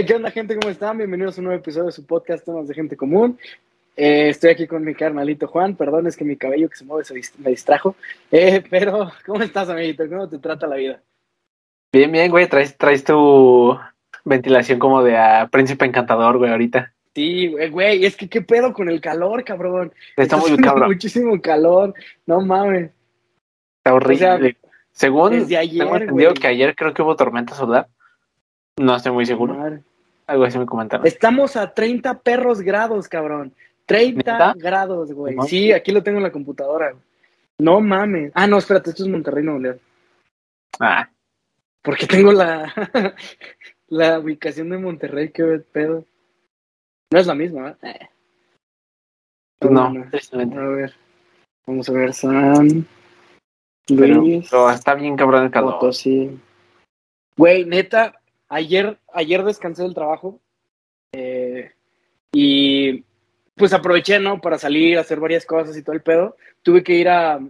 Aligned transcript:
Hey, 0.00 0.04
¿qué 0.06 0.14
onda, 0.14 0.30
gente? 0.30 0.54
¿Cómo 0.54 0.70
están? 0.70 0.96
Bienvenidos 0.96 1.36
a 1.36 1.40
un 1.40 1.46
nuevo 1.46 1.58
episodio 1.60 1.86
de 1.86 1.90
su 1.90 2.06
podcast 2.06 2.44
Temas 2.44 2.68
de 2.68 2.74
Gente 2.74 2.96
Común. 2.96 3.36
Eh, 3.96 4.28
estoy 4.28 4.50
aquí 4.50 4.68
con 4.68 4.84
mi 4.84 4.94
carnalito 4.94 5.48
Juan. 5.48 5.74
Perdón, 5.74 6.06
es 6.06 6.16
que 6.16 6.24
mi 6.24 6.36
cabello 6.36 6.68
que 6.68 6.76
se 6.76 6.84
mueve 6.84 7.02
se 7.04 7.16
dist- 7.16 7.36
me 7.38 7.50
distrajo. 7.50 7.96
Eh, 8.30 8.62
pero, 8.70 9.10
¿cómo 9.26 9.42
estás, 9.42 9.68
amiguito? 9.68 10.08
¿Cómo 10.08 10.28
te 10.28 10.38
trata 10.38 10.68
la 10.68 10.76
vida? 10.76 11.02
Bien, 11.92 12.12
bien, 12.12 12.30
güey. 12.30 12.48
Traes, 12.48 12.78
traes 12.78 13.02
tu 13.02 13.76
ventilación 14.24 14.78
como 14.78 15.02
de 15.02 15.16
a 15.16 15.48
príncipe 15.50 15.84
encantador, 15.84 16.38
güey, 16.38 16.52
ahorita. 16.52 16.92
Sí, 17.16 17.48
güey, 17.48 17.68
güey, 17.68 18.04
es 18.06 18.16
que 18.16 18.28
qué 18.28 18.40
pedo 18.40 18.72
con 18.72 18.88
el 18.88 19.00
calor, 19.00 19.42
cabrón. 19.42 19.92
Está 20.16 20.36
muy 20.36 20.56
cabrón. 20.58 20.90
Muchísimo 20.90 21.40
calor. 21.40 21.92
No 22.24 22.40
mames. 22.40 22.92
Está 23.78 23.94
horrible. 23.94 24.56
Según 24.92 25.32
desde 25.32 25.56
ayer, 25.56 25.78
tengo 25.84 25.96
entendido 25.96 26.30
güey. 26.30 26.40
que 26.40 26.46
ayer 26.46 26.76
creo 26.76 26.94
que 26.94 27.02
hubo 27.02 27.16
tormenta 27.16 27.56
solar. 27.56 27.88
No 28.78 28.96
estoy 28.96 29.12
muy 29.12 29.26
seguro. 29.26 29.80
Algo 30.26 30.44
así 30.44 30.58
me 30.58 30.66
comentaron. 30.66 31.06
Estamos 31.06 31.56
a 31.56 31.72
30 31.72 32.20
perros 32.20 32.60
grados, 32.60 33.08
cabrón. 33.08 33.52
30 33.86 34.16
¿Neta? 34.32 34.54
grados, 34.56 35.12
güey. 35.12 35.34
No. 35.34 35.42
Sí, 35.44 35.72
aquí 35.72 35.90
lo 35.92 36.02
tengo 36.02 36.18
en 36.18 36.24
la 36.24 36.32
computadora. 36.32 36.90
güey. 36.92 37.02
No 37.60 37.80
mames. 37.80 38.30
Ah, 38.34 38.46
no, 38.46 38.58
espérate, 38.58 38.90
esto 38.90 39.02
es 39.02 39.08
Monterrey, 39.08 39.42
Nuevo 39.42 39.60
León. 39.60 39.80
Ah, 40.78 41.08
Porque 41.82 42.06
tengo 42.06 42.32
la, 42.32 42.72
la 43.88 44.18
ubicación 44.20 44.68
de 44.70 44.78
Monterrey, 44.78 45.30
qué 45.30 45.44
pedo. 45.72 46.04
No 47.10 47.18
es 47.18 47.26
la 47.26 47.34
misma, 47.34 47.62
¿verdad? 47.62 47.78
Eh. 47.82 48.08
pues 49.58 49.72
no, 49.72 49.92
tristemente. 50.10 50.56
A 50.56 50.60
ver. 50.62 50.94
Vamos 51.66 51.88
a 51.88 51.92
ver, 51.92 52.12
San 52.12 52.86
Pero, 53.86 54.14
Luis. 54.16 54.48
pero 54.50 54.70
está 54.70 54.94
bien 54.94 55.16
cabrón 55.16 55.44
el 55.44 55.50
calor. 55.50 55.74
Potosí. 55.74 56.38
Güey, 57.36 57.64
neta, 57.64 58.17
ayer, 58.48 58.98
ayer 59.12 59.44
descansé 59.44 59.82
del 59.82 59.94
trabajo 59.94 60.40
eh, 61.12 61.72
y 62.32 63.04
pues 63.54 63.72
aproveché, 63.72 64.20
¿no? 64.20 64.40
Para 64.40 64.58
salir, 64.58 64.98
hacer 64.98 65.20
varias 65.20 65.44
cosas 65.44 65.76
y 65.76 65.82
todo 65.82 65.94
el 65.94 66.02
pedo. 66.02 66.36
Tuve 66.62 66.82
que 66.82 66.94
ir 66.94 67.08
a, 67.08 67.40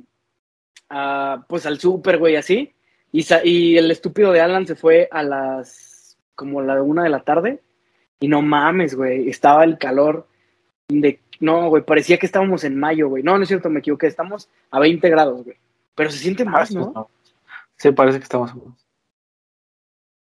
a, 0.89 1.45
pues 1.49 1.67
al 1.67 1.79
súper, 1.79 2.19
güey, 2.19 2.37
así. 2.37 2.75
Y, 3.13 3.77
el 3.77 3.91
estúpido 3.91 4.33
de 4.33 4.41
Alan 4.41 4.67
se 4.67 4.75
fue 4.75 5.09
a 5.11 5.23
las, 5.23 6.19
como 6.35 6.63
la 6.63 6.83
una 6.83 7.03
de 7.03 7.11
la 7.11 7.21
tarde. 7.21 7.61
Y 8.21 8.29
no 8.29 8.43
mames, 8.43 8.95
güey, 8.95 9.29
estaba 9.29 9.65
el 9.65 9.79
calor 9.79 10.27
de, 10.89 11.21
no, 11.41 11.69
güey, 11.69 11.85
parecía 11.85 12.19
que 12.19 12.27
estábamos 12.27 12.65
en 12.65 12.79
mayo, 12.79 13.09
güey. 13.09 13.23
No, 13.23 13.37
no 13.37 13.43
es 13.43 13.49
cierto, 13.49 13.71
me 13.71 13.81
equivoqué, 13.81 14.07
estamos 14.07 14.49
a 14.71 14.81
20 14.81 15.09
grados, 15.09 15.45
güey. 15.45 15.57
Pero 15.95 16.11
se 16.11 16.19
siente 16.19 16.43
Ah, 16.43 16.51
más, 16.51 16.73
no. 16.73 17.11
Sí, 17.77 17.93
parece 17.93 18.19
que 18.19 18.25
estamos. 18.25 18.53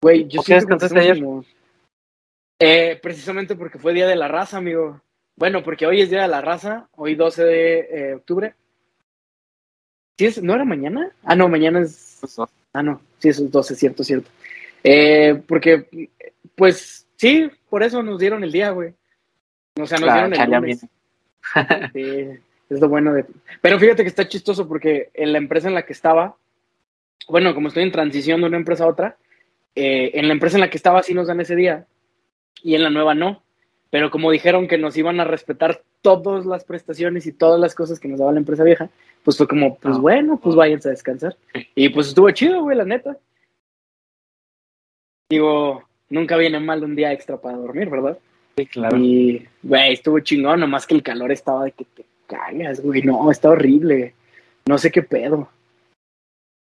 Güey, 0.03 0.27
yo 0.27 0.37
¿Por 0.37 0.45
qué 0.45 0.59
siento 0.59 0.77
que 0.77 0.85
estamos 0.85 1.03
ayer? 1.03 1.19
como- 1.23 1.45
Eh, 2.59 2.99
precisamente 3.01 3.55
porque 3.55 3.79
fue 3.79 3.93
Día 3.93 4.05
de 4.07 4.15
la 4.15 4.27
Raza, 4.27 4.57
amigo. 4.57 5.01
Bueno, 5.35 5.63
porque 5.63 5.85
hoy 5.85 6.01
es 6.01 6.09
Día 6.09 6.21
de 6.23 6.27
la 6.27 6.41
Raza, 6.41 6.87
hoy 6.95 7.15
12 7.15 7.43
de 7.43 7.79
eh, 7.79 8.13
octubre. 8.15 8.53
¿Sí 10.17 10.25
es? 10.25 10.43
¿No 10.43 10.53
era 10.53 10.63
mañana? 10.65 11.11
Ah, 11.23 11.35
no, 11.35 11.47
mañana 11.49 11.79
es... 11.81 12.19
Ah, 12.73 12.83
no, 12.83 13.01
sí, 13.19 13.29
es 13.29 13.49
12, 13.51 13.75
cierto, 13.75 14.03
cierto. 14.03 14.29
Eh, 14.83 15.41
porque, 15.47 16.09
pues, 16.55 17.07
sí, 17.15 17.49
por 17.69 17.81
eso 17.83 18.03
nos 18.03 18.19
dieron 18.19 18.43
el 18.43 18.51
día, 18.51 18.69
güey. 18.71 18.93
O 19.79 19.87
sea, 19.87 19.97
nos 19.99 20.09
Ah, 20.09 20.13
dieron 20.27 20.33
el 20.33 20.51
lunes. 20.51 20.85
Sí, 21.93 22.39
es 22.69 22.79
lo 22.79 22.89
bueno 22.89 23.13
de... 23.13 23.25
Pero 23.61 23.79
fíjate 23.79 24.03
que 24.03 24.09
está 24.09 24.27
chistoso 24.27 24.67
porque 24.67 25.09
en 25.13 25.31
la 25.31 25.37
empresa 25.39 25.67
en 25.67 25.73
la 25.73 25.85
que 25.85 25.93
estaba, 25.93 26.35
bueno, 27.27 27.53
como 27.55 27.69
estoy 27.69 27.83
en 27.83 27.91
transición 27.91 28.41
de 28.41 28.47
una 28.47 28.57
empresa 28.57 28.83
a 28.83 28.87
otra, 28.87 29.17
eh, 29.75 30.11
en 30.13 30.27
la 30.27 30.33
empresa 30.33 30.57
en 30.57 30.61
la 30.61 30.69
que 30.69 30.77
estaba 30.77 31.03
sí 31.03 31.13
nos 31.13 31.27
dan 31.27 31.39
ese 31.41 31.55
día 31.55 31.87
y 32.61 32.75
en 32.75 32.83
la 32.83 32.89
nueva 32.89 33.13
no. 33.15 33.41
Pero 33.89 34.09
como 34.09 34.31
dijeron 34.31 34.67
que 34.67 34.77
nos 34.77 34.97
iban 34.97 35.19
a 35.19 35.23
respetar 35.23 35.83
todas 36.01 36.45
las 36.45 36.63
prestaciones 36.63 37.27
y 37.27 37.31
todas 37.31 37.59
las 37.59 37.75
cosas 37.75 37.99
que 37.99 38.07
nos 38.07 38.19
daba 38.19 38.31
la 38.31 38.39
empresa 38.39 38.63
vieja, 38.63 38.89
pues 39.23 39.37
fue 39.37 39.47
como, 39.47 39.77
pues 39.77 39.95
Ah. 39.95 39.99
bueno, 39.99 40.39
pues 40.41 40.55
váyanse 40.55 40.89
a 40.89 40.91
descansar. 40.91 41.37
Y 41.75 41.89
pues 41.89 42.07
estuvo 42.07 42.29
chido, 42.31 42.63
güey, 42.63 42.75
la 42.75 42.85
neta. 42.85 43.17
Digo, 45.29 45.83
nunca 46.09 46.37
viene 46.37 46.59
mal 46.59 46.83
un 46.83 46.95
día 46.95 47.11
extra 47.11 47.37
para 47.37 47.57
dormir, 47.57 47.89
¿verdad? 47.89 48.17
Sí, 48.57 48.65
claro. 48.65 48.97
Y, 48.97 49.47
güey, 49.63 49.93
estuvo 49.93 50.19
chingón, 50.19 50.59
nomás 50.59 50.85
que 50.85 50.95
el 50.95 51.03
calor 51.03 51.31
estaba 51.31 51.65
de 51.65 51.71
que 51.71 51.85
te 51.85 52.05
cagas, 52.27 52.81
güey. 52.81 53.01
No, 53.03 53.31
está 53.31 53.49
horrible. 53.49 54.13
No 54.65 54.77
sé 54.77 54.91
qué 54.91 55.03
pedo. 55.03 55.49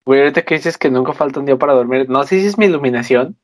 Güey, 0.05 0.21
ahorita 0.21 0.43
que 0.43 0.55
dices 0.55 0.77
que 0.77 0.89
nunca 0.89 1.13
falta 1.13 1.39
un 1.39 1.45
día 1.45 1.57
para 1.57 1.73
dormir, 1.73 2.09
no 2.09 2.23
sé 2.23 2.39
si 2.41 2.47
es 2.47 2.57
mi 2.57 2.65
iluminación, 2.65 3.37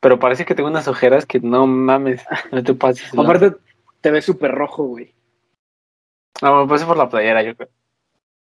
pero 0.00 0.18
parece 0.18 0.44
que 0.44 0.54
tengo 0.54 0.68
unas 0.68 0.88
ojeras 0.88 1.26
que 1.26 1.40
no 1.40 1.66
mames, 1.66 2.24
no 2.52 2.62
te 2.62 2.74
pases. 2.74 3.12
¿no? 3.14 3.22
Aparte, 3.22 3.54
te 4.00 4.10
ves 4.10 4.24
súper 4.24 4.52
rojo, 4.52 4.84
güey. 4.84 5.14
No, 6.40 6.62
me 6.62 6.68
puse 6.68 6.86
por 6.86 6.96
la 6.96 7.08
playera, 7.08 7.42
yo 7.42 7.56
creo. 7.56 7.68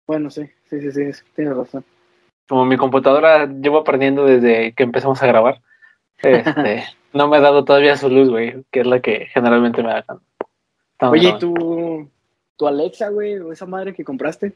Bueno, 0.07 0.29
sí, 0.29 0.49
sí, 0.69 0.81
sí, 0.81 1.13
sí, 1.13 1.23
tienes 1.35 1.55
razón. 1.55 1.85
Como 2.47 2.65
mi 2.65 2.77
computadora 2.77 3.45
llevo 3.45 3.79
aprendiendo 3.79 4.25
desde 4.25 4.73
que 4.73 4.83
empezamos 4.83 5.21
a 5.21 5.27
grabar, 5.27 5.61
este, 6.17 6.85
no 7.13 7.27
me 7.27 7.37
ha 7.37 7.41
dado 7.41 7.63
todavía 7.63 7.97
su 7.97 8.09
luz, 8.09 8.29
güey, 8.29 8.63
que 8.71 8.81
es 8.81 8.87
la 8.87 9.01
que 9.01 9.27
generalmente 9.27 9.83
me 9.83 9.89
da. 9.89 9.99
estamos 9.99 11.13
Oye, 11.13 11.29
¿y 11.29 11.39
tu, 11.39 12.09
tu 12.57 12.67
Alexa, 12.67 13.09
güey, 13.09 13.37
o 13.39 13.51
esa 13.51 13.65
madre 13.65 13.93
que 13.93 14.03
compraste? 14.03 14.53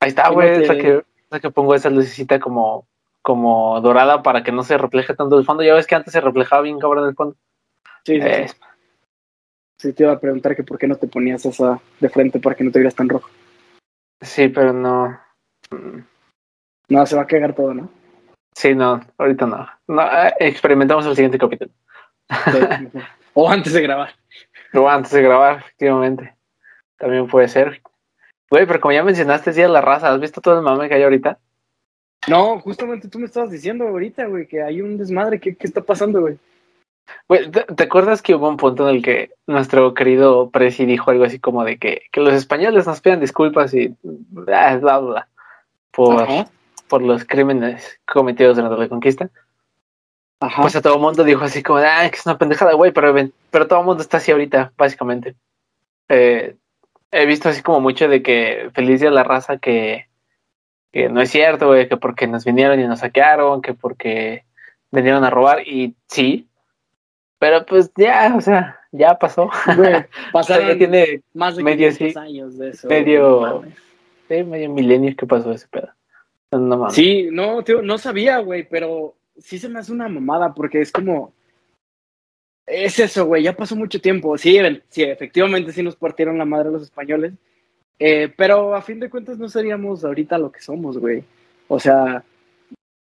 Ahí 0.00 0.08
está, 0.08 0.24
¿Cómo 0.24 0.34
güey, 0.34 0.62
esa 0.62 0.76
que, 0.76 1.02
que 1.40 1.50
pongo 1.50 1.74
esa 1.74 1.90
lucecita 1.90 2.38
como, 2.40 2.86
como 3.22 3.80
dorada 3.80 4.22
para 4.22 4.42
que 4.42 4.52
no 4.52 4.62
se 4.62 4.78
refleje 4.78 5.14
tanto 5.14 5.38
el 5.38 5.44
fondo. 5.44 5.62
Ya 5.62 5.74
ves 5.74 5.86
que 5.86 5.94
antes 5.94 6.12
se 6.12 6.20
reflejaba 6.20 6.62
bien 6.62 6.78
cabrón 6.78 7.08
el 7.08 7.14
fondo. 7.14 7.36
Sí, 8.04 8.20
sí, 8.20 8.26
Eh, 8.26 8.48
sí. 8.48 8.56
Sí, 9.78 9.92
te 9.92 10.04
iba 10.04 10.12
a 10.12 10.20
preguntar 10.20 10.54
que 10.54 10.62
por 10.62 10.78
qué 10.78 10.86
no 10.86 10.94
te 10.94 11.08
ponías 11.08 11.44
esa 11.44 11.80
de 11.98 12.08
frente 12.08 12.38
para 12.38 12.54
que 12.54 12.62
no 12.62 12.70
te 12.70 12.78
vieras 12.78 12.94
tan 12.94 13.08
rojo. 13.08 13.28
sí, 14.20 14.48
pero 14.48 14.72
no. 14.72 15.18
No, 16.88 17.06
se 17.06 17.16
va 17.16 17.22
a 17.22 17.26
cagar 17.26 17.54
todo, 17.54 17.74
¿no? 17.74 17.88
Sí, 18.54 18.74
no, 18.74 19.00
ahorita 19.18 19.46
no. 19.46 19.66
no 19.88 20.02
eh, 20.02 20.34
experimentamos 20.40 21.06
el 21.06 21.16
siguiente 21.16 21.38
capítulo. 21.38 21.70
Sí. 22.30 22.98
o 23.34 23.50
antes 23.50 23.72
de 23.72 23.82
grabar. 23.82 24.14
Luego 24.72 24.88
antes 24.88 25.10
de 25.12 25.22
grabar, 25.22 25.58
efectivamente. 25.58 26.36
También 26.98 27.26
puede 27.26 27.48
ser. 27.48 27.82
Güey, 28.52 28.66
pero 28.66 28.82
como 28.82 28.92
ya 28.92 29.02
mencionaste, 29.02 29.48
es 29.48 29.56
Día 29.56 29.64
de 29.64 29.72
la 29.72 29.80
Raza. 29.80 30.12
¿Has 30.12 30.20
visto 30.20 30.42
todo 30.42 30.58
el 30.58 30.62
mame 30.62 30.86
que 30.86 30.94
hay 30.94 31.02
ahorita? 31.02 31.38
No, 32.28 32.60
justamente 32.60 33.08
tú 33.08 33.18
me 33.18 33.24
estabas 33.24 33.50
diciendo 33.50 33.88
ahorita, 33.88 34.26
güey, 34.26 34.46
que 34.46 34.62
hay 34.62 34.82
un 34.82 34.98
desmadre. 34.98 35.40
¿Qué, 35.40 35.56
qué 35.56 35.66
está 35.66 35.80
pasando, 35.80 36.20
güey? 36.20 36.36
Güey, 37.30 37.50
¿te, 37.50 37.62
te 37.62 37.84
acuerdas 37.84 38.20
que 38.20 38.34
hubo 38.34 38.46
un 38.50 38.58
punto 38.58 38.86
en 38.90 38.96
el 38.96 39.02
que 39.02 39.30
nuestro 39.46 39.94
querido 39.94 40.50
Presi 40.50 40.84
dijo 40.84 41.10
algo 41.10 41.24
así 41.24 41.38
como 41.38 41.64
de 41.64 41.78
que, 41.78 42.02
que 42.12 42.20
los 42.20 42.34
españoles 42.34 42.86
nos 42.86 43.00
pidan 43.00 43.20
disculpas 43.20 43.72
y 43.72 43.96
bla, 44.02 44.76
bla, 44.76 44.98
bla, 44.98 45.28
por, 45.90 46.22
Ajá. 46.22 46.44
por 46.88 47.00
los 47.00 47.24
crímenes 47.24 48.00
cometidos 48.04 48.56
durante 48.56 48.76
la 48.76 48.88
conquista? 48.90 49.30
Ajá. 50.40 50.60
Pues 50.60 50.76
a 50.76 50.82
todo 50.82 50.96
el 50.96 51.00
mundo 51.00 51.24
dijo 51.24 51.42
así 51.42 51.62
como, 51.62 51.78
ah, 51.78 52.06
que 52.10 52.18
es 52.18 52.26
una 52.26 52.36
pendejada, 52.36 52.74
güey, 52.74 52.92
pero, 52.92 53.14
pero 53.50 53.66
todo 53.66 53.80
el 53.80 53.86
mundo 53.86 54.02
está 54.02 54.18
así 54.18 54.30
ahorita, 54.30 54.74
básicamente. 54.76 55.36
Eh, 56.10 56.56
he 57.12 57.26
visto 57.26 57.48
así 57.48 57.62
como 57.62 57.80
mucho 57.80 58.08
de 58.08 58.22
que 58.22 58.70
feliz 58.74 59.00
día 59.00 59.10
la 59.10 59.22
raza 59.22 59.58
que, 59.58 60.06
que 60.92 61.08
no 61.08 61.20
es 61.20 61.30
cierto, 61.30 61.68
güey, 61.68 61.88
que 61.88 61.96
porque 61.96 62.26
nos 62.26 62.44
vinieron 62.44 62.80
y 62.80 62.86
nos 62.88 63.00
saquearon, 63.00 63.62
que 63.62 63.74
porque 63.74 64.44
vinieron 64.90 65.22
a 65.24 65.30
robar, 65.30 65.66
y 65.66 65.94
sí, 66.08 66.48
pero 67.38 67.64
pues 67.66 67.90
ya, 67.96 68.34
o 68.36 68.40
sea, 68.40 68.80
ya 68.92 69.18
pasó. 69.18 69.50
Güey, 69.76 69.78
O 69.84 69.92
sea, 69.92 70.06
pasaron 70.32 70.68
ya 70.68 70.78
tiene 70.78 71.22
más 71.34 71.56
de 71.56 71.62
medio 71.62 71.88
500 71.90 72.12
sí, 72.12 72.18
años 72.18 72.58
de 72.58 72.70
eso. 72.70 72.88
medio- 72.88 73.62
sí, 74.28 74.42
medio 74.44 74.70
milenio 74.70 75.14
que 75.16 75.26
pasó 75.26 75.52
ese 75.52 75.66
pedo. 75.68 75.88
No. 76.52 76.90
Sí, 76.90 77.28
no, 77.32 77.62
tío, 77.64 77.80
no 77.80 77.96
sabía, 77.96 78.38
güey, 78.38 78.68
pero 78.68 79.14
sí 79.38 79.58
se 79.58 79.68
me 79.70 79.78
hace 79.78 79.92
una 79.92 80.08
mamada 80.08 80.52
porque 80.54 80.80
es 80.82 80.92
como. 80.92 81.32
Es 82.66 82.98
eso, 82.98 83.26
güey, 83.26 83.42
ya 83.42 83.56
pasó 83.56 83.74
mucho 83.76 84.00
tiempo. 84.00 84.36
Sí, 84.38 84.58
sí, 84.88 85.02
efectivamente 85.02 85.72
sí 85.72 85.82
nos 85.82 85.96
partieron 85.96 86.38
la 86.38 86.44
madre 86.44 86.70
los 86.70 86.82
españoles. 86.82 87.32
Eh, 87.98 88.32
pero 88.36 88.74
a 88.74 88.82
fin 88.82 89.00
de 89.00 89.10
cuentas 89.10 89.38
no 89.38 89.48
seríamos 89.48 90.04
ahorita 90.04 90.38
lo 90.38 90.50
que 90.50 90.60
somos, 90.60 90.98
güey. 90.98 91.24
O 91.68 91.78
sea, 91.78 92.24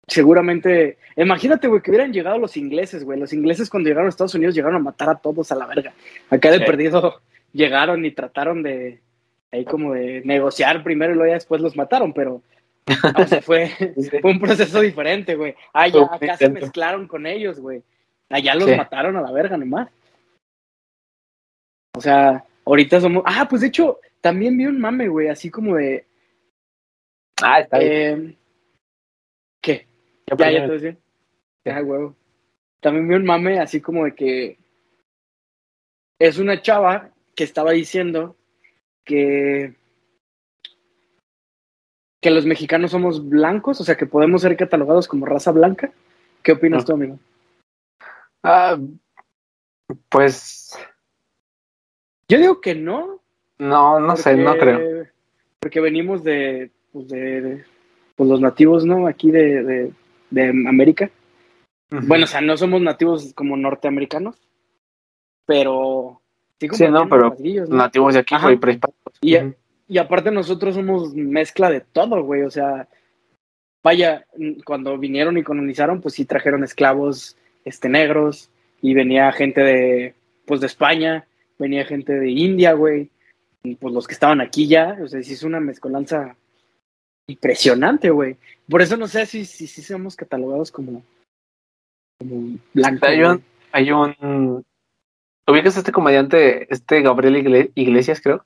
seguramente. 0.07 0.97
Imagínate, 1.15 1.67
güey, 1.67 1.81
que 1.81 1.91
hubieran 1.91 2.13
llegado 2.13 2.37
los 2.37 2.57
ingleses, 2.57 3.03
güey. 3.03 3.19
Los 3.19 3.33
ingleses 3.33 3.69
cuando 3.69 3.87
llegaron 3.89 4.07
a 4.07 4.09
Estados 4.09 4.35
Unidos 4.35 4.55
llegaron 4.55 4.77
a 4.77 4.83
matar 4.83 5.09
a 5.09 5.15
todos 5.15 5.51
a 5.51 5.55
la 5.55 5.65
verga. 5.65 5.93
Acá 6.29 6.51
de 6.51 6.59
Sí. 6.59 6.65
perdido 6.65 7.21
llegaron 7.53 8.05
y 8.05 8.11
trataron 8.11 8.63
de. 8.63 9.01
Ahí 9.51 9.63
como 9.63 9.93
de 9.93 10.21
negociar 10.25 10.83
primero 10.83 11.13
y 11.13 11.15
luego 11.15 11.29
ya 11.29 11.35
después 11.35 11.61
los 11.61 11.75
mataron, 11.75 12.13
pero. 12.13 12.41
O 13.17 13.25
sea, 13.27 13.41
fue, 13.41 13.69
fue 14.21 14.31
un 14.31 14.39
proceso 14.39 14.81
diferente, 14.81 15.35
güey. 15.35 15.55
Ah, 15.73 15.87
ya, 15.87 16.03
acá 16.03 16.37
se 16.37 16.49
mezclaron 16.49 17.07
con 17.07 17.25
ellos, 17.25 17.59
güey. 17.59 17.81
Allá 18.29 18.55
los 18.55 18.69
Sí. 18.69 18.75
mataron 18.75 19.15
a 19.17 19.21
la 19.21 19.31
verga 19.31 19.57
nomás. 19.57 19.89
O 21.95 22.01
sea, 22.01 22.43
ahorita 22.65 22.99
somos. 22.99 23.23
Ah, 23.25 23.47
pues 23.49 23.61
de 23.61 23.67
hecho, 23.67 23.99
también 24.21 24.57
vi 24.57 24.65
un 24.65 24.79
mame, 24.79 25.07
güey, 25.07 25.27
así 25.29 25.49
como 25.49 25.75
de. 25.75 26.05
Ah, 27.41 27.59
está 27.61 27.79
bien. 27.79 27.91
eh, 28.31 28.37
¿Qué? 29.61 29.87
Ya 30.27 30.35
Ya, 30.37 30.51
ya 30.51 30.65
te 30.65 30.71
decía. 30.73 30.97
Ya, 31.65 31.81
huevo. 31.81 32.15
también 32.79 33.07
vi 33.07 33.15
un 33.15 33.25
mame 33.25 33.59
así 33.59 33.81
como 33.81 34.05
de 34.05 34.13
que 34.13 34.57
es 36.19 36.37
una 36.37 36.61
chava 36.61 37.09
que 37.35 37.43
estaba 37.43 37.71
diciendo 37.71 38.35
que 39.03 39.75
que 42.21 42.29
los 42.31 42.45
mexicanos 42.45 42.89
somos 42.91 43.27
blancos, 43.29 43.79
o 43.81 43.83
sea, 43.83 43.95
que 43.97 44.05
podemos 44.07 44.41
ser 44.41 44.57
catalogados 44.57 45.07
como 45.07 45.25
raza 45.27 45.51
blanca. 45.51 45.91
¿Qué 46.41 46.53
opinas 46.53 46.81
No. 46.83 46.85
tú, 46.87 46.93
amigo? 46.93 47.19
Ah, 48.47 48.77
pues 50.09 50.77
Yo 52.27 52.37
digo 52.37 52.61
que 52.61 52.75
no. 52.75 53.21
no, 53.57 53.99
no 53.99 54.15
sé, 54.17 54.35
no 54.35 54.55
creo. 54.57 55.07
Porque 55.59 55.79
venimos 55.81 56.23
de, 56.23 56.69
pues, 56.91 57.07
de, 57.07 57.41
de- 57.41 57.65
pues, 58.15 58.29
los 58.29 58.39
nativos, 58.39 58.85
¿no? 58.85 59.07
Aquí 59.07 59.31
de, 59.31 59.63
de, 59.63 59.93
de 60.29 60.49
América. 60.49 61.09
Bueno, 61.89 62.25
o 62.25 62.27
sea, 62.27 62.41
no 62.41 62.55
somos 62.57 62.81
nativos 62.81 63.33
como 63.33 63.55
norteamericanos, 63.57 64.35
pero 65.45 66.21
sí, 66.59 66.67
Sí, 66.71 66.87
no, 66.87 67.07
pero 67.07 67.35
nativos 67.69 68.13
de 68.15 68.19
aquí, 68.19 68.35
Ajá. 68.35 68.47
güey, 68.47 68.57
prehispánicos. 68.57 69.13
Y, 69.21 69.37
y 69.87 69.97
aparte 69.97 70.29
nosotros 70.31 70.75
somos 70.75 71.13
mezcla 71.15 71.69
de 71.69 71.81
todo, 71.81 72.21
güey. 72.23 72.41
O 72.43 72.51
sea, 72.51 72.87
vaya, 73.83 74.25
cuando 74.65 74.97
vinieron 74.97 75.37
y 75.37 75.43
colonizaron, 75.43 76.01
pues 76.01 76.15
sí 76.15 76.25
trajeron 76.25 76.63
esclavos 76.63 77.37
este, 77.65 77.89
negros 77.89 78.49
y 78.81 78.93
venía 78.93 79.31
gente 79.33 79.61
de, 79.61 80.15
pues 80.45 80.61
de 80.61 80.67
España, 80.67 81.27
venía 81.59 81.85
gente 81.85 82.13
de 82.13 82.29
India, 82.29 82.73
güey. 82.73 83.09
Y 83.63 83.75
pues 83.75 83.93
los 83.93 84.07
que 84.07 84.13
estaban 84.13 84.41
aquí 84.41 84.67
ya, 84.67 84.97
o 85.01 85.07
sea, 85.07 85.21
sí 85.23 85.33
es 85.33 85.43
una 85.43 85.59
mezcolanza 85.59 86.35
impresionante, 87.27 88.11
güey. 88.11 88.37
Por 88.69 88.81
eso 88.81 88.95
no 88.95 89.07
sé 89.07 89.25
si 89.25 89.45
si, 89.45 89.65
si 89.67 89.81
somos 89.81 90.15
catalogados 90.15 90.71
como, 90.71 91.03
como 92.19 92.57
blancos. 92.73 93.09
Hay 93.09 93.23
un, 93.23 93.43
hay 93.71 93.91
un 93.91 94.63
ubicas 95.47 95.75
a 95.75 95.79
este 95.79 95.91
comediante, 95.91 96.71
este 96.71 97.01
Gabriel 97.01 97.35
Igle- 97.37 97.71
Iglesias, 97.75 98.21
creo. 98.21 98.45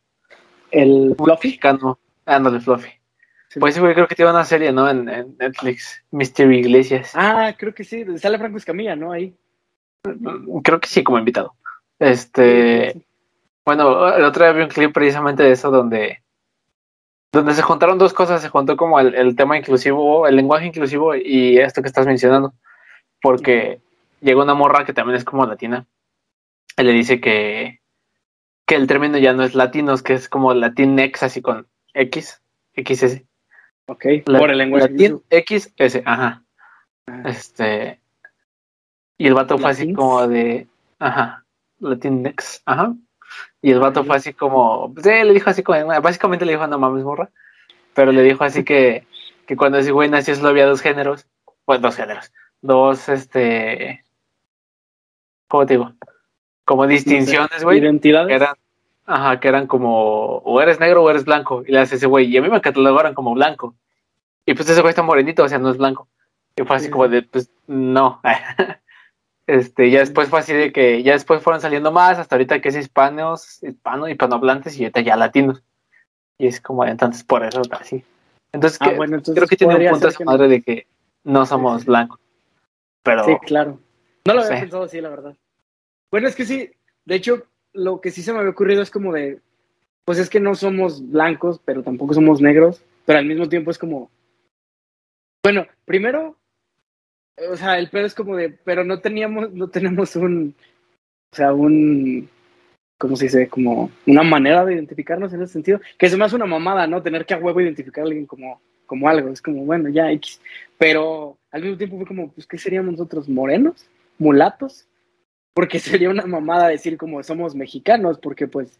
El 0.71 1.15
Fluffy. 1.17 1.49
Mexicano. 1.49 1.99
Ándale, 2.25 2.59
Fluffy. 2.61 2.89
Sí. 3.49 3.59
Pues 3.59 3.73
sí, 3.73 3.81
güey, 3.81 3.95
creo 3.95 4.07
que 4.07 4.15
tiene 4.15 4.29
una 4.29 4.45
serie, 4.45 4.71
¿no? 4.71 4.87
En, 4.87 5.09
en 5.09 5.35
Netflix. 5.39 6.03
Mystery 6.11 6.59
Iglesias. 6.59 7.11
Ah, 7.15 7.55
creo 7.57 7.73
que 7.73 7.83
sí. 7.83 8.05
Sale 8.19 8.37
Franco 8.37 8.57
Escamilla, 8.57 8.95
¿no? 8.95 9.11
Ahí. 9.11 9.35
Creo 10.63 10.79
que 10.79 10.87
sí, 10.87 11.03
como 11.03 11.17
invitado. 11.17 11.55
Este. 11.97 13.01
Bueno, 13.65 14.13
el 14.13 14.23
otro 14.23 14.45
día 14.45 14.53
vi 14.53 14.61
un 14.61 14.69
clip 14.69 14.93
precisamente 14.93 15.43
de 15.43 15.51
eso 15.53 15.71
donde. 15.71 16.21
Donde 17.31 17.55
se 17.55 17.63
juntaron 17.63 17.97
dos 17.97 18.13
cosas. 18.13 18.43
Se 18.43 18.49
juntó 18.49 18.77
como 18.77 18.99
el, 18.99 19.15
el 19.15 19.35
tema 19.35 19.57
inclusivo, 19.57 20.27
el 20.27 20.35
lenguaje 20.35 20.67
inclusivo 20.67 21.15
y 21.15 21.57
esto 21.57 21.81
que 21.81 21.87
estás 21.87 22.05
mencionando. 22.05 22.53
Porque 23.19 23.81
llegó 24.21 24.43
una 24.43 24.53
morra 24.53 24.85
que 24.85 24.93
también 24.93 25.17
es 25.17 25.25
como 25.25 25.47
latina. 25.47 25.87
Y 26.77 26.83
le 26.83 26.91
dice 26.91 27.19
que. 27.19 27.79
Que 28.67 28.75
el 28.75 28.85
término 28.85 29.17
ya 29.17 29.33
no 29.33 29.41
es 29.41 29.55
latinos, 29.55 30.03
que 30.03 30.13
es 30.13 30.29
como 30.29 30.53
latinx, 30.53 31.23
así 31.23 31.41
con 31.41 31.67
X, 31.95 32.43
XS. 32.75 33.23
Ok, 33.89 34.05
La- 34.25 34.39
por 34.39 34.51
el 34.51 34.57
lenguaje. 34.59 34.89
Latin 34.89 35.21
XS, 35.29 36.03
ajá. 36.05 36.43
Ah. 37.07 37.23
Este. 37.25 37.99
Y 39.17 39.27
el 39.27 39.33
vato 39.33 39.57
fue 39.57 39.71
así 39.71 39.91
como 39.93 40.27
de. 40.27 40.67
Ajá. 40.99 41.43
Latinx, 41.79 42.61
ajá. 42.65 42.93
Y 43.61 43.71
el 43.71 43.79
vato 43.79 44.03
fue 44.03 44.15
así 44.17 44.33
como. 44.33 44.93
Pues, 44.93 45.05
eh, 45.07 45.25
le 45.25 45.33
dijo 45.33 45.49
así 45.49 45.63
como. 45.63 45.85
Básicamente 46.01 46.45
le 46.45 46.53
dijo, 46.53 46.67
no 46.67 46.77
mames, 46.77 47.03
morra. 47.03 47.29
Pero 47.93 48.11
le 48.11 48.21
dijo 48.23 48.43
así 48.43 48.63
que. 48.65 49.05
Que 49.47 49.57
cuando 49.57 49.79
ese 49.79 49.91
güey 49.91 50.07
nació 50.09 50.35
solo 50.35 50.49
había 50.49 50.67
dos 50.67 50.81
géneros. 50.81 51.25
Pues 51.65 51.81
dos 51.81 51.95
géneros. 51.95 52.31
Dos, 52.61 53.09
este. 53.09 54.03
¿Cómo 55.47 55.65
te 55.65 55.73
digo? 55.73 55.93
Como 56.63 56.85
distinciones, 56.85 57.63
güey. 57.63 57.79
Identidades. 57.79 58.29
eran, 58.35 58.55
ajá, 59.09 59.39
que 59.39 59.47
eran 59.47 59.67
como, 59.67 60.37
o 60.37 60.61
eres 60.61 60.79
negro 60.79 61.03
o 61.03 61.09
eres 61.09 61.25
blanco. 61.25 61.63
Y 61.67 61.71
le 61.71 61.79
hace 61.79 61.95
ese 61.95 62.07
güey, 62.07 62.27
y 62.27 62.37
a 62.37 62.41
mí 62.41 62.49
me 62.49 62.61
catalogaron 62.61 63.13
como 63.13 63.33
blanco. 63.33 63.75
Y 64.45 64.53
pues 64.53 64.69
ese 64.69 64.81
güey 64.81 64.89
está 64.91 65.01
morenito, 65.03 65.43
o 65.43 65.47
sea, 65.49 65.59
no 65.59 65.69
es 65.69 65.77
blanco. 65.77 66.07
Y 66.55 66.63
fue 66.63 66.75
así 66.77 66.85
Sí, 66.85 66.91
como 66.91 67.05
sí. 67.05 67.11
de, 67.11 67.21
pues, 67.23 67.51
no. 67.67 68.21
este, 69.47 69.89
ya 69.89 69.99
después 69.99 70.29
fue 70.29 70.39
así 70.39 70.53
de 70.53 70.71
que, 70.71 71.01
ya 71.03 71.13
después 71.13 71.41
fueron 71.41 71.61
saliendo 71.61 71.91
más, 71.91 72.19
hasta 72.19 72.35
ahorita 72.35 72.61
que 72.61 72.69
es 72.69 72.75
hispanos, 72.75 73.63
hispano, 73.63 74.07
hispanohablantes, 74.07 74.77
y 74.77 74.83
ahorita 74.83 75.01
ya 75.01 75.15
latinos. 75.15 75.63
Y 76.37 76.47
es 76.47 76.61
como, 76.61 76.85
entonces, 76.85 77.23
por 77.23 77.43
eso, 77.43 77.61
así. 77.71 78.03
Entonces, 78.51 78.79
Ah, 78.81 78.89
que- 78.89 78.95
bueno, 78.95 79.17
entonces 79.17 79.35
creo 79.35 79.47
que 79.47 79.57
tiene 79.57 79.75
un 79.75 79.91
punto 79.91 80.07
esa 80.07 80.17
que 80.17 80.25
no. 80.25 80.31
madre 80.31 80.47
de 80.47 80.61
que 80.61 80.87
no 81.23 81.45
somos 81.45 81.81
sí. 81.81 81.87
blancos. 81.87 82.19
Pero, 83.03 83.23
Sí, 83.25 83.33
claro. 83.45 83.79
No 84.25 84.33
lo 84.33 84.41
había 84.41 84.55
sé. 84.55 84.61
pensado 84.61 84.83
así, 84.83 85.01
la 85.01 85.09
verdad. 85.09 85.35
Bueno, 86.11 86.27
es 86.27 86.35
que 86.35 86.45
sí, 86.45 86.71
de 87.05 87.15
hecho, 87.15 87.43
lo 87.73 88.01
que 88.01 88.11
sí 88.11 88.21
se 88.21 88.33
me 88.33 88.39
había 88.39 88.51
ocurrido 88.51 88.81
es 88.81 88.91
como 88.91 89.13
de, 89.13 89.39
pues 90.05 90.17
es 90.17 90.29
que 90.29 90.39
no 90.39 90.55
somos 90.55 91.07
blancos, 91.09 91.61
pero 91.63 91.83
tampoco 91.83 92.13
somos 92.13 92.41
negros, 92.41 92.83
pero 93.05 93.19
al 93.19 93.25
mismo 93.25 93.47
tiempo 93.47 93.71
es 93.71 93.77
como, 93.77 94.09
bueno, 95.43 95.67
primero, 95.85 96.37
o 97.49 97.55
sea, 97.55 97.77
el 97.79 97.89
pedo 97.89 98.05
es 98.05 98.15
como 98.15 98.35
de, 98.35 98.49
pero 98.49 98.83
no 98.83 98.99
teníamos, 98.99 99.51
no 99.53 99.69
tenemos 99.69 100.15
un, 100.15 100.55
o 101.31 101.35
sea, 101.35 101.53
un, 101.53 102.27
¿cómo 102.97 103.15
se 103.15 103.25
dice? 103.25 103.47
Como 103.47 103.91
una 104.07 104.23
manera 104.23 104.65
de 104.65 104.73
identificarnos 104.73 105.31
en 105.33 105.43
ese 105.43 105.53
sentido, 105.53 105.79
que 105.97 106.09
se 106.09 106.17
me 106.17 106.25
hace 106.25 106.35
una 106.35 106.45
mamada, 106.45 106.87
¿no? 106.87 107.01
Tener 107.03 107.25
que 107.25 107.35
a 107.35 107.37
huevo 107.37 107.61
identificar 107.61 108.03
a 108.03 108.07
alguien 108.07 108.25
como, 108.25 108.61
como 108.85 109.07
algo, 109.07 109.29
es 109.29 109.41
como, 109.41 109.63
bueno, 109.63 109.89
ya 109.89 110.11
X, 110.11 110.41
pero 110.77 111.37
al 111.51 111.61
mismo 111.61 111.77
tiempo 111.77 111.97
fue 111.97 112.07
como, 112.07 112.31
pues, 112.31 112.47
¿qué 112.47 112.57
seríamos 112.57 112.93
nosotros? 112.93 113.29
¿Morenos? 113.29 113.85
¿Mulatos? 114.17 114.88
Porque 115.53 115.79
sería 115.79 116.09
una 116.09 116.25
mamada 116.25 116.67
decir 116.67 116.97
como 116.97 117.21
somos 117.23 117.55
mexicanos, 117.55 118.19
porque 118.19 118.47
pues, 118.47 118.79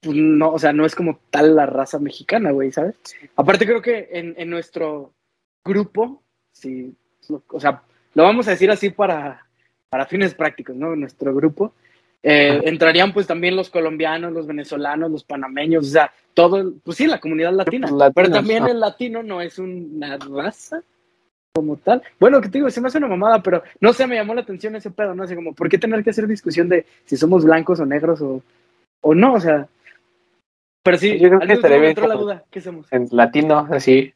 pues 0.00 0.16
no, 0.16 0.52
o 0.52 0.58
sea, 0.58 0.72
no 0.72 0.86
es 0.86 0.94
como 0.94 1.20
tal 1.30 1.56
la 1.56 1.66
raza 1.66 1.98
mexicana, 1.98 2.50
güey, 2.50 2.72
¿sabes? 2.72 2.96
Aparte 3.36 3.66
creo 3.66 3.82
que 3.82 4.08
en, 4.12 4.34
en 4.38 4.50
nuestro 4.50 5.12
grupo, 5.64 6.22
sí, 6.52 6.94
o 7.48 7.60
sea, 7.60 7.82
lo 8.14 8.22
vamos 8.22 8.48
a 8.48 8.52
decir 8.52 8.70
así 8.70 8.90
para, 8.90 9.46
para 9.88 10.06
fines 10.06 10.34
prácticos, 10.34 10.76
¿no? 10.76 10.92
En 10.94 11.00
nuestro 11.00 11.34
grupo. 11.34 11.74
eh, 12.22 12.60
entrarían 12.64 13.12
pues 13.12 13.26
también 13.26 13.54
los 13.54 13.70
colombianos, 13.70 14.32
los 14.32 14.46
venezolanos, 14.46 15.10
los 15.10 15.24
panameños, 15.24 15.86
o 15.86 15.90
sea, 15.90 16.12
todo, 16.34 16.74
pues 16.84 16.96
sí, 16.96 17.06
la 17.06 17.20
comunidad 17.20 17.52
latina. 17.52 17.86
Latinos, 17.86 18.12
pero 18.14 18.30
también 18.30 18.64
ah. 18.64 18.70
el 18.70 18.80
latino 18.80 19.22
no 19.22 19.40
es 19.40 19.58
una 19.58 20.16
raza 20.16 20.82
como 21.58 21.76
tal. 21.76 22.02
Bueno, 22.18 22.40
que 22.40 22.48
te 22.48 22.58
digo, 22.58 22.70
se 22.70 22.80
me 22.80 22.88
hace 22.88 22.98
una 22.98 23.08
mamada, 23.08 23.42
pero 23.42 23.62
no 23.80 23.92
sé, 23.92 24.06
me 24.06 24.16
llamó 24.16 24.34
la 24.34 24.40
atención 24.42 24.76
ese 24.76 24.90
pedo, 24.90 25.14
no 25.14 25.26
sé, 25.26 25.34
como, 25.34 25.54
¿por 25.54 25.68
qué 25.68 25.78
tener 25.78 26.02
que 26.02 26.10
hacer 26.10 26.26
discusión 26.26 26.68
de 26.68 26.86
si 27.04 27.16
somos 27.16 27.44
blancos 27.44 27.80
o 27.80 27.86
negros 27.86 28.20
o, 28.20 28.42
o 29.00 29.14
no? 29.14 29.34
O 29.34 29.40
sea, 29.40 29.68
pero 30.88 30.96
sí, 30.96 31.18
Yo 31.18 31.28
creo 31.28 31.40
que 31.40 31.52
estaría 31.52 31.78
bien 31.78 31.94
la 32.08 32.14
duda, 32.14 32.44
¿qué 32.50 32.62
somos? 32.62 32.90
en 32.92 33.08
latino, 33.10 33.68
así. 33.70 34.14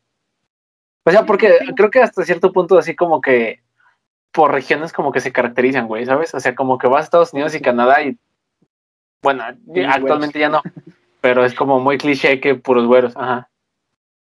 O 1.05 1.11
sea, 1.11 1.27
porque 1.27 1.59
creo 1.77 1.91
que 1.91 2.01
hasta 2.01 2.25
cierto 2.25 2.51
punto, 2.51 2.79
así 2.79 2.97
como 2.97 3.21
que 3.21 3.61
por 4.33 4.53
regiones, 4.53 4.93
como 4.93 5.13
que 5.13 5.21
se 5.21 5.33
caracterizan, 5.33 5.87
güey, 5.87 6.07
¿sabes? 6.07 6.35
O 6.35 6.41
sea, 6.41 6.55
como 6.55 6.79
que 6.79 6.87
vas 6.87 7.01
a 7.01 7.05
Estados 7.05 7.35
Unidos 7.35 7.55
y 7.55 7.61
Canadá 7.61 8.03
y. 8.03 8.17
Bueno, 9.23 9.45
actualmente 9.87 10.39
ya 10.39 10.49
no, 10.49 10.63
pero 11.21 11.45
es 11.45 11.55
como 11.55 11.79
muy 11.79 11.99
cliché 11.99 12.41
que 12.41 12.55
puros 12.55 12.87
güeros, 12.87 13.17
ajá. 13.17 13.51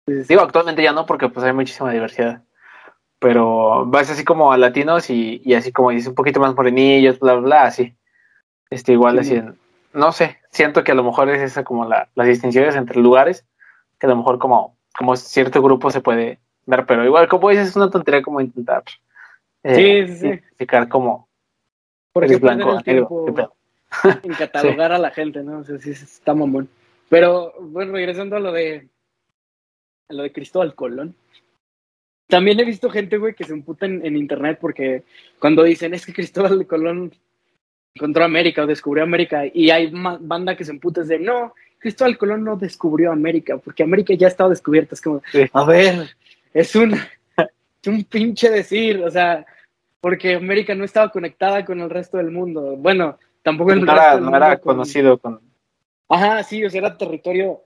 Sí, 0.06 0.14
sí, 0.14 0.20
sí. 0.22 0.28
Digo, 0.30 0.40
actualmente 0.40 0.82
ya 0.82 0.92
no, 0.92 1.04
porque 1.04 1.28
pues 1.28 1.44
hay 1.44 1.52
muchísima 1.52 1.92
diversidad. 1.92 2.42
Pero 3.20 3.84
vas 3.86 4.10
así 4.10 4.24
como 4.24 4.52
a 4.52 4.56
latinos 4.58 5.10
y, 5.10 5.40
y 5.44 5.54
así 5.54 5.72
como 5.72 5.90
dices 5.90 6.08
un 6.08 6.14
poquito 6.14 6.38
más 6.40 6.54
morenillos, 6.54 7.18
bla, 7.18 7.34
bla, 7.34 7.42
bla, 7.42 7.62
así. 7.64 7.94
Este, 8.70 8.92
igual 8.92 9.14
Sí, 9.14 9.20
así 9.20 9.34
en- 9.36 9.58
no 9.94 10.12
sé, 10.12 10.38
siento 10.50 10.84
que 10.84 10.92
a 10.92 10.94
lo 10.94 11.02
mejor 11.02 11.28
es 11.30 11.40
esa 11.42 11.64
como 11.64 11.84
la, 11.84 12.08
las 12.14 12.26
distinciones 12.28 12.76
entre 12.76 13.00
lugares, 13.00 13.44
que 13.98 14.06
a 14.06 14.10
lo 14.10 14.16
mejor 14.16 14.38
como, 14.38 14.76
como 14.96 15.16
cierto 15.16 15.62
grupo 15.62 15.90
se 15.90 16.00
puede 16.00 16.38
ver, 16.66 16.86
pero 16.86 17.04
igual 17.04 17.26
como 17.28 17.48
dices, 17.48 17.68
es 17.68 17.76
una 17.76 17.90
tontería 17.90 18.22
como 18.22 18.40
intentar 18.40 18.84
eh, 19.64 20.04
Sí, 20.06 20.14
sí, 20.16 20.26
identificar 20.28 20.88
como 20.88 21.28
Porque 22.12 22.26
eres 22.28 22.40
blanco, 22.40 22.78
negro, 22.86 23.08
en 24.22 24.34
catalogar 24.36 24.92
a 24.92 24.98
la 24.98 25.10
gente, 25.10 25.42
¿no? 25.42 25.58
O 25.60 25.64
sea, 25.64 25.78
sí, 25.78 25.90
está 25.90 26.34
mamón. 26.34 26.68
Pero, 27.08 27.54
bueno, 27.60 27.92
regresando 27.92 28.36
a 28.36 28.40
lo 28.40 28.52
de 28.52 28.88
a 30.10 30.12
lo 30.12 30.22
de 30.22 30.32
Cristóbal 30.32 30.74
Colón. 30.74 31.14
También 32.28 32.60
he 32.60 32.64
visto 32.64 32.90
gente, 32.90 33.16
güey, 33.18 33.34
que 33.34 33.44
se 33.44 33.52
emputa 33.54 33.86
en, 33.86 34.04
en 34.04 34.16
internet 34.16 34.58
porque 34.60 35.02
cuando 35.38 35.62
dicen 35.64 35.94
es 35.94 36.04
que 36.06 36.12
Cristóbal 36.12 36.66
Colón 36.66 37.12
encontró 37.94 38.24
América 38.24 38.62
o 38.62 38.66
descubrió 38.66 39.02
América 39.02 39.44
y 39.52 39.70
hay 39.70 39.90
banda 39.92 40.56
que 40.56 40.64
se 40.64 40.70
emputa 40.72 41.02
de 41.02 41.18
no, 41.18 41.54
Cristóbal 41.78 42.18
Colón 42.18 42.44
no 42.44 42.56
descubrió 42.56 43.10
América 43.12 43.56
porque 43.58 43.82
América 43.82 44.14
ya 44.14 44.28
estaba 44.28 44.50
descubierta. 44.50 44.94
Es 44.94 45.00
como, 45.00 45.22
Sí. 45.32 45.46
a 45.52 45.64
ver, 45.64 46.08
es 46.52 46.76
un, 46.76 46.94
es 47.36 47.86
un 47.88 48.04
pinche 48.04 48.50
decir, 48.50 49.02
o 49.02 49.10
sea, 49.10 49.46
porque 50.00 50.34
América 50.34 50.74
no 50.74 50.84
estaba 50.84 51.10
conectada 51.10 51.64
con 51.64 51.80
el 51.80 51.88
resto 51.90 52.18
del 52.18 52.30
mundo. 52.30 52.76
Bueno, 52.76 53.18
tampoco 53.42 53.72
el 53.72 53.80
no 53.80 53.86
resto 53.86 54.00
era, 54.00 54.10
del 54.14 54.24
no 54.24 54.30
mundo 54.30 54.36
era 54.46 54.56
con- 54.58 54.74
conocido 54.74 55.18
con 55.18 55.40
Ajá, 56.10 56.42
sí, 56.42 56.64
o 56.64 56.70
sea, 56.70 56.78
era 56.80 56.96
territorio 56.96 57.62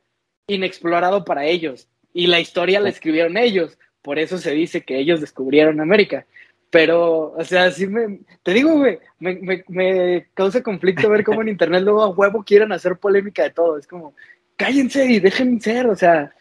inexplorado 0.47 1.25
para 1.25 1.45
ellos. 1.45 1.89
Y 2.15 2.27
la 2.27 2.41
historia 2.41 2.81
la 2.81 2.89
escribieron 2.89 3.37
ellos. 3.37 3.79
Por 4.03 4.19
eso 4.19 4.39
se 4.39 4.51
dice 4.51 4.83
que 4.83 4.99
ellos 4.99 5.21
descubrieron 5.21 5.81
América. 5.81 6.27
Pero, 6.71 7.35
o 7.37 7.45
sea, 7.45 7.71
sí 7.71 7.87
me, 7.87 8.21
te 8.43 8.53
digo, 8.53 8.73
güey, 8.79 8.99
me, 9.19 9.35
me, 9.35 9.65
me 9.69 10.27
causa 10.35 10.63
conflicto 10.63 11.09
ver 11.11 11.23
cómo 11.23 11.43
en 11.43 11.49
internet 11.51 11.83
luego 11.83 12.03
a 12.03 12.09
huevo 12.09 12.43
quieren 12.43 12.73
hacer 12.73 12.97
polémica 12.97 13.43
de 13.43 13.51
todo. 13.51 13.77
Es 13.77 13.87
como, 13.87 14.15
cállense 14.57 15.05
y 15.05 15.21
dejen 15.21 15.61
ser, 15.61 15.87
o 15.87 15.97
sea, 15.97 16.33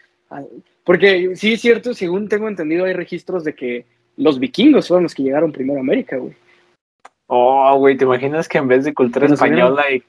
porque 0.83 1.35
sí 1.35 1.53
es 1.53 1.61
cierto, 1.61 1.93
según 1.93 2.29
tengo 2.29 2.47
entendido, 2.47 2.85
hay 2.85 2.93
registros 2.93 3.43
de 3.43 3.53
que 3.53 3.85
los 4.17 4.39
vikingos 4.39 4.87
fueron 4.87 5.03
los 5.03 5.13
que 5.13 5.23
llegaron 5.23 5.51
primero 5.51 5.79
a 5.79 5.81
América, 5.81 6.17
güey. 6.17 6.33
Oh, 7.27 7.77
güey, 7.77 7.95
¿te 7.95 8.05
imaginas 8.05 8.47
que 8.47 8.57
en 8.57 8.67
vez 8.67 8.83
de 8.83 8.93
cultura 8.93 9.25
Pero 9.25 9.35
española 9.35 9.83
y, 9.91 10.03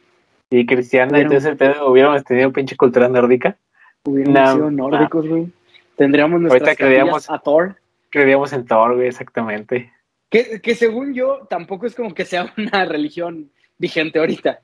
y 0.51 0.67
cristiana 0.67 1.21
y 1.21 1.25
todo 1.25 1.37
ese 1.37 1.55
pedo 1.55 1.91
hubiéramos 1.91 2.25
tenido 2.25 2.53
pinche 2.53 2.77
cultura 2.77 3.09
nórdica? 3.09 3.57
Hubiéramos 4.05 4.41
No, 4.41 4.55
sido 4.55 4.71
nórdicos, 4.71 5.29
güey. 5.29 5.47
Tendríamos 5.97 6.41
nuestras 6.41 6.77
creíamos- 6.77 7.31
a 7.31 7.39
Thor. 7.39 7.77
Creíamos 8.11 8.53
en 8.53 8.67
Thor, 8.67 8.95
güey, 8.97 9.09
exactamente. 9.09 9.93
Que, 10.31 10.61
que 10.61 10.75
según 10.75 11.15
yo, 11.15 11.47
tampoco 11.49 11.87
es 11.87 11.95
como 11.95 12.15
que 12.15 12.25
sea 12.25 12.53
una 12.57 12.85
religión 12.85 13.51
vigente 13.79 14.19
ahorita. 14.19 14.61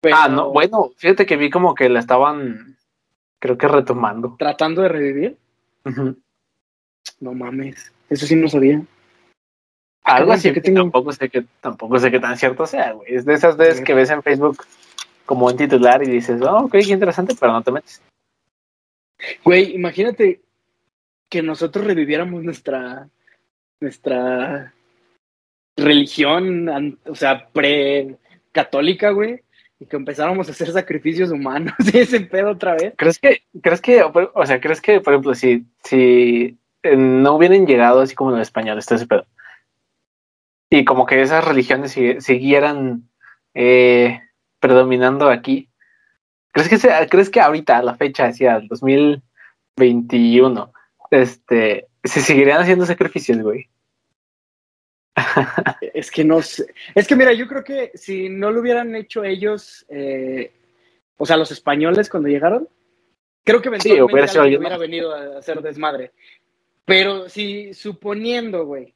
Pero 0.00 0.16
Ah, 0.16 0.28
no, 0.28 0.50
bueno, 0.50 0.90
fíjate 0.96 1.26
que 1.26 1.36
vi 1.36 1.50
como 1.50 1.74
que 1.74 1.88
la 1.88 2.00
estaban, 2.00 2.76
creo 3.38 3.56
que 3.58 3.66
retomando. 3.68 4.36
Tratando 4.38 4.82
de 4.82 4.88
revivir. 4.88 5.36
No 7.20 7.32
mames. 7.32 7.92
Eso 8.10 8.26
sí 8.26 8.36
no 8.36 8.48
sabía. 8.48 8.82
Algo 10.04 10.32
así 10.32 10.48
¿por 10.48 10.54
que 10.54 10.60
tengo- 10.60 10.82
tampoco 10.82 11.12
sé 11.12 11.28
que 11.28 11.44
tampoco 11.60 11.98
sé 11.98 12.10
qué 12.10 12.20
tan 12.20 12.36
cierto 12.36 12.66
sea, 12.66 12.92
güey. 12.92 13.14
Es 13.14 13.24
de 13.24 13.34
esas 13.34 13.56
veces 13.56 13.80
que 13.84 13.94
ves 13.94 14.10
en 14.10 14.22
Facebook 14.22 14.64
como 15.24 15.46
un 15.46 15.56
titular 15.56 16.02
y 16.04 16.10
dices, 16.10 16.40
oh, 16.42 16.66
ok, 16.66 16.72
qué 16.72 16.92
interesante, 16.92 17.34
pero 17.38 17.52
no 17.52 17.62
te 17.62 17.72
metes. 17.72 18.00
Güey, 19.44 19.74
imagínate 19.74 20.40
que 21.28 21.42
nosotros 21.42 21.86
reviviéramos 21.86 22.42
nuestra 22.42 23.08
nuestra 23.80 24.72
religión, 25.76 26.98
o 27.04 27.14
sea, 27.14 27.48
pre-católica, 27.48 29.10
güey, 29.10 29.42
y 29.78 29.86
que 29.86 29.96
empezáramos 29.96 30.48
a 30.48 30.52
hacer 30.52 30.72
sacrificios 30.72 31.30
humanos 31.30 31.74
y 31.92 31.98
ese 31.98 32.20
pedo 32.20 32.52
otra 32.52 32.74
vez. 32.74 32.94
¿Crees 32.96 33.18
que, 33.18 33.42
crees 33.62 33.80
que, 33.82 34.02
o 34.02 34.46
sea, 34.46 34.60
crees 34.60 34.80
que, 34.80 35.00
por 35.00 35.12
ejemplo, 35.12 35.34
si, 35.34 35.66
si 35.84 36.56
eh, 36.82 36.96
no 36.96 37.34
hubieran 37.34 37.66
llegado 37.66 38.00
así 38.00 38.14
como 38.14 38.30
los 38.30 38.40
españoles, 38.40 38.86
todo 38.86 38.96
ese 38.96 39.06
pedo, 39.06 39.26
y 40.70 40.84
como 40.84 41.06
que 41.06 41.20
esas 41.20 41.44
religiones 41.44 41.96
sigui- 41.96 42.20
siguieran 42.20 43.08
eh, 43.54 44.20
predominando 44.58 45.28
aquí, 45.28 45.68
¿crees 46.52 46.68
que, 46.70 46.78
sea, 46.78 47.06
crees 47.06 47.28
que 47.28 47.40
ahorita, 47.40 47.76
a 47.76 47.82
la 47.82 47.96
fecha, 47.96 48.26
hacia 48.26 48.56
el 48.56 48.68
2021, 48.68 50.72
este, 51.10 51.86
se 52.04 52.20
seguirían 52.20 52.60
haciendo 52.60 52.86
sacrificios, 52.86 53.38
güey? 53.38 53.68
Es 55.94 56.10
que 56.10 56.24
no 56.24 56.42
sé. 56.42 56.66
Es 56.94 57.06
que 57.06 57.16
mira, 57.16 57.32
yo 57.32 57.46
creo 57.46 57.64
que 57.64 57.92
si 57.94 58.28
no 58.28 58.50
lo 58.50 58.60
hubieran 58.60 58.94
hecho 58.94 59.24
ellos, 59.24 59.86
eh, 59.88 60.52
o 61.16 61.24
sea, 61.24 61.36
los 61.36 61.50
españoles 61.50 62.10
cuando 62.10 62.28
llegaron, 62.28 62.68
creo 63.44 63.62
que 63.62 63.68
eventualmente 63.68 64.12
hubiera 64.12 64.28
sido 64.28 64.42
alguien 64.42 64.66
alguien 64.66 64.76
hubiera 64.76 64.78
venido 64.78 65.14
a 65.14 65.38
hacer 65.38 65.62
desmadre. 65.62 66.12
Pero 66.84 67.28
si 67.28 67.74
suponiendo, 67.74 68.66
güey, 68.66 68.94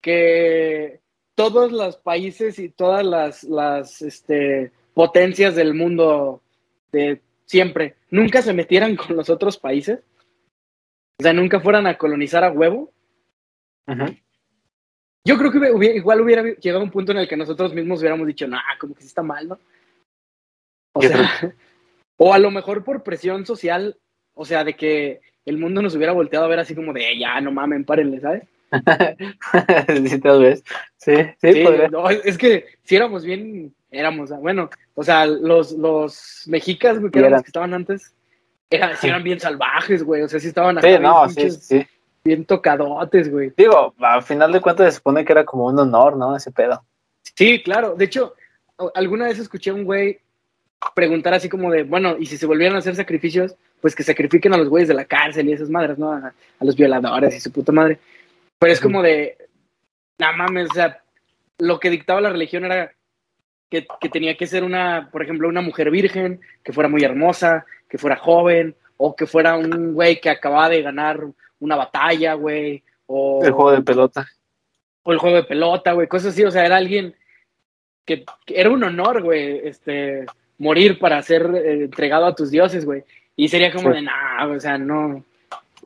que 0.00 1.00
todos 1.34 1.72
los 1.72 1.96
países 1.96 2.58
y 2.58 2.68
todas 2.68 3.04
las, 3.04 3.44
las 3.44 4.02
este, 4.02 4.72
potencias 4.94 5.54
del 5.54 5.74
mundo 5.74 6.42
de 6.92 7.20
siempre 7.46 7.96
nunca 8.10 8.42
se 8.42 8.52
metieran 8.52 8.96
con 8.96 9.16
los 9.16 9.30
otros 9.30 9.58
países, 9.58 10.00
o 11.22 11.24
sea, 11.24 11.32
nunca 11.32 11.60
fueran 11.60 11.86
a 11.86 11.96
colonizar 11.96 12.42
a 12.42 12.50
huevo, 12.50 12.92
yo 15.24 15.38
creo 15.38 15.52
que 15.52 15.58
hubiera- 15.58 15.94
igual 15.94 16.20
hubiera 16.20 16.42
llegado 16.42 16.82
un 16.82 16.90
punto 16.90 17.12
en 17.12 17.18
el 17.18 17.28
que 17.28 17.36
nosotros 17.36 17.72
mismos 17.72 18.00
hubiéramos 18.00 18.26
dicho, 18.26 18.48
no, 18.48 18.58
como 18.80 18.92
que 18.92 19.02
sí 19.02 19.06
está 19.06 19.22
mal, 19.22 19.46
¿no? 19.46 19.58
O 20.94 21.00
Yo 21.00 21.08
sea, 21.10 21.16
o 22.16 22.34
a 22.34 22.40
lo 22.40 22.50
mejor 22.50 22.82
por 22.82 23.04
presión 23.04 23.46
social, 23.46 23.96
o 24.34 24.44
sea, 24.44 24.64
de 24.64 24.74
que 24.74 25.20
el 25.44 25.58
mundo 25.58 25.80
nos 25.80 25.94
hubiera 25.94 26.12
volteado 26.12 26.44
a 26.44 26.48
ver 26.48 26.58
así 26.58 26.74
como 26.74 26.92
de, 26.92 27.16
ya, 27.16 27.40
no 27.40 27.52
mamen, 27.52 27.84
párenle, 27.84 28.18
¿sabes? 28.20 28.42
sí, 30.10 30.20
tal 30.20 30.42
vez. 30.42 30.64
Sí, 30.96 31.14
sí, 31.40 31.52
Sí, 31.52 31.64
no, 31.92 32.10
es 32.10 32.36
que 32.36 32.66
si 32.82 32.96
éramos 32.96 33.24
bien, 33.24 33.72
éramos, 33.92 34.30
bueno, 34.40 34.70
o 34.94 35.04
sea, 35.04 35.24
los, 35.24 35.70
los 35.70 36.42
mexicas, 36.48 36.98
que 37.12 37.18
eran 37.20 37.30
los 37.30 37.42
que 37.42 37.48
estaban 37.50 37.74
antes, 37.74 38.12
eran, 38.76 38.96
sí 38.96 39.08
eran 39.08 39.22
bien 39.22 39.40
salvajes, 39.40 40.02
güey, 40.02 40.22
o 40.22 40.28
sea, 40.28 40.40
sí 40.40 40.48
estaban 40.48 40.78
acá 40.78 40.86
Sí, 40.86 40.90
bien, 40.90 41.02
no, 41.02 41.28
sí, 41.28 41.86
bien 42.24 42.44
tocadotes, 42.44 43.30
güey. 43.30 43.52
Digo, 43.56 43.94
al 43.98 44.22
final 44.22 44.52
de 44.52 44.60
cuentas 44.60 44.92
se 44.92 44.98
supone 44.98 45.24
que 45.24 45.32
era 45.32 45.44
como 45.44 45.66
un 45.66 45.78
honor, 45.78 46.16
¿no? 46.16 46.36
Ese 46.36 46.50
pedo. 46.50 46.84
Sí, 47.22 47.62
claro. 47.62 47.94
De 47.94 48.04
hecho, 48.04 48.34
alguna 48.94 49.26
vez 49.26 49.38
escuché 49.38 49.70
a 49.70 49.74
un 49.74 49.84
güey 49.84 50.20
preguntar 50.94 51.34
así 51.34 51.48
como 51.48 51.70
de, 51.70 51.84
bueno, 51.84 52.16
y 52.18 52.26
si 52.26 52.36
se 52.36 52.46
volvieran 52.46 52.76
a 52.76 52.80
hacer 52.80 52.96
sacrificios, 52.96 53.54
pues 53.80 53.94
que 53.94 54.02
sacrifiquen 54.02 54.54
a 54.54 54.56
los 54.56 54.68
güeyes 54.68 54.88
de 54.88 54.94
la 54.94 55.04
cárcel 55.04 55.48
y 55.48 55.52
esas 55.52 55.70
madres, 55.70 55.98
¿no? 55.98 56.12
A, 56.12 56.32
a 56.58 56.64
los 56.64 56.76
violadores 56.76 57.36
y 57.36 57.40
su 57.40 57.52
puta 57.52 57.72
madre. 57.72 57.98
Pero 58.58 58.72
es 58.72 58.80
como 58.80 59.02
de, 59.02 59.36
no 60.18 60.32
mames, 60.36 60.70
o 60.70 60.74
sea, 60.74 61.02
lo 61.58 61.78
que 61.80 61.90
dictaba 61.90 62.20
la 62.20 62.30
religión 62.30 62.64
era 62.64 62.92
que, 63.70 63.86
que 64.00 64.08
tenía 64.08 64.36
que 64.36 64.46
ser 64.46 64.64
una, 64.64 65.08
por 65.10 65.22
ejemplo, 65.22 65.48
una 65.48 65.62
mujer 65.62 65.90
virgen, 65.90 66.40
que 66.62 66.72
fuera 66.72 66.88
muy 66.88 67.02
hermosa, 67.02 67.64
que 67.92 67.98
fuera 67.98 68.16
joven, 68.16 68.74
o 68.96 69.14
que 69.14 69.26
fuera 69.26 69.54
un 69.58 69.92
güey 69.92 70.18
que 70.18 70.30
acababa 70.30 70.70
de 70.70 70.80
ganar 70.80 71.20
una 71.60 71.76
batalla, 71.76 72.32
güey, 72.32 72.82
o 73.06 73.44
El 73.44 73.52
juego 73.52 73.70
de 73.72 73.82
pelota. 73.82 74.26
o 75.02 75.12
el 75.12 75.18
juego 75.18 75.36
de 75.36 75.42
pelota, 75.44 75.92
güey, 75.92 76.08
cosas 76.08 76.32
así, 76.32 76.42
o 76.42 76.50
sea, 76.50 76.64
era 76.64 76.76
alguien 76.78 77.14
que, 78.06 78.24
que 78.46 78.58
era 78.58 78.70
un 78.70 78.82
honor, 78.82 79.22
güey, 79.22 79.60
este, 79.68 80.24
morir 80.56 80.98
para 80.98 81.20
ser 81.20 81.42
eh, 81.54 81.84
entregado 81.84 82.24
a 82.24 82.34
tus 82.34 82.50
dioses, 82.50 82.86
güey. 82.86 83.04
Y 83.36 83.48
sería 83.48 83.70
como 83.70 83.90
Sí. 83.90 83.96
de, 83.96 84.02
nah, 84.02 84.46
o 84.46 84.58
sea, 84.58 84.78
no, 84.78 85.22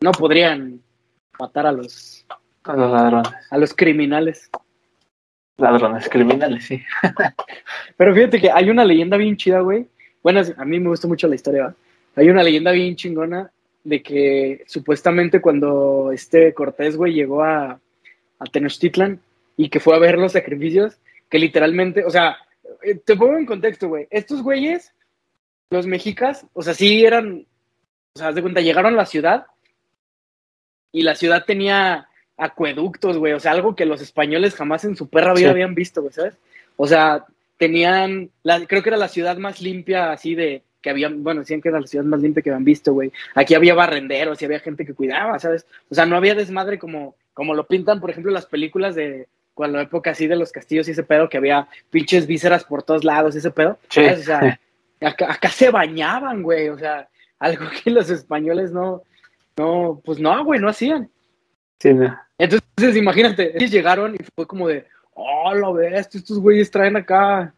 no 0.01 0.13
podrían 0.13 0.81
matar 1.41 1.67
a 1.67 1.73
los, 1.73 2.25
A 2.63 2.73
los 2.77 2.89
ladrones. 2.93 3.33
a 3.51 3.59
los 3.59 3.75
criminales. 3.75 4.49
Ladrones 5.57 6.09
criminales, 6.09 6.67
sí. 6.67 6.81
Pero 7.97 8.15
fíjate 8.15 8.41
que 8.41 8.51
hay 8.53 8.71
una 8.71 8.85
leyenda 8.85 9.17
bien 9.17 9.37
chida, 9.37 9.59
güey. 9.59 9.89
Bueno, 10.23 10.41
a 10.57 10.65
mí 10.65 10.79
me 10.79 10.91
gusta 10.91 11.09
mucho 11.09 11.27
la 11.27 11.35
historia, 11.35 11.65
¿va? 11.65 11.75
Hay 12.16 12.28
una 12.28 12.42
leyenda 12.42 12.73
bien 12.73 12.96
chingona 12.96 13.50
de 13.85 14.02
que 14.02 14.64
supuestamente 14.66 15.40
cuando 15.40 16.11
este 16.12 16.52
Cortés, 16.54 16.96
güey, 16.96 17.12
llegó 17.12 17.44
a, 17.44 17.78
a 18.38 18.44
Tenochtitlan 18.50 19.20
y 19.56 19.68
que 19.68 19.80
fue 19.80 19.94
a 19.94 20.00
ver 20.00 20.18
los 20.18 20.32
sacrificios, 20.32 20.99
que 21.30 21.38
literalmente, 21.38 22.04
o 22.04 22.11
sea, 22.11 22.37
eh, 22.82 22.96
te 22.96 23.16
pongo 23.16 23.38
en 23.38 23.46
contexto, 23.46 23.88
güey. 23.88 24.08
Estos 24.11 24.42
güeyes, 24.42 24.92
los 25.70 25.87
mexicas, 25.87 26.46
o 26.52 26.62
sea, 26.62 26.75
sí 26.75 27.04
eran, 27.04 27.46
o 28.14 28.18
sea, 28.18 28.28
haz 28.28 28.35
de 28.35 28.42
cuenta, 28.42 28.61
llegaron 28.61 28.94
a 28.94 28.96
la 28.96 29.06
ciudad 29.06 29.46
y 30.92 31.02
la 31.02 31.14
ciudad 31.14 31.44
tenía 31.44 32.08
acueductos, 32.37 33.18
güey, 33.18 33.32
o 33.32 33.40
sea, 33.40 33.52
algo 33.52 33.76
que 33.76 33.87
los 33.87 34.00
españoles 34.00 34.54
jamás 34.54 34.85
en 34.85 34.96
su 34.96 35.08
perra 35.08 35.32
vida 35.32 35.49
Sí. 35.49 35.52
habían 35.52 35.75
visto, 35.75 36.02
güey, 36.02 36.12
¿sabes? 36.12 36.35
O 36.76 36.87
sea, 36.87 37.25
tenían, 37.56 38.30
la, 38.42 38.66
creo 38.66 38.82
que 38.82 38.90
era 38.90 38.99
la 38.99 39.08
ciudad 39.08 39.37
más 39.38 39.61
limpia 39.62 40.12
así 40.12 40.35
de, 40.35 40.62
que 40.87 40.90
habían, 40.90 41.25
bueno, 41.25 41.40
decían 41.40 41.61
que 41.61 41.69
era 41.69 41.81
la 41.81 41.87
ciudad 41.88 42.05
más 42.05 42.23
limpia 42.23 42.45
que 42.45 42.50
habían 42.50 42.62
visto, 42.62 42.93
güey. 42.93 43.11
Aquí 43.35 43.57
había 43.57 43.75
barrenderos 43.75 44.40
y 44.40 44.45
había 44.45 44.61
gente 44.61 44.87
que 44.87 44.95
cuidaba, 44.95 45.37
¿sabes? 45.40 45.66
O 45.90 45.97
sea, 45.97 46.07
no 46.07 46.14
había 46.14 46.37
desmadre 46.37 46.78
como, 46.78 47.16
como 47.35 47.55
lo 47.55 47.66
pintan, 47.66 47.99
por 47.99 48.09
ejemplo, 48.09 48.31
las 48.31 48.47
películas 48.47 48.95
de 48.95 49.26
cuando 49.52 49.78
la 49.78 49.83
época 49.83 50.12
así 50.12 50.28
de 50.28 50.37
los 50.37 50.52
castillos 50.52 50.87
y 50.87 50.93
ese 50.93 51.02
pedo, 51.02 51.28
que 51.28 51.38
había 51.38 51.66
pinches 51.90 52.28
vísceras 52.28 52.62
por 52.62 52.85
todos 52.85 53.02
lados, 53.02 53.35
ese 53.35 53.50
pedo. 53.50 53.81
Sí. 53.88 54.05
O 54.05 54.16
sea, 54.19 54.61
acá, 55.00 55.33
acá 55.33 55.49
se 55.49 55.73
bañaban, 55.73 56.45
güey, 56.45 56.69
o 56.69 56.78
sea, 56.78 57.09
algo 57.40 57.64
que 57.83 57.90
los 57.90 58.09
españoles 58.09 58.71
no, 58.71 59.02
no, 59.57 60.00
pues 60.05 60.21
no, 60.21 60.45
güey, 60.45 60.61
no 60.61 60.69
hacían. 60.69 61.11
Sí, 61.81 61.93
no. 61.95 62.16
Entonces, 62.38 62.95
imagínate, 62.95 63.57
ellos 63.57 63.73
llegaron 63.73 64.14
y 64.14 64.19
fue 64.37 64.47
como 64.47 64.69
de, 64.69 64.87
oh, 65.14 65.52
lo 65.52 65.73
ves, 65.73 66.14
estos 66.14 66.38
güeyes 66.38 66.71
traen 66.71 66.97
acá. 66.97 67.52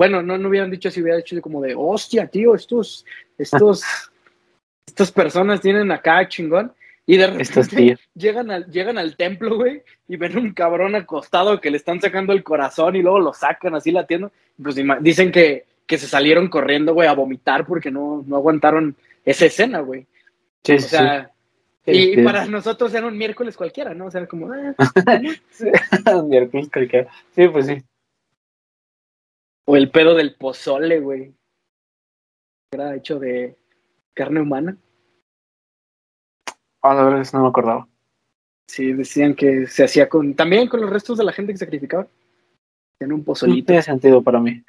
Bueno, 0.00 0.22
no, 0.22 0.38
no 0.38 0.48
hubieran 0.48 0.70
dicho 0.70 0.88
así, 0.88 1.02
hubieran 1.02 1.20
dicho 1.20 1.38
como 1.42 1.60
de, 1.60 1.74
hostia, 1.76 2.26
tío, 2.26 2.54
estos, 2.54 3.04
estos, 3.36 3.82
estas 4.86 5.12
personas 5.12 5.60
tienen 5.60 5.92
acá 5.92 6.26
chingón. 6.26 6.72
Y 7.04 7.18
de 7.18 7.26
repente 7.26 7.98
llegan 8.14 8.50
al, 8.50 8.64
llegan 8.70 8.96
al 8.96 9.14
templo, 9.14 9.56
güey, 9.56 9.82
y 10.08 10.16
ven 10.16 10.38
un 10.38 10.54
cabrón 10.54 10.94
acostado 10.94 11.60
que 11.60 11.70
le 11.70 11.76
están 11.76 12.00
sacando 12.00 12.32
el 12.32 12.42
corazón 12.42 12.96
y 12.96 13.02
luego 13.02 13.20
lo 13.20 13.34
sacan 13.34 13.74
así 13.74 13.90
latiendo. 13.90 14.32
Pues 14.62 14.74
dicen 15.02 15.30
que, 15.30 15.66
que 15.86 15.98
se 15.98 16.06
salieron 16.06 16.48
corriendo, 16.48 16.94
güey, 16.94 17.06
a 17.06 17.12
vomitar 17.12 17.66
porque 17.66 17.90
no, 17.90 18.24
no 18.26 18.36
aguantaron 18.36 18.96
esa 19.22 19.44
escena, 19.44 19.80
güey. 19.80 20.06
Sí, 20.64 20.76
O 20.76 20.78
sea, 20.78 21.30
sí. 21.84 21.90
y, 21.90 22.14
Sí, 22.14 22.20
y 22.20 22.24
para 22.24 22.46
nosotros 22.46 22.94
era 22.94 23.06
un 23.06 23.18
miércoles 23.18 23.54
cualquiera, 23.54 23.92
¿no? 23.92 24.06
O 24.06 24.10
sea, 24.10 24.26
como, 24.26 24.50
ah. 24.50 24.74
Miércoles 26.24 26.70
cualquiera. 26.72 27.10
Sí, 27.34 27.48
pues 27.48 27.66
sí. 27.66 27.82
O 29.70 29.76
el 29.76 29.88
pedo 29.88 30.16
del 30.16 30.34
pozole, 30.34 30.98
güey. 30.98 31.32
Era 32.72 32.96
hecho 32.96 33.20
de 33.20 33.56
carne 34.14 34.40
humana. 34.40 34.76
Ah, 36.82 36.92
la 36.92 37.04
verdad 37.04 37.24
no 37.32 37.42
me 37.42 37.48
acordaba. 37.48 37.86
Sí, 38.68 38.92
decían 38.94 39.36
que 39.36 39.68
se 39.68 39.84
hacía 39.84 40.08
con. 40.08 40.34
También 40.34 40.66
con 40.66 40.80
los 40.80 40.90
restos 40.90 41.18
de 41.18 41.24
la 41.24 41.30
gente 41.32 41.52
que 41.52 41.58
sacrificaba. 41.58 42.08
En 42.98 43.12
un 43.12 43.20
No 43.20 43.24
pozolito. 43.26 43.66
tiene 43.66 43.82
sentido 43.82 44.20
para 44.24 44.40
mí. 44.40 44.64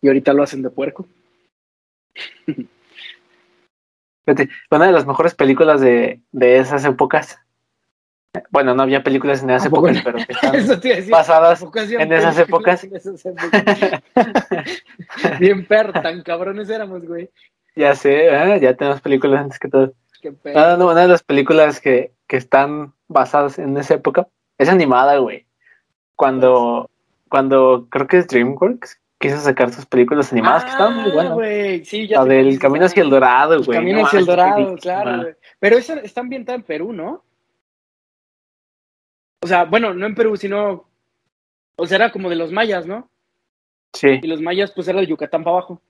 Y 0.00 0.06
ahorita 0.06 0.32
lo 0.32 0.44
hacen 0.44 0.62
de 0.62 0.70
puerco. 0.70 1.04
Fíjate, 4.24 4.50
una 4.70 4.86
de 4.86 4.92
las 4.92 5.04
mejores 5.04 5.34
películas 5.34 5.80
de, 5.80 6.22
de 6.30 6.58
esas 6.58 6.84
épocas. 6.84 7.40
Bueno, 8.50 8.74
no 8.74 8.82
había 8.82 9.02
películas 9.02 9.42
en 9.42 9.50
esas 9.50 9.66
¿A 9.66 9.70
poco 9.70 9.88
épocas, 9.88 10.02
pero 10.04 10.16
que 10.26 10.32
están 10.32 10.54
Eso 10.56 10.80
te 10.80 10.88
iba 10.88 10.94
a 10.94 10.98
decir. 10.98 11.12
basadas 11.12 11.62
¿A 11.62 11.64
poco 11.64 11.80
hacían 11.80 12.00
en 12.02 12.12
esas 12.12 12.38
épocas. 12.38 12.84
en 12.84 12.96
esas 12.96 13.24
épocas? 13.26 14.02
Bien 15.40 15.64
perro, 15.66 15.92
tan 15.92 16.22
cabrones 16.22 16.68
éramos, 16.68 17.04
güey. 17.06 17.30
Ya 17.76 17.94
sé, 17.94 18.28
¿eh? 18.28 18.60
ya 18.60 18.74
tenemos 18.74 19.00
películas 19.00 19.42
antes 19.42 19.58
que 19.58 19.68
todo. 19.68 19.92
Ah, 20.54 20.76
no, 20.78 20.86
una 20.90 21.02
de 21.02 21.08
las 21.08 21.22
películas 21.22 21.80
que, 21.80 22.12
que 22.26 22.36
están 22.36 22.94
basadas 23.08 23.58
en 23.58 23.76
esa 23.76 23.94
época 23.94 24.26
es 24.58 24.68
animada, 24.68 25.18
güey. 25.18 25.46
Cuando, 26.16 26.88
cuando 27.28 27.86
creo 27.90 28.06
que 28.06 28.18
es 28.18 28.28
DreamWorks 28.28 29.00
quiso 29.18 29.38
sacar 29.38 29.72
sus 29.72 29.86
películas 29.86 30.32
animadas 30.32 30.64
que 30.64 30.70
estaban 30.70 30.96
muy 30.96 31.10
Ah, 31.10 31.14
buenas. 31.14 31.32
güey. 31.34 31.84
Sí, 31.84 32.06
ya 32.06 32.20
La 32.20 32.24
del 32.26 32.58
Camino 32.58 32.84
ah. 32.84 32.86
hacia 32.86 33.02
el 33.02 33.10
Dorado, 33.10 33.62
güey. 33.62 33.78
Camino 33.78 34.00
no 34.00 34.06
hacia 34.06 34.18
el 34.20 34.26
Dorado, 34.26 34.76
claro, 34.76 35.22
güey. 35.22 35.34
Pero 35.58 35.76
esa 35.76 35.94
está 36.00 36.20
ambientada 36.20 36.56
en 36.56 36.62
Perú, 36.62 36.92
¿no? 36.92 37.22
O 39.44 39.46
sea, 39.46 39.64
bueno, 39.66 39.92
no 39.92 40.06
en 40.06 40.14
Perú, 40.14 40.38
sino. 40.38 40.88
O 41.76 41.86
sea, 41.86 41.96
era 41.96 42.10
como 42.10 42.30
de 42.30 42.36
los 42.36 42.50
mayas, 42.50 42.86
¿no? 42.86 43.10
Sí, 43.92 44.18
Y 44.22 44.26
los 44.26 44.40
mayas, 44.40 44.72
pues 44.72 44.88
era 44.88 45.00
el 45.00 45.06
Yucatán 45.06 45.44
para 45.44 45.58
abajo. 45.58 45.82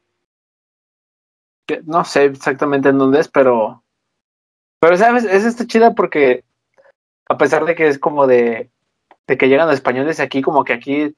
no 1.84 2.04
sé 2.04 2.24
exactamente 2.24 2.88
en 2.88 2.98
dónde 2.98 3.20
es, 3.20 3.28
pero. 3.28 3.84
Pero, 4.80 4.96
¿sabes? 4.96 5.22
Es 5.22 5.44
esta 5.44 5.68
chida 5.68 5.94
porque, 5.94 6.42
a 7.28 7.38
pesar 7.38 7.64
de 7.64 7.76
que 7.76 7.86
es 7.86 8.00
como 8.00 8.26
de, 8.26 8.70
de 9.28 9.38
que 9.38 9.48
llegan 9.48 9.68
los 9.68 9.76
españoles 9.76 10.18
aquí, 10.18 10.42
como 10.42 10.64
que 10.64 10.72
aquí 10.72 11.14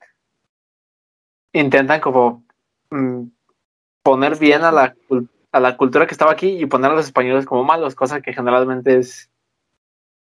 intentan 1.54 2.02
como 2.02 2.44
mm, 2.90 3.28
poner 4.02 4.38
bien 4.38 4.62
a 4.62 4.72
la, 4.72 4.94
a 5.52 5.60
la 5.60 5.76
cultura 5.78 6.06
que 6.06 6.12
estaba 6.12 6.32
aquí 6.32 6.48
y 6.48 6.66
poner 6.66 6.90
a 6.90 6.96
los 6.96 7.06
españoles 7.06 7.46
como 7.46 7.64
malos, 7.64 7.94
cosa 7.94 8.20
que 8.20 8.34
generalmente 8.34 8.98
es 8.98 9.30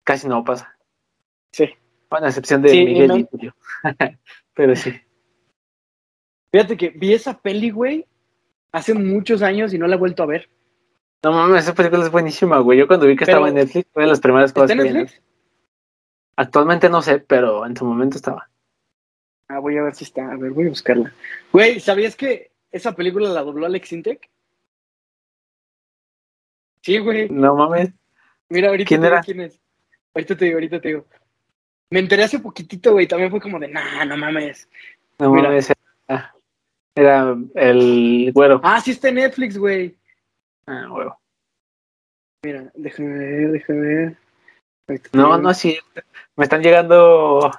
casi 0.03 0.27
no 0.27 0.43
pasa. 0.43 0.77
Sí. 1.51 1.73
Bueno, 2.13 2.27
a 2.27 2.29
excepción 2.29 2.61
de 2.61 2.69
Sí, 2.69 2.85
Miguel 2.85 3.07
no. 3.07 3.17
y 3.17 3.23
Julio. 3.25 3.55
pero 4.53 4.75
sí. 4.75 4.93
Fíjate 6.51 6.77
que 6.77 6.89
vi 6.89 7.11
esa 7.11 7.41
peli, 7.41 7.71
güey, 7.71 8.05
hace 8.71 8.93
muchos 8.93 9.41
años 9.41 9.73
y 9.73 9.79
no 9.79 9.87
la 9.87 9.95
he 9.95 9.97
vuelto 9.97 10.21
a 10.21 10.27
ver. 10.27 10.47
No 11.23 11.31
mames, 11.31 11.63
esa 11.63 11.73
película 11.73 12.03
es 12.05 12.11
buenísima, 12.11 12.59
güey. 12.59 12.77
Yo 12.77 12.85
cuando 12.85 13.07
vi 13.07 13.15
que 13.15 13.25
Pero- 13.25 13.37
estaba 13.37 13.49
en 13.49 13.55
Netflix 13.55 13.87
fue 13.91 14.03
de 14.03 14.09
las 14.09 14.19
primeras 14.19 14.53
cosas 14.53 14.69
¿Está 14.69 14.83
en 14.87 14.93
que 14.93 15.03
vi? 15.05 15.09
Actualmente 16.35 16.87
no 16.87 17.01
sé, 17.01 17.17
pero 17.17 17.65
en 17.65 17.75
su 17.75 17.83
momento 17.83 18.17
estaba. 18.17 18.47
Ah, 19.47 19.57
voy 19.57 19.75
a 19.79 19.81
ver 19.81 19.95
si 19.95 20.03
está. 20.03 20.31
A 20.31 20.37
ver, 20.37 20.51
voy 20.51 20.67
a 20.67 20.69
buscarla. 20.69 21.11
Güey, 21.51 21.79
¿sabías 21.79 22.15
que 22.15 22.51
esa 22.71 22.93
película 22.95 23.27
la 23.29 23.41
dobló 23.41 23.65
Alex 23.65 23.91
Intec? 23.91 24.29
Sí, 26.83 26.99
güey. 26.99 27.27
No 27.29 27.55
mames. 27.55 27.89
Mira, 28.49 28.69
ahorita 28.69 28.87
¿Quién 28.87 29.01
te 29.01 29.07
digo 29.07 29.15
era? 29.15 29.23
quién 29.23 29.41
es. 29.41 29.59
Ahorita 30.13 30.37
te 30.37 30.45
digo, 30.45 30.57
ahorita 30.57 30.79
te 30.79 30.87
digo. 30.89 31.05
Me 31.89 31.99
enteré 31.99 32.23
hace 32.23 32.39
poquitito, 32.39 32.93
güey. 32.93 33.07
También 33.07 33.29
fue 33.29 33.39
como 33.39 33.59
de, 33.59 33.67
nah, 33.67 34.05
no 34.05 34.17
mames. 34.17 34.67
No 35.19 35.31
Mira. 35.31 35.49
mames. 35.49 35.71
Era, 36.07 36.33
era 36.95 37.35
el 37.55 38.31
güero. 38.33 38.61
Ah, 38.63 38.81
sí 38.81 38.91
está 38.91 39.09
en 39.09 39.15
Netflix, 39.15 39.57
güey. 39.57 39.95
Ah, 40.65 40.87
huevo. 40.89 41.17
Mira, 42.43 42.71
déjame 42.75 43.17
ver, 43.17 43.51
déjame 43.51 43.79
ver. 43.79 44.17
No, 45.13 45.37
no 45.37 45.53
cierto. 45.53 46.01
Me 46.35 46.43
están 46.43 46.61
llegando. 46.61 47.51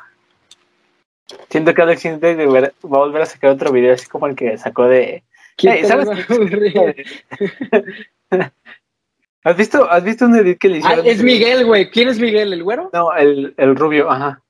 Siento 1.49 1.73
que 1.73 1.83
Alex 1.83 2.04
Intec 2.04 2.38
va 2.38 2.66
a 2.66 2.73
volver 2.99 3.23
a 3.23 3.26
sacar 3.26 3.50
otro 3.50 3.73
video 3.73 3.95
así 3.95 4.06
como 4.08 4.26
el 4.26 4.37
que 4.37 4.58
sacó 4.58 4.87
de. 4.87 5.25
¿Quién 5.56 5.75
Ey, 5.75 5.82
te 5.82 5.89
¿sabes 5.89 6.08
¿Has 9.45 9.57
visto, 9.57 9.91
¿Has 9.91 10.02
visto 10.02 10.25
un 10.25 10.37
edit 10.37 10.59
que 10.59 10.69
le 10.69 10.76
Ah, 10.76 10.78
hicieron? 10.78 11.07
es 11.07 11.23
Miguel, 11.23 11.67
güey. 11.67 11.91
¿Quién 11.91 12.09
es 12.09 12.19
Miguel? 12.19 12.52
¿El 12.52 12.63
güero? 12.63 12.91
No, 12.93 13.15
el, 13.15 13.54
el 13.57 13.76
rubio, 13.76 14.11
ajá. 14.11 14.43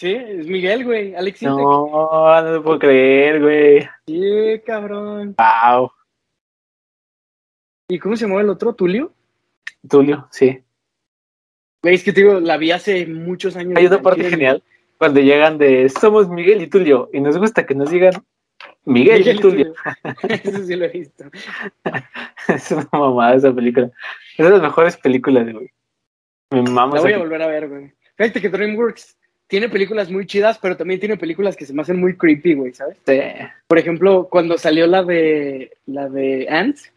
Sí, 0.00 0.12
es 0.12 0.46
Miguel, 0.48 0.84
güey. 0.84 1.14
Alex 1.14 1.42
Intec. 1.42 1.56
No, 1.56 2.42
no 2.42 2.52
lo 2.52 2.62
puedo 2.64 2.78
creer, 2.80 3.40
güey. 3.40 3.88
Sí, 4.06 4.60
cabrón. 4.66 5.36
Wow. 5.38 5.90
¿Y 7.88 7.98
cómo 7.98 8.16
se 8.16 8.26
llama 8.26 8.40
el 8.40 8.48
otro? 8.50 8.74
¿Tulio? 8.74 9.12
Tulio, 9.88 10.26
sí. 10.30 10.60
Güey, 11.82 11.94
es 11.94 12.02
que 12.02 12.12
te 12.12 12.22
digo, 12.22 12.40
la 12.40 12.56
vi 12.56 12.72
hace 12.72 13.06
muchos 13.06 13.56
años. 13.56 13.74
Hay 13.76 13.86
una 13.86 14.02
parte 14.02 14.24
genial 14.28 14.62
cuando 14.98 15.20
llegan 15.20 15.58
de 15.58 15.88
somos 15.90 16.28
Miguel 16.28 16.62
y 16.62 16.66
Tulio 16.66 17.10
y 17.12 17.20
nos 17.20 17.36
gusta 17.38 17.66
que 17.66 17.74
nos 17.74 17.90
digan 17.90 18.14
Miguel, 18.84 19.40
Tulio. 19.40 19.74
Eso 20.28 20.64
sí 20.64 20.76
lo 20.76 20.84
he 20.84 20.88
visto. 20.88 21.24
es 22.48 22.70
una 22.70 22.88
mamada 22.92 23.34
esa 23.34 23.52
película. 23.52 23.90
Es 24.36 24.44
de 24.44 24.50
las 24.50 24.62
mejores 24.62 24.96
películas, 24.96 25.50
güey. 25.52 25.70
Me 26.50 26.62
mama 26.62 26.96
La 26.96 27.00
voy 27.02 27.12
a 27.12 27.18
volver 27.18 27.42
a 27.42 27.46
ver, 27.46 27.68
güey. 27.68 27.92
Fíjate 28.16 28.40
que 28.40 28.48
DreamWorks 28.48 29.16
tiene 29.46 29.68
películas 29.68 30.10
muy 30.10 30.26
chidas, 30.26 30.58
pero 30.58 30.76
también 30.76 31.00
tiene 31.00 31.16
películas 31.16 31.56
que 31.56 31.66
se 31.66 31.72
me 31.72 31.82
hacen 31.82 31.98
muy 31.98 32.16
creepy, 32.16 32.54
güey, 32.54 32.72
¿sabes? 32.74 32.98
Sí. 33.06 33.20
Por 33.66 33.78
ejemplo, 33.78 34.28
cuando 34.30 34.56
salió 34.58 34.86
la 34.86 35.02
de 35.02 35.72
la 35.86 36.08
de 36.08 36.46
Ants, 36.48 36.92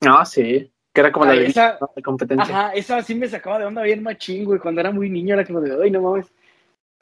No, 0.00 0.24
sí. 0.24 0.70
Que 0.92 1.00
era 1.02 1.12
como 1.12 1.26
la 1.26 1.34
esa- 1.34 1.78
¿no? 1.80 1.90
de 1.94 2.02
competencia. 2.02 2.44
ajá, 2.44 2.72
esa 2.74 3.02
sí 3.02 3.14
me 3.14 3.28
sacaba 3.28 3.58
de 3.58 3.66
onda 3.66 3.82
bien 3.82 4.02
machín, 4.02 4.44
güey. 4.44 4.58
Cuando 4.58 4.80
era 4.80 4.90
muy 4.90 5.08
niño 5.10 5.34
era 5.34 5.44
como 5.44 5.60
de, 5.60 5.76
ay, 5.82 5.90
no 5.90 6.00
mames. 6.00 6.32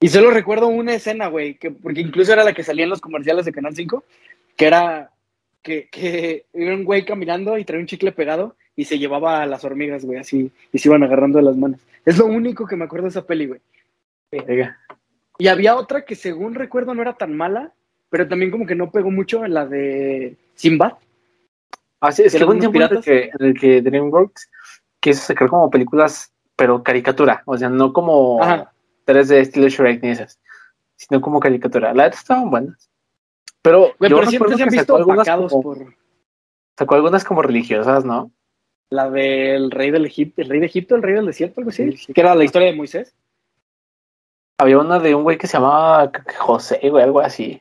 Y 0.00 0.08
solo 0.08 0.30
recuerdo 0.30 0.68
una 0.68 0.94
escena, 0.94 1.28
güey, 1.28 1.54
que, 1.54 1.70
porque 1.70 2.00
incluso 2.00 2.32
era 2.32 2.44
la 2.44 2.52
que 2.52 2.62
salía 2.62 2.84
en 2.84 2.90
los 2.90 3.00
comerciales 3.00 3.46
de 3.46 3.52
Canal 3.52 3.74
5, 3.74 4.04
que 4.56 4.66
era 4.66 5.10
que, 5.62 5.88
que 5.90 6.44
era 6.52 6.74
un 6.74 6.84
güey 6.84 7.04
caminando 7.04 7.56
y 7.56 7.64
traía 7.64 7.80
un 7.80 7.86
chicle 7.86 8.12
pegado 8.12 8.56
y 8.76 8.84
se 8.84 8.98
llevaba 8.98 9.42
a 9.42 9.46
las 9.46 9.64
hormigas, 9.64 10.04
güey, 10.04 10.18
así, 10.18 10.50
y 10.72 10.78
se 10.78 10.88
iban 10.88 11.02
agarrando 11.02 11.38
de 11.38 11.44
las 11.44 11.56
manos. 11.56 11.80
Es 12.04 12.18
lo 12.18 12.26
único 12.26 12.66
que 12.66 12.76
me 12.76 12.84
acuerdo 12.84 13.04
de 13.04 13.10
esa 13.10 13.26
peli, 13.26 13.46
güey. 13.46 13.60
Y 15.38 15.48
había 15.48 15.76
otra 15.76 16.04
que 16.04 16.14
según 16.14 16.54
recuerdo 16.54 16.94
no 16.94 17.02
era 17.02 17.14
tan 17.14 17.34
mala, 17.34 17.72
pero 18.10 18.28
también 18.28 18.50
como 18.50 18.66
que 18.66 18.74
no 18.74 18.90
pegó 18.90 19.10
mucho, 19.10 19.46
la 19.46 19.66
de 19.66 20.36
Sinbad. 20.54 20.92
Ah, 22.00 22.12
sí, 22.12 22.22
es 22.22 22.32
¿Que 22.34 22.38
tiempo 22.38 22.78
en 22.78 22.82
el, 22.82 23.02
que, 23.02 23.30
en 23.38 23.46
el 23.46 23.58
que 23.58 23.80
DreamWorks 23.80 24.50
quiso 25.00 25.22
sacar 25.22 25.48
como 25.48 25.70
películas, 25.70 26.32
pero 26.54 26.82
caricatura. 26.82 27.42
O 27.46 27.56
sea, 27.56 27.70
no 27.70 27.92
como 27.92 28.42
Ajá. 28.42 28.72
3D 29.06 29.40
estilo 29.40 29.68
Shrek 29.68 30.02
ni 30.02 30.10
esas, 30.10 30.38
sino 30.96 31.20
como 31.20 31.40
caricatura. 31.40 31.94
La 31.94 32.04
verdad 32.04 32.18
estaban 32.18 32.50
buenas. 32.50 32.90
Pero 33.62 33.94
Güey, 33.98 34.10
yo 34.10 34.18
pero 34.18 34.30
siempre 34.30 34.56
se 34.56 34.62
han 34.62 34.68
visto 34.68 34.96
algunas, 34.96 35.28
como, 35.28 35.62
por 35.62 35.94
sacó 36.78 36.94
algunas 36.94 37.24
como 37.24 37.42
religiosas, 37.42 38.04
¿no? 38.04 38.30
la 38.88 39.10
del 39.10 39.72
rey 39.72 39.90
del 39.90 40.06
Egipto, 40.06 40.42
el 40.42 40.48
rey 40.48 40.60
de 40.60 40.66
Egipto, 40.66 40.94
el 40.94 41.02
rey 41.02 41.14
del 41.14 41.26
desierto, 41.26 41.60
algo 41.60 41.70
así, 41.70 41.96
Sí. 41.96 42.12
que 42.12 42.20
era 42.20 42.36
la 42.36 42.44
historia 42.44 42.68
de 42.68 42.76
Moisés. 42.76 43.16
Había 44.60 44.78
una 44.78 44.98
de 45.00 45.14
un 45.14 45.24
güey 45.24 45.36
que 45.38 45.46
se 45.48 45.54
llamaba 45.54 46.10
José, 46.38 46.78
güey, 46.88 47.02
algo 47.02 47.18
así. 47.20 47.60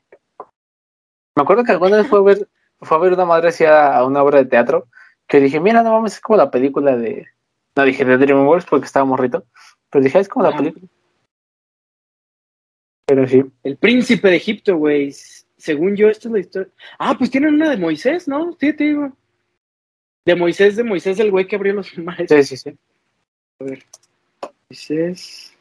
Me 1.36 1.42
acuerdo 1.44 1.64
que 1.64 1.72
alguna 1.72 1.98
vez 1.98 2.08
fue 2.08 2.20
a 2.20 2.22
ver, 2.22 2.48
fue 2.80 2.98
a 2.98 3.00
ver 3.02 3.14
una 3.14 3.26
madre 3.26 3.50
hacia 3.50 4.04
una 4.04 4.22
obra 4.22 4.38
de 4.38 4.46
teatro 4.46 4.88
que 5.28 5.40
dije, 5.40 5.60
mira, 5.60 5.82
no 5.82 5.92
mames, 5.92 6.14
es 6.14 6.22
como 6.22 6.38
la 6.38 6.52
película 6.52 6.96
de. 6.96 7.26
No 7.76 7.84
dije 7.84 8.06
de 8.06 8.18
DreamWorks 8.18 8.68
porque 8.68 8.86
estaba 8.86 9.06
morrito, 9.06 9.44
pero 9.90 10.04
dije, 10.04 10.20
"Ah, 10.20 10.22
es 10.22 10.30
como 10.30 10.44
la 10.44 10.50
Ajá. 10.50 10.60
película. 10.60 10.86
Pero 13.06 13.28
sí, 13.28 13.44
El 13.64 13.78
príncipe 13.78 14.30
de 14.30 14.36
Egipto, 14.38 14.78
güey. 14.78 15.14
Según 15.58 15.96
yo, 15.96 16.10
esta 16.10 16.28
es 16.28 16.34
la 16.34 16.40
historia. 16.40 16.74
Ah, 17.00 17.16
pues 17.18 17.32
tienen 17.32 17.56
una 17.56 17.70
de 17.70 17.78
Moisés, 17.78 18.28
¿no? 18.28 18.56
Sí, 18.60 18.74
te 18.74 18.84
digo. 18.84 19.12
De 20.26 20.36
Moisés, 20.36 20.76
de 20.76 20.84
Moisés, 20.84 21.20
el 21.20 21.32
güey 21.32 21.48
que 21.48 21.56
abrió 21.56 21.74
los 21.74 21.98
mares. 21.98 22.30
sí, 22.30 22.44
sí, 22.44 22.58
sí. 22.58 22.78
Moisés. 24.70 25.54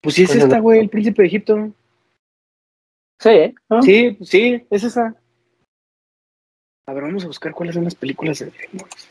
Pues 0.00 0.14
sí, 0.14 0.22
es 0.22 0.34
esta, 0.36 0.60
güey, 0.60 0.80
el 0.80 0.88
príncipe 0.88 1.22
de 1.22 1.28
Egipto. 1.28 1.72
Sí, 3.18 3.28
¿eh? 3.30 3.54
¿no? 3.68 3.82
Sí, 3.82 4.10
pues 4.12 4.30
sí, 4.30 4.66
es 4.70 4.84
esa. 4.84 5.16
A 6.86 6.92
ver, 6.92 7.02
vamos 7.02 7.24
a 7.24 7.26
buscar 7.26 7.52
cuáles 7.52 7.74
son 7.74 7.84
las 7.84 7.94
películas 7.94 8.38
de 8.38 8.46
DreamWorks. 8.46 9.08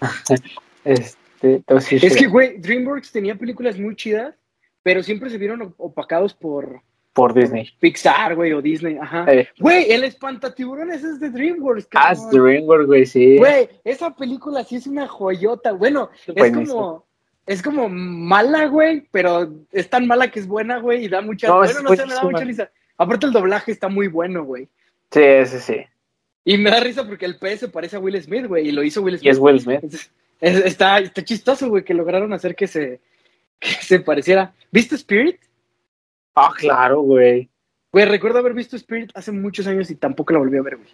Este, 0.84 1.16
entonces, 1.42 2.02
Es 2.02 2.16
que, 2.16 2.26
güey, 2.26 2.58
DreamWorks 2.58 3.12
tenía 3.12 3.36
películas 3.36 3.78
muy 3.78 3.94
chidas, 3.94 4.34
pero 4.82 5.02
siempre 5.02 5.30
se 5.30 5.38
vieron 5.38 5.62
op- 5.62 5.74
opacados 5.78 6.34
por 6.34 6.80
por 7.12 7.34
Disney. 7.34 7.68
Pixar, 7.78 8.34
güey, 8.34 8.54
o 8.54 8.62
Disney. 8.62 8.96
Ajá. 8.96 9.26
Eh, 9.30 9.46
Güey, 9.58 9.92
el 9.92 10.02
espantatiburones 10.04 11.04
es 11.04 11.20
de 11.20 11.28
DreamWorks, 11.28 11.88
ah, 11.94 12.12
es. 12.12 12.30
DreamWorks, 12.30 12.86
güey, 12.86 13.04
sí. 13.04 13.36
Güey, 13.36 13.68
esa 13.84 14.14
película 14.16 14.64
sí 14.64 14.76
es 14.76 14.86
una 14.86 15.06
joyota. 15.06 15.72
Bueno, 15.72 16.08
es 16.26 16.52
como, 16.54 17.04
es 17.44 17.62
como 17.62 17.88
mala, 17.90 18.64
güey, 18.66 19.06
pero 19.10 19.52
es 19.72 19.90
tan 19.90 20.06
mala 20.06 20.30
que 20.30 20.40
es 20.40 20.46
buena, 20.46 20.78
güey, 20.78 21.04
y 21.04 21.08
da 21.08 21.20
mucha, 21.20 21.48
No, 21.48 21.58
bueno, 21.58 21.82
no 21.82 21.94
sé, 21.94 22.06
me 22.06 22.14
da 22.14 22.22
mucha 22.22 22.44
risa. 22.44 22.70
Aparte 22.96 23.26
el 23.26 23.32
doblaje 23.32 23.72
está 23.72 23.88
muy 23.90 24.08
bueno, 24.08 24.44
güey. 24.44 24.68
Sí, 25.10 25.20
sí, 25.44 25.58
sí. 25.58 25.76
Y 26.44 26.56
me 26.56 26.70
da 26.70 26.80
risa 26.80 27.06
porque 27.06 27.26
el 27.26 27.36
pez 27.38 27.60
se 27.60 27.68
parece 27.68 27.96
a 27.96 28.00
Will 28.00 28.20
Smith, 28.22 28.46
güey, 28.46 28.68
y 28.68 28.72
lo 28.72 28.82
hizo 28.82 29.02
Will 29.02 29.18
Smith. 29.18 29.26
Y 29.26 29.30
es 29.30 29.38
Will 29.38 29.60
Smith. 29.60 29.84
Es- 29.84 30.10
está, 30.64 30.98
está 30.98 31.22
chistoso, 31.22 31.68
güey, 31.68 31.84
que 31.84 31.92
lograron 31.94 32.32
hacer 32.32 32.56
que 32.56 32.66
se, 32.66 33.00
que 33.62 33.68
se 33.82 34.00
pareciera. 34.00 34.52
¿Viste 34.70 34.96
Spirit? 34.96 35.38
Ah, 36.34 36.50
claro, 36.56 37.00
güey. 37.02 37.48
Güey, 37.92 38.06
recuerdo 38.06 38.38
haber 38.38 38.54
visto 38.54 38.74
Spirit 38.76 39.10
hace 39.14 39.32
muchos 39.32 39.66
años 39.66 39.90
y 39.90 39.94
tampoco 39.96 40.32
la 40.32 40.38
volví 40.38 40.56
a 40.58 40.62
ver, 40.62 40.76
güey. 40.76 40.88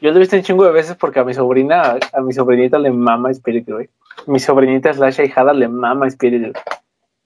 Yo 0.00 0.10
lo 0.10 0.16
he 0.16 0.20
visto 0.20 0.36
un 0.36 0.42
chingo 0.42 0.64
de 0.64 0.72
veces 0.72 0.96
porque 0.96 1.20
a 1.20 1.24
mi 1.24 1.32
sobrina, 1.32 1.98
a 2.12 2.20
mi 2.20 2.32
sobrinita 2.32 2.78
le 2.78 2.90
mama 2.90 3.30
Spirit, 3.30 3.68
güey. 3.68 3.88
Mi 4.26 4.38
sobrinita 4.40 4.92
slash 4.92 5.20
hijada 5.20 5.52
le 5.52 5.68
mama 5.68 6.06
Spirit, 6.08 6.42
güey. 6.52 6.52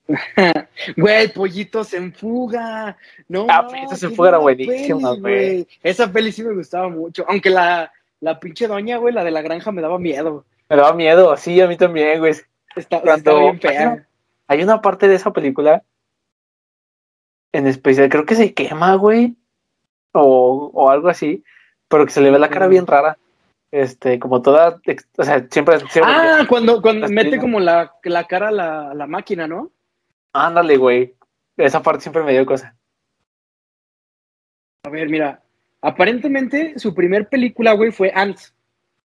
Güey, 0.95 1.27
Pollitos 1.33 1.93
en 1.93 2.13
Fuga. 2.13 2.95
No, 3.27 3.47
Ah, 3.49 3.67
Pollitos 3.67 4.01
en 4.03 4.15
Fuga 4.15 4.29
era 4.29 4.37
buenísima, 4.37 5.13
güey. 5.15 5.67
Esa 5.83 6.09
peli 6.11 6.31
sí 6.31 6.43
me 6.43 6.53
gustaba 6.53 6.87
mucho. 6.87 7.25
Aunque 7.27 7.49
la, 7.49 7.91
la 8.21 8.39
pinche 8.39 8.67
doña, 8.67 8.97
güey, 8.97 9.13
la 9.13 9.23
de 9.25 9.31
la 9.31 9.41
granja 9.41 9.71
me 9.73 9.81
daba 9.81 9.99
miedo. 9.99 10.45
Me 10.69 10.75
daba 10.77 10.93
miedo, 10.93 11.35
sí, 11.35 11.59
a 11.59 11.67
mí 11.67 11.75
también, 11.75 12.19
güey. 12.19 12.33
Está, 12.75 13.01
Cuando- 13.01 13.15
estaba 13.17 13.39
bien 13.41 13.59
fea. 13.59 14.07
Hay 14.47 14.63
una 14.63 14.81
parte 14.81 15.07
de 15.07 15.15
esa 15.15 15.31
película, 15.33 15.83
en 17.53 17.67
especial, 17.67 18.09
creo 18.09 18.25
que 18.25 18.35
se 18.35 18.53
quema, 18.53 18.95
güey, 18.95 19.35
o, 20.13 20.71
o 20.73 20.89
algo 20.89 21.09
así, 21.09 21.43
pero 21.87 22.05
que 22.05 22.11
se 22.11 22.21
le 22.21 22.31
ve 22.31 22.39
la 22.39 22.49
cara 22.49 22.67
bien 22.67 22.87
rara. 22.87 23.17
Este, 23.69 24.17
como 24.17 24.41
toda, 24.41 24.79
o 25.17 25.23
sea, 25.23 25.45
siempre, 25.51 25.79
siempre 25.89 26.03
Ah, 26.15 26.45
cuando, 26.47 26.81
cuando 26.81 27.09
mete 27.09 27.37
como 27.37 27.59
la, 27.59 27.93
la 28.03 28.23
cara 28.23 28.47
a 28.47 28.51
la, 28.51 28.93
la 28.93 29.07
máquina, 29.07 29.45
¿no? 29.47 29.71
ándale, 30.33 30.77
güey. 30.77 31.15
Esa 31.57 31.81
parte 31.81 32.01
siempre 32.01 32.23
me 32.23 32.31
dio 32.31 32.45
cosa. 32.45 32.75
A 34.83 34.89
ver, 34.89 35.09
mira. 35.09 35.41
Aparentemente, 35.81 36.77
su 36.77 36.93
primer 36.93 37.27
película, 37.27 37.73
güey, 37.73 37.91
fue 37.91 38.11
Ants. 38.13 38.53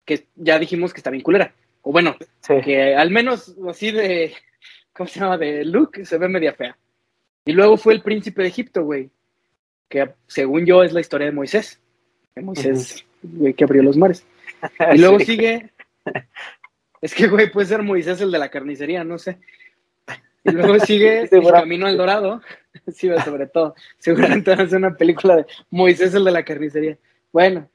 Que 0.06 0.26
ya 0.36 0.58
dijimos 0.58 0.94
que 0.94 1.00
está 1.02 1.10
bien 1.10 1.24
culera. 1.24 1.54
O 1.82 1.92
bueno, 1.92 2.16
Sí. 2.42 2.62
que 2.64 2.96
al 2.96 3.12
menos 3.12 3.56
así 3.70 3.92
de. 3.92 4.34
¿Cómo 4.98 5.08
se 5.08 5.20
llama? 5.20 5.38
De 5.38 5.64
look, 5.64 6.00
se 6.04 6.18
ve 6.18 6.28
media 6.28 6.54
fea. 6.54 6.76
Y 7.46 7.52
luego 7.54 7.78
fue 7.78 7.94
El 7.94 8.02
Príncipe 8.02 8.42
de 8.42 8.48
Egipto, 8.48 8.84
güey. 8.84 9.12
Que 9.88 10.10
según 10.26 10.66
yo 10.66 10.84
es 10.84 10.92
la 10.92 11.00
historia 11.02 11.28
de 11.28 11.34
Moisés. 11.34 11.80
De 12.36 12.42
Moisés, 12.42 13.06
güey, 13.22 13.54
que 13.54 13.64
abrió 13.64 13.84
los 13.84 13.96
mares. 13.96 14.26
Y 14.94 14.98
luego 14.98 15.20
Sí. 15.20 15.26
sigue. 15.26 15.70
Es 17.00 17.14
que, 17.14 17.28
güey, 17.28 17.52
puede 17.52 17.68
ser 17.68 17.84
Moisés 17.84 18.20
el 18.22 18.32
de 18.32 18.40
la 18.40 18.50
carnicería, 18.50 19.04
no 19.04 19.20
sé. 19.20 19.38
Y 20.44 20.52
luego 20.52 20.80
sigue 20.80 21.22
El. 21.32 21.52
Camino 21.52 21.86
al 21.86 21.96
Dorado. 21.98 22.42
Sí, 22.94 23.10
sobre 23.26 23.48
todo. 23.48 23.76
Seguramente 23.98 24.52
van 24.52 24.62
a 24.62 24.64
hacer 24.64 24.78
una 24.78 24.96
película 24.96 25.36
de 25.36 25.46
Moisés 25.72 26.14
el 26.14 26.24
de 26.24 26.32
la 26.32 26.44
carnicería. 26.44 26.98
Bueno. 27.32 27.68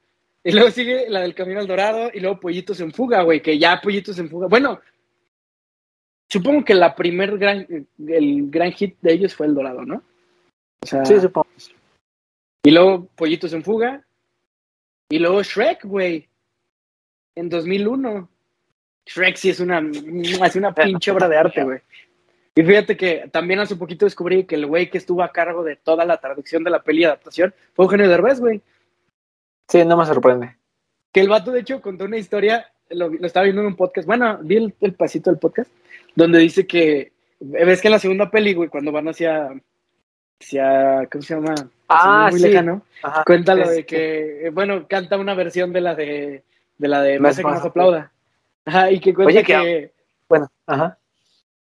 Y 0.45 0.51
luego 0.51 0.71
sigue 0.71 1.09
la 1.09 1.21
del 1.21 1.35
Camino 1.35 1.59
al 1.59 1.67
Dorado 1.67 2.09
y 2.13 2.19
luego 2.19 2.39
Pollitos 2.39 2.79
en 2.81 2.91
Fuga, 2.93 3.21
güey, 3.21 3.41
que 3.41 3.57
ya 3.59 3.79
Pollitos 3.81 4.17
en 4.19 4.29
Fuga. 4.29 4.47
Bueno, 4.47 4.79
supongo 6.29 6.63
que 6.65 6.73
la 6.73 6.95
primer 6.95 7.37
gran, 7.37 7.67
el 8.07 8.49
gran 8.49 8.71
hit 8.71 8.97
de 9.01 9.13
ellos 9.13 9.35
fue 9.35 9.47
El 9.47 9.55
Dorado, 9.55 9.83
¿no? 9.85 10.03
O 10.81 10.85
sea, 10.85 11.05
Sí, 11.05 11.19
supongo. 11.19 11.47
y 12.63 12.71
luego 12.71 13.07
Pollitos 13.15 13.53
en 13.53 13.63
Fuga. 13.63 14.03
Y 15.09 15.19
luego 15.19 15.43
Shrek, 15.43 15.85
güey. 15.85 16.27
En 17.35 17.49
2001. 17.49 18.29
Shrek 19.05 19.35
sí 19.35 19.49
es 19.49 19.59
una, 19.59 19.79
es 19.79 20.55
una 20.55 20.73
pinche 20.73 21.11
obra 21.11 21.27
de 21.27 21.37
arte, 21.37 21.63
güey. 21.63 21.79
Y 22.55 22.63
fíjate 22.63 22.95
que 22.95 23.29
también 23.31 23.59
hace 23.59 23.75
poquito 23.75 24.05
descubrí 24.05 24.45
que 24.45 24.55
el 24.55 24.65
güey 24.65 24.89
que 24.89 24.97
estuvo 24.99 25.23
a 25.23 25.31
cargo 25.31 25.63
de 25.63 25.75
toda 25.75 26.05
la 26.05 26.17
traducción 26.17 26.63
de 26.63 26.69
la 26.69 26.83
peli 26.83 27.01
y 27.01 27.05
adaptación 27.05 27.53
fue 27.73 27.85
Eugenio 27.85 28.07
Derbez, 28.07 28.39
güey. 28.39 28.61
Sí, 29.67 29.83
no 29.85 29.97
me 29.97 30.05
sorprende. 30.05 30.55
Que 31.11 31.21
el 31.21 31.29
vato, 31.29 31.51
de 31.51 31.61
hecho, 31.61 31.81
contó 31.81 32.05
una 32.05 32.17
historia, 32.17 32.71
lo, 32.93 33.09
lo 33.09 33.25
estaba 33.27 33.43
viendo 33.43 33.61
en 33.61 33.67
un 33.67 33.75
podcast, 33.75 34.07
bueno, 34.07 34.39
vi 34.41 34.57
el, 34.57 34.73
el 34.81 34.93
pasito 34.93 35.29
del 35.29 35.39
podcast, 35.39 35.71
donde 36.15 36.39
dice 36.39 36.65
que, 36.67 37.11
ves 37.39 37.81
que 37.81 37.87
en 37.87 37.91
la 37.93 37.99
segunda 37.99 38.29
peli, 38.31 38.53
güey, 38.53 38.69
cuando 38.69 38.91
van 38.91 39.07
hacia, 39.09 39.49
hacia 40.39 41.07
¿cómo 41.11 41.21
se 41.21 41.35
llama? 41.35 41.55
Ah, 41.89 42.27
muy 42.31 42.39
sí. 42.39 42.47
lejano, 42.47 42.81
Ajá. 43.01 43.23
cuéntalo 43.25 43.63
Es 43.63 43.69
de 43.69 43.85
que- 43.85 43.95
que, 43.95 44.47
eh, 44.47 44.49
bueno, 44.49 44.87
canta 44.87 45.17
una 45.17 45.33
versión 45.35 45.73
de 45.73 45.81
la 45.81 45.95
de, 45.95 46.43
de 46.77 46.87
la 46.87 47.01
de 47.01 47.19
Más 47.19 47.37
que 47.37 47.43
más 47.43 47.63
aplauda. 47.63 48.11
Ajá, 48.65 48.91
y 48.91 48.99
que 48.99 49.13
cuenta 49.13 49.31
Oye, 49.33 49.43
que, 49.43 49.53
que- 49.53 49.91
Bueno, 50.29 50.49
ajá. 50.65 50.97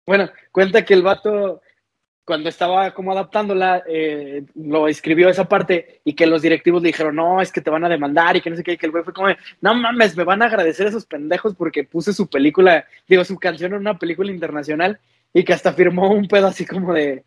bueno, 0.06 0.30
cuenta 0.52 0.84
que 0.84 0.94
el 0.94 1.02
vato, 1.02 1.60
cuando 2.26 2.48
estaba 2.48 2.92
como 2.92 3.12
adaptándola, 3.12 3.84
eh, 3.86 4.42
lo 4.56 4.88
escribió 4.88 5.28
esa 5.28 5.48
parte 5.48 6.00
y 6.04 6.14
que 6.14 6.26
los 6.26 6.42
directivos 6.42 6.82
le 6.82 6.88
dijeron, 6.88 7.14
no, 7.14 7.40
es 7.40 7.52
que 7.52 7.60
te 7.60 7.70
van 7.70 7.84
a 7.84 7.88
demandar 7.88 8.36
y 8.36 8.40
que 8.40 8.50
no 8.50 8.56
sé 8.56 8.64
qué, 8.64 8.72
y 8.72 8.76
que 8.76 8.86
el 8.86 8.90
güey 8.90 9.04
fue 9.04 9.14
como, 9.14 9.28
no 9.60 9.74
mames, 9.76 10.16
me 10.16 10.24
van 10.24 10.42
a 10.42 10.46
agradecer 10.46 10.88
esos 10.88 11.06
pendejos 11.06 11.54
porque 11.54 11.84
puse 11.84 12.12
su 12.12 12.26
película, 12.26 12.84
digo, 13.06 13.24
su 13.24 13.38
canción 13.38 13.74
en 13.74 13.78
una 13.78 13.96
película 13.96 14.32
internacional 14.32 14.98
y 15.32 15.44
que 15.44 15.52
hasta 15.52 15.72
firmó 15.72 16.10
un 16.10 16.26
pedo 16.26 16.48
así 16.48 16.66
como 16.66 16.92
de, 16.92 17.22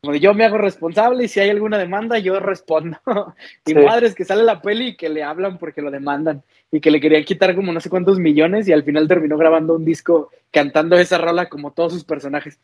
como 0.00 0.12
de 0.12 0.20
yo 0.20 0.34
me 0.34 0.44
hago 0.44 0.58
responsable 0.58 1.24
y 1.24 1.28
si 1.28 1.40
hay 1.40 1.50
alguna 1.50 1.76
demanda 1.76 2.16
yo 2.18 2.38
respondo. 2.38 2.96
y 3.66 3.72
Sí. 3.72 3.74
madres 3.74 4.14
que 4.14 4.24
sale 4.24 4.44
la 4.44 4.62
peli 4.62 4.90
y 4.90 4.96
que 4.96 5.08
le 5.08 5.24
hablan 5.24 5.58
porque 5.58 5.82
lo 5.82 5.90
demandan 5.90 6.44
y 6.70 6.78
que 6.78 6.92
le 6.92 7.00
querían 7.00 7.24
quitar 7.24 7.56
como 7.56 7.72
no 7.72 7.80
sé 7.80 7.90
cuántos 7.90 8.20
millones 8.20 8.68
y 8.68 8.72
al 8.72 8.84
final 8.84 9.08
terminó 9.08 9.36
grabando 9.36 9.74
un 9.74 9.84
disco 9.84 10.30
cantando 10.52 10.96
esa 10.96 11.18
rola 11.18 11.48
como 11.48 11.72
todos 11.72 11.92
sus 11.92 12.04
personajes. 12.04 12.60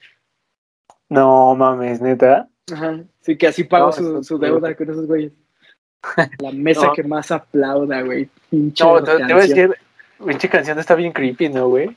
No 1.10 1.54
mames, 1.54 2.00
neta. 2.00 2.48
Ajá. 2.72 3.00
Sí, 3.20 3.36
que 3.36 3.48
así 3.48 3.64
pagó 3.64 3.86
No, 3.86 3.92
su, 3.92 4.24
su 4.24 4.38
deuda 4.38 4.74
con 4.74 4.88
esos 4.90 5.06
güeyes. 5.06 5.32
La 6.38 6.50
mesa 6.52 6.86
No. 6.86 6.92
que 6.94 7.02
más 7.02 7.30
aplauda, 7.30 8.00
güey. 8.02 8.30
Pinche 8.48 8.82
No, 8.84 9.02
te, 9.02 9.16
te 9.16 9.22
voy 9.34 9.42
a 9.42 9.46
decir, 9.46 9.76
pinche 10.24 10.48
canción 10.48 10.78
está 10.78 10.94
bien 10.94 11.12
creepy, 11.12 11.48
¿no, 11.50 11.68
güey? 11.68 11.94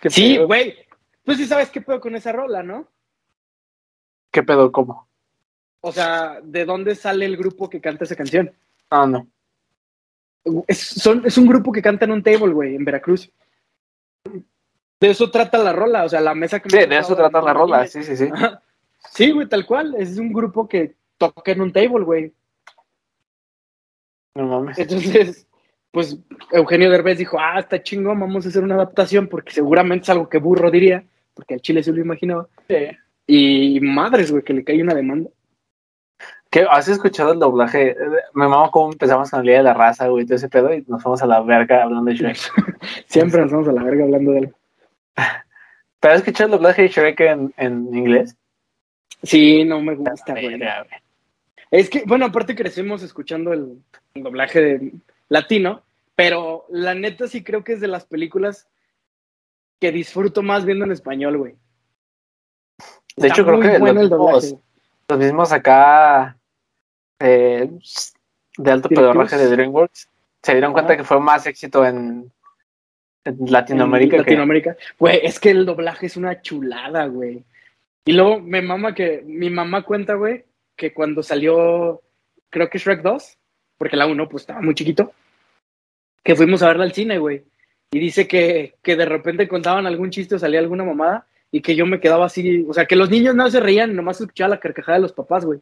¿Qué 0.00 0.10
Sí, 0.10 0.34
pedo? 0.34 0.46
güey. 0.48 0.74
Pues 1.24 1.36
sí 1.38 1.46
sabes 1.46 1.70
qué 1.70 1.80
pedo 1.80 2.00
con 2.00 2.16
esa 2.16 2.32
rola, 2.32 2.62
¿no? 2.62 2.88
¿Qué 4.32 4.42
pedo? 4.42 4.72
¿Cómo? 4.72 5.06
O 5.82 5.92
sea, 5.92 6.40
¿de 6.42 6.64
dónde 6.64 6.94
sale 6.94 7.24
el 7.26 7.36
grupo 7.36 7.68
que 7.68 7.80
canta 7.80 8.04
esa 8.04 8.16
canción? 8.16 8.52
Ah, 8.90 9.06
no. 9.06 9.26
Es, 10.66 10.78
son, 10.78 11.22
es 11.26 11.36
un 11.38 11.46
grupo 11.46 11.70
que 11.72 11.82
canta 11.82 12.06
en 12.06 12.12
un 12.12 12.22
table, 12.22 12.52
güey, 12.52 12.74
en 12.74 12.84
Veracruz. 12.84 13.30
De 15.00 15.10
eso 15.10 15.30
trata 15.30 15.58
la 15.58 15.72
rola, 15.72 16.04
o 16.04 16.08
sea, 16.08 16.20
la 16.20 16.34
mesa 16.34 16.60
que 16.60 16.68
Sí, 16.68 16.86
de 16.86 16.98
eso 16.98 17.16
trata 17.16 17.40
la 17.40 17.54
rola, 17.54 17.86
sí, 17.86 18.02
sí, 18.02 18.16
sí. 18.16 18.28
Sí, 19.10 19.30
güey, 19.30 19.48
tal 19.48 19.64
cual. 19.64 19.94
Es 19.98 20.18
un 20.18 20.32
grupo 20.32 20.68
que 20.68 20.94
toca 21.16 21.52
en 21.52 21.62
un 21.62 21.72
table, 21.72 22.04
güey. 22.04 22.34
No 24.34 24.46
mames. 24.46 24.78
Entonces, 24.78 25.46
pues 25.90 26.18
Eugenio 26.52 26.90
Derbez 26.90 27.18
dijo, 27.18 27.38
ah, 27.40 27.58
está 27.58 27.82
chingón, 27.82 28.20
vamos 28.20 28.44
a 28.44 28.48
hacer 28.50 28.62
una 28.62 28.74
adaptación 28.74 29.26
porque 29.26 29.52
seguramente 29.52 30.04
es 30.04 30.10
algo 30.10 30.28
que 30.28 30.38
burro 30.38 30.70
diría, 30.70 31.04
porque 31.34 31.54
al 31.54 31.60
chile 31.62 31.82
se 31.82 31.92
lo 31.92 32.00
imaginaba. 32.00 32.48
Sí. 32.68 32.88
Y 33.26 33.80
madres, 33.80 34.30
güey, 34.30 34.44
que 34.44 34.52
le 34.52 34.64
cae 34.64 34.82
una 34.82 34.94
demanda. 34.94 35.30
¿Qué? 36.50 36.66
¿Has 36.68 36.88
escuchado 36.88 37.32
el 37.32 37.38
doblaje? 37.38 37.90
Eh, 37.90 37.96
Me 38.34 38.48
mama 38.48 38.70
cómo 38.70 38.92
empezamos 38.92 39.30
con 39.30 39.40
el 39.40 39.46
día 39.46 39.58
de 39.58 39.62
la 39.62 39.74
raza, 39.74 40.08
güey, 40.08 40.26
todo 40.26 40.36
ese 40.36 40.48
pedo, 40.48 40.74
y 40.74 40.84
nos 40.88 41.02
fuimos 41.02 41.22
a 41.22 41.26
la 41.26 41.40
verga 41.40 41.84
hablando 41.84 42.10
de 42.10 42.16
Shrek. 42.16 42.36
Siempre 43.06 43.40
nos 43.40 43.52
vamos 43.52 43.68
a 43.68 43.72
la 43.72 43.82
verga 43.82 44.04
hablando 44.04 44.32
de 44.32 44.38
él. 44.40 44.54
¿Pero 46.00 46.14
has 46.14 46.20
escuchado 46.20 46.46
el 46.46 46.52
doblaje 46.58 46.82
de 46.82 46.88
Shrek 46.88 47.20
en, 47.20 47.54
en 47.56 47.94
inglés? 47.94 48.36
Sí, 49.22 49.64
no 49.64 49.80
me 49.82 49.94
gusta, 49.94 50.32
güey. 50.32 50.60
Es 51.70 51.90
que, 51.90 52.04
bueno, 52.06 52.26
aparte 52.26 52.54
crecimos 52.56 53.02
escuchando 53.02 53.52
el, 53.52 53.82
el 54.14 54.22
doblaje 54.22 54.60
de 54.60 54.92
latino, 55.28 55.82
pero 56.16 56.64
la 56.70 56.94
neta 56.94 57.28
sí 57.28 57.44
creo 57.44 57.62
que 57.62 57.74
es 57.74 57.80
de 57.80 57.88
las 57.88 58.06
películas 58.06 58.66
que 59.78 59.92
disfruto 59.92 60.42
más 60.42 60.64
viendo 60.64 60.84
en 60.84 60.92
español, 60.92 61.36
güey. 61.38 61.54
De 63.16 63.28
hecho, 63.28 63.44
creo 63.44 63.60
que 63.60 63.78
bueno 63.78 64.02
los 64.02 64.10
mismos- 64.10 64.58
Los 65.08 65.18
mismos 65.18 65.52
acá 65.52 66.36
eh, 67.18 67.70
de 68.56 68.70
alto 68.70 68.88
pedorraje 68.88 69.36
de 69.36 69.48
DreamWorks 69.48 70.08
se 70.42 70.52
dieron 70.52 70.72
cuenta 70.72 70.96
que 70.96 71.04
fue 71.04 71.20
más 71.20 71.46
éxito 71.46 71.84
en 71.84 72.32
Latinoamérica, 73.24 74.16
en 74.16 74.22
Latinoamérica. 74.22 74.76
Güey, 74.98 75.20
es 75.22 75.38
que 75.38 75.50
el 75.50 75.66
doblaje 75.66 76.06
es 76.06 76.16
una 76.16 76.40
chulada, 76.40 77.06
güey. 77.06 77.44
Y 78.04 78.12
luego 78.12 78.40
me 78.40 78.62
mama 78.62 78.94
que 78.94 79.22
mi 79.24 79.50
mamá 79.50 79.82
cuenta, 79.82 80.14
güey, 80.14 80.44
que 80.74 80.92
cuando 80.94 81.22
salió, 81.22 82.00
creo 82.48 82.70
que 82.70 82.78
Shrek 82.78 83.02
2, 83.02 83.38
porque 83.76 83.96
la 83.96 84.06
1 84.06 84.28
pues 84.28 84.42
estaba 84.42 84.62
muy 84.62 84.74
chiquito, 84.74 85.12
que 86.22 86.34
fuimos 86.34 86.62
a 86.62 86.68
verla 86.68 86.84
al 86.84 86.92
cine, 86.92 87.18
güey. 87.18 87.44
Y 87.92 87.98
dice 87.98 88.26
que, 88.26 88.76
que 88.82 88.96
de 88.96 89.04
repente 89.04 89.48
contaban 89.48 89.86
algún 89.86 90.10
chiste 90.10 90.36
o 90.36 90.38
salía 90.38 90.60
alguna 90.60 90.84
mamada 90.84 91.26
y 91.52 91.60
que 91.60 91.74
yo 91.74 91.84
me 91.84 92.00
quedaba 92.00 92.26
así, 92.26 92.64
o 92.68 92.72
sea, 92.72 92.86
que 92.86 92.96
los 92.96 93.10
niños 93.10 93.34
no 93.34 93.50
se 93.50 93.60
reían, 93.60 93.94
nomás 93.94 94.20
escuchaba 94.20 94.50
la 94.50 94.60
carcajada 94.60 94.98
de 94.98 95.02
los 95.02 95.12
papás, 95.12 95.44
güey. 95.44 95.60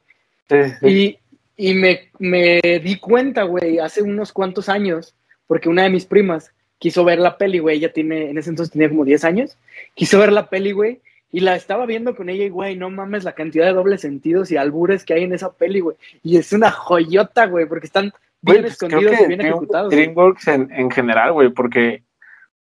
sí, 0.49 0.57
sí. 0.81 1.19
Y, 1.57 1.71
y 1.71 1.75
me, 1.75 2.11
me 2.19 2.61
di 2.83 2.99
cuenta, 2.99 3.43
güey, 3.45 3.79
hace 3.79 4.03
unos 4.03 4.33
cuantos 4.33 4.69
años, 4.69 5.15
porque 5.47 5.69
una 5.69 5.83
de 5.85 5.91
mis 5.91 6.05
primas 6.05 6.53
quiso 6.79 7.05
ver 7.05 7.19
la 7.19 7.37
peli, 7.37 7.59
güey, 7.59 7.79
ella 7.79 7.93
tiene, 7.93 8.31
en 8.31 8.39
ese 8.39 8.51
entonces 8.51 8.73
tenía 8.73 8.89
como 8.89 9.05
10 9.05 9.25
años, 9.25 9.57
quiso 9.95 10.19
ver 10.19 10.33
la 10.33 10.49
peli, 10.49 10.73
güey, 10.73 11.01
y 11.31 11.41
la 11.41 11.57
estaba 11.57 11.85
viendo 11.85 12.17
con 12.17 12.29
ella 12.31 12.45
y, 12.45 12.49
güey, 12.49 12.77
no 12.77 12.89
mames 12.91 13.25
la 13.25 13.33
cantidad 13.33 13.67
de 13.67 13.75
dobles 13.75 14.01
sentidos 14.01 14.51
y 14.51 14.57
albures 14.57 15.05
que 15.05 15.15
hay 15.15 15.25
en 15.25 15.35
esa 15.35 15.53
peli, 15.53 15.81
güey. 15.81 15.97
Y 16.23 16.39
es 16.39 16.53
una 16.53 16.71
joyota, 16.71 17.47
güey, 17.47 17.67
porque 17.67 17.87
están 17.87 18.13
bien 18.41 18.63
pues 18.63 18.73
escondidos 18.73 19.21
y 19.21 19.27
bien 19.27 19.41
ejecutados. 19.43 19.91
DreamWorks 19.91 20.49
en, 20.49 20.73
en 20.73 20.91
general, 20.91 21.33
güey, 21.33 21.51
porque, 21.51 22.03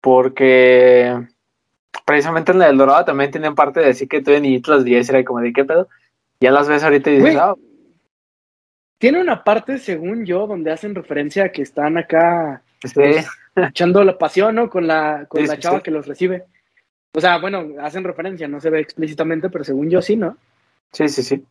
porque 0.01 1.15
precisamente 2.05 2.53
en 2.53 2.59
la 2.59 2.67
del 2.67 2.79
Dorado 2.79 3.05
también 3.05 3.31
tienen 3.31 3.55
parte 3.55 3.81
de 3.81 3.87
decir 3.87 4.09
que 4.09 4.23
tú 4.23 4.33
de 4.33 4.41
niñito 4.41 4.75
las 4.75 4.83
veías 4.83 5.07
y 5.09 5.11
era 5.11 5.25
como 5.25 5.41
de 5.41 5.53
qué 5.53 5.65
pedo. 5.65 5.89
Ya 6.41 6.51
las 6.51 6.69
ves 6.69 6.83
ahorita 6.83 7.11
y 7.11 7.17
dices, 7.19 7.37
ah, 7.37 7.55
Tiene 8.99 9.21
una 9.21 9.45
parte, 9.45 9.79
según 9.79 10.25
yo, 10.25 10.47
donde 10.47 10.73
hacen 10.73 10.95
referencia 10.95 11.45
a 11.45 11.49
que 11.51 11.63
están 11.63 11.97
acá 11.97 12.63
sí, 12.83 13.01
echando 13.69 14.05
la 14.05 14.17
pasión, 14.19 14.55
¿no? 14.55 14.69
Con 14.71 14.87
la, 14.87 15.27
con 15.29 15.43
Sí, 15.43 15.47
la 15.47 15.59
chava 15.59 15.79
sí. 15.79 15.83
que 15.85 15.91
los 15.91 16.07
recibe. 16.07 16.45
O 17.13 17.21
sea, 17.21 17.39
bueno, 17.39 17.67
hacen 17.81 18.05
referencia, 18.05 18.47
no 18.49 18.61
se 18.61 18.71
ve 18.71 18.81
explícitamente, 18.81 19.49
pero 19.51 19.65
según 19.65 19.91
yo 19.91 20.01
sí, 20.03 20.17
¿no? 20.17 20.37
sí, 20.93 21.09
sí, 21.09 21.23
sí. 21.23 21.45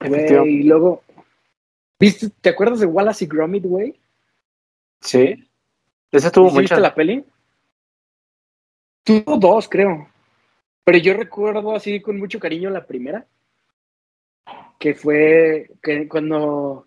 Güey, 0.00 0.48
y 0.60 0.62
luego, 0.64 1.02
¿viste, 1.98 2.28
¿te 2.40 2.50
acuerdas 2.50 2.80
de 2.80 2.86
Wallace 2.86 3.24
y 3.24 3.28
Gromit, 3.28 3.64
güey? 3.64 3.98
Sí. 5.00 5.48
Esa 6.10 6.30
tuvo 6.30 6.48
¿Sí 6.48 6.54
mucho. 6.54 6.60
viste 6.62 6.80
la 6.80 6.94
peli? 6.94 7.24
Tuvo 9.04 9.36
dos, 9.38 9.68
creo. 9.68 10.08
Pero 10.84 10.98
yo 10.98 11.14
recuerdo 11.14 11.74
así 11.74 12.00
con 12.00 12.18
mucho 12.18 12.38
cariño 12.38 12.70
la 12.70 12.86
primera. 12.86 13.26
Que 14.78 14.94
fue 14.94 15.70
que 15.82 16.06
cuando 16.08 16.86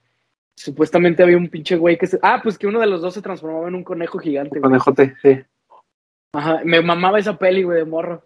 supuestamente 0.58 1.22
había 1.24 1.38
un 1.38 1.50
pinche 1.50 1.76
güey 1.78 1.98
que 1.98 2.08
se. 2.08 2.20
Ah, 2.22 2.40
pues 2.42 2.58
que 2.58 2.68
uno 2.68 2.80
de 2.80 2.88
los 2.88 3.02
dos 3.02 3.14
se 3.14 3.22
transformaba 3.22 3.68
en 3.68 3.76
un 3.76 3.84
conejo 3.84 4.18
gigante, 4.20 4.60
güey. 4.60 4.64
Conejote, 4.64 5.16
sí. 5.22 5.40
Ajá, 6.34 6.62
me 6.66 6.82
mamaba 6.82 7.20
esa 7.20 7.38
peli, 7.38 7.64
güey, 7.64 7.78
de 7.78 7.86
morro. 7.86 8.24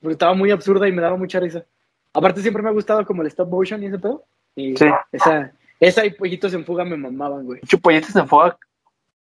Porque 0.00 0.12
estaba 0.14 0.34
muy 0.34 0.50
absurda 0.50 0.88
y 0.88 0.92
me 0.92 1.02
daba 1.02 1.16
mucha 1.16 1.38
risa. 1.40 1.64
Aparte, 2.12 2.40
siempre 2.40 2.62
me 2.62 2.68
ha 2.70 2.72
gustado 2.72 3.04
como 3.06 3.22
el 3.22 3.28
stop 3.28 3.48
motion 3.50 3.82
y 3.82 3.86
ese 3.86 3.98
pedo. 3.98 4.24
Y 4.56 4.76
Sí. 4.76 4.86
esa, 5.12 5.52
esa 5.80 6.04
y 6.04 6.10
Pollitos 6.10 6.54
en 6.54 6.64
Fuga 6.64 6.84
me 6.84 6.96
mamaban, 6.96 7.44
güey. 7.44 7.60
Chupollitos 7.62 8.14
en 8.16 8.26
fuga. 8.28 8.56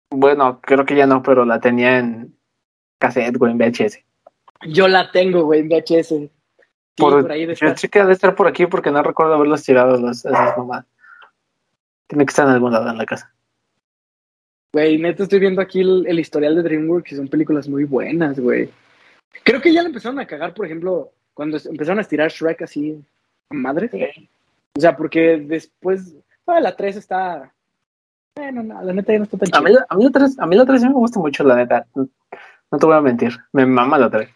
Bueno, 0.10 0.60
creo 0.62 0.86
que 0.86 0.96
ya 0.96 1.06
no, 1.08 1.22
pero 1.24 1.46
la 1.46 1.60
tenía 1.60 1.98
en 2.00 2.36
cassette, 3.00 3.38
güey, 3.38 3.52
en 3.52 3.58
VHS. 3.58 4.00
Yo 4.68 4.88
la 4.88 5.12
tengo, 5.12 5.44
güey, 5.44 5.62
en 5.62 5.70
VHS. 5.70 6.10
Sí, 6.10 6.32
Por- 6.98 7.22
por, 7.24 7.32
ahí 7.32 7.41
de 7.46 7.56
Yo 7.56 7.65
estar. 7.68 7.78
sé 7.78 7.89
que 7.89 8.00
ha 8.00 8.06
de 8.06 8.13
estar 8.13 8.36
por 8.36 8.48
aquí 8.48 8.65
porque 8.68 8.91
no 8.91 9.02
recuerdo 9.04 9.34
haberlos 9.34 9.63
tirado 9.63 9.98
las, 9.98 10.24
esas 10.26 10.58
mamadas. 10.58 10.86
Tiene 12.08 12.26
que 12.26 12.30
estar 12.30 12.48
en 12.48 12.54
algún 12.54 12.72
lado 12.72 12.89
en 12.89 12.98
la 12.98 13.06
casa. 13.06 13.32
Güey, 14.74 14.98
neta, 14.98 15.24
estoy 15.24 15.39
viendo 15.39 15.62
aquí 15.62 15.82
el, 15.82 16.06
el 16.08 16.20
historial 16.20 16.56
de 16.56 16.63
DreamWorks 16.63 17.13
y 17.13 17.15
son 17.15 17.28
películas 17.28 17.68
muy 17.68 17.86
buenas, 17.86 18.39
güey. 18.39 18.70
Creo 19.44 19.62
que 19.62 19.74
ya 19.74 19.82
le 19.82 19.88
empezaron 19.88 20.20
a 20.20 20.28
cagar, 20.28 20.54
por 20.54 20.65
ejemplo, 20.65 21.12
cuando 21.34 21.58
empezaron 21.65 22.00
a 22.00 22.02
estirar 22.02 22.30
Shrek 22.30 22.62
así 22.63 23.02
a 23.50 23.54
madre. 23.56 23.89
O 24.78 24.82
sea, 24.82 24.96
porque 24.96 25.38
después. 25.38 26.15
Ah, 26.46 26.60
la 26.60 26.76
3 26.76 26.98
está. 26.98 27.52
Bueno, 28.38 28.63
no, 28.63 28.82
la 28.82 28.94
neta 28.94 29.13
ya 29.13 29.20
no 29.20 29.24
está 29.24 29.38
tan 29.38 29.50
A 29.56 29.62
mí, 29.62 29.72
chida. 29.72 29.80
la- 29.80 29.86
a, 29.89 29.96
mí 29.98 30.04
la 30.04 30.12
3, 30.12 30.39
a 30.39 30.46
mí 30.46 30.56
la 30.58 30.65
3 30.65 30.82
sí 30.82 30.88
me 30.88 30.94
gusta 30.94 31.20
mucho, 31.20 31.44
la 31.46 31.56
neta. 31.56 31.88
No 31.96 32.78
te 32.80 32.86
voy 32.86 32.96
a 32.96 33.02
mentir. 33.02 33.32
Me 33.54 33.65
mama 33.65 33.98
la 33.98 34.10
3. 34.10 34.30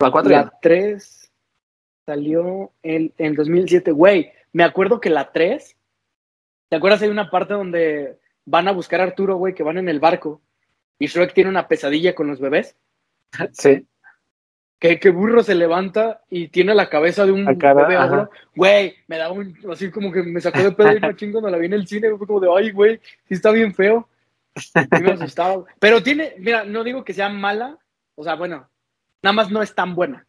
La 0.00 0.10
4 0.10 0.30
ya. 0.30 0.42
La 0.44 0.52
3 0.60 1.30
salió 2.06 2.72
en, 2.82 3.12
en 3.18 3.34
2007. 3.36 3.92
Güey, 3.92 4.32
me 4.52 4.64
acuerdo 4.64 5.00
que 5.00 5.10
la 5.10 5.30
3. 5.30 5.76
¿Te 6.72 6.76
acuerdas? 6.76 7.02
Hay 7.02 7.10
una 7.10 7.28
parte 7.28 7.52
donde 7.52 8.18
van 8.46 8.66
a 8.66 8.72
buscar 8.72 9.02
a 9.02 9.04
Arturo, 9.04 9.36
güey, 9.36 9.52
que 9.52 9.62
van 9.62 9.76
en 9.76 9.90
el 9.90 10.00
barco. 10.00 10.40
Y 10.98 11.06
Shrek 11.06 11.34
tiene 11.34 11.50
una 11.50 11.68
pesadilla 11.68 12.14
con 12.14 12.28
los 12.28 12.40
bebés. 12.40 12.76
Sí. 13.52 13.86
Que, 14.78 14.98
que 14.98 15.10
Burro 15.10 15.42
se 15.42 15.54
levanta 15.54 16.22
y 16.30 16.48
tiene 16.48 16.74
la 16.74 16.88
cabeza 16.88 17.26
de 17.26 17.32
un 17.32 17.44
cara, 17.56 17.74
bebé 17.74 17.98
ogro. 17.98 18.30
Güey, 18.56 18.94
me 19.06 19.18
da 19.18 19.30
un. 19.30 19.54
Así 19.70 19.90
como 19.90 20.10
que 20.10 20.22
me 20.22 20.40
sacó 20.40 20.60
de 20.60 20.72
pedo 20.72 20.94
y 20.94 20.96
una 20.96 21.14
chingo 21.14 21.42
cuando 21.42 21.50
la 21.50 21.58
vi 21.58 21.66
en 21.66 21.74
el 21.74 21.86
cine. 21.86 22.08
Fue 22.16 22.26
como 22.26 22.40
de, 22.40 22.48
ay, 22.56 22.70
güey, 22.70 22.98
sí 23.28 23.34
está 23.34 23.50
bien 23.50 23.74
feo. 23.74 24.08
Sí 24.56 24.72
me 25.02 25.12
asustaba. 25.12 25.64
Pero 25.78 26.02
tiene, 26.02 26.36
mira, 26.38 26.64
no 26.64 26.84
digo 26.84 27.04
que 27.04 27.12
sea 27.12 27.28
mala. 27.28 27.76
O 28.14 28.24
sea, 28.24 28.34
bueno, 28.34 28.66
nada 29.22 29.34
más 29.34 29.50
no 29.50 29.60
es 29.60 29.74
tan 29.74 29.94
buena. 29.94 30.24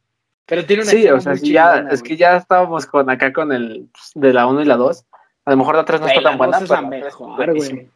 Pero 0.45 0.65
tiene 0.65 0.83
una 0.83 0.91
Sí, 0.91 1.07
o 1.07 1.21
sea, 1.21 1.35
ya, 1.35 1.87
es 1.89 2.03
que 2.03 2.17
ya 2.17 2.35
estábamos 2.35 2.85
con 2.85 3.09
acá 3.09 3.31
con 3.31 3.53
el 3.53 3.87
pues, 3.93 4.11
de 4.15 4.33
la 4.33 4.45
1 4.45 4.61
y 4.61 4.65
la 4.65 4.75
2. 4.75 5.05
A 5.45 5.51
lo 5.51 5.57
mejor 5.57 5.75
la 5.75 5.85
3 5.85 6.01
no 6.01 6.07
está 6.07 6.21
tan 6.21 6.37
buena, 6.37 6.59
la 6.59 6.81
mejor, 6.81 7.53
güey. 7.55 7.89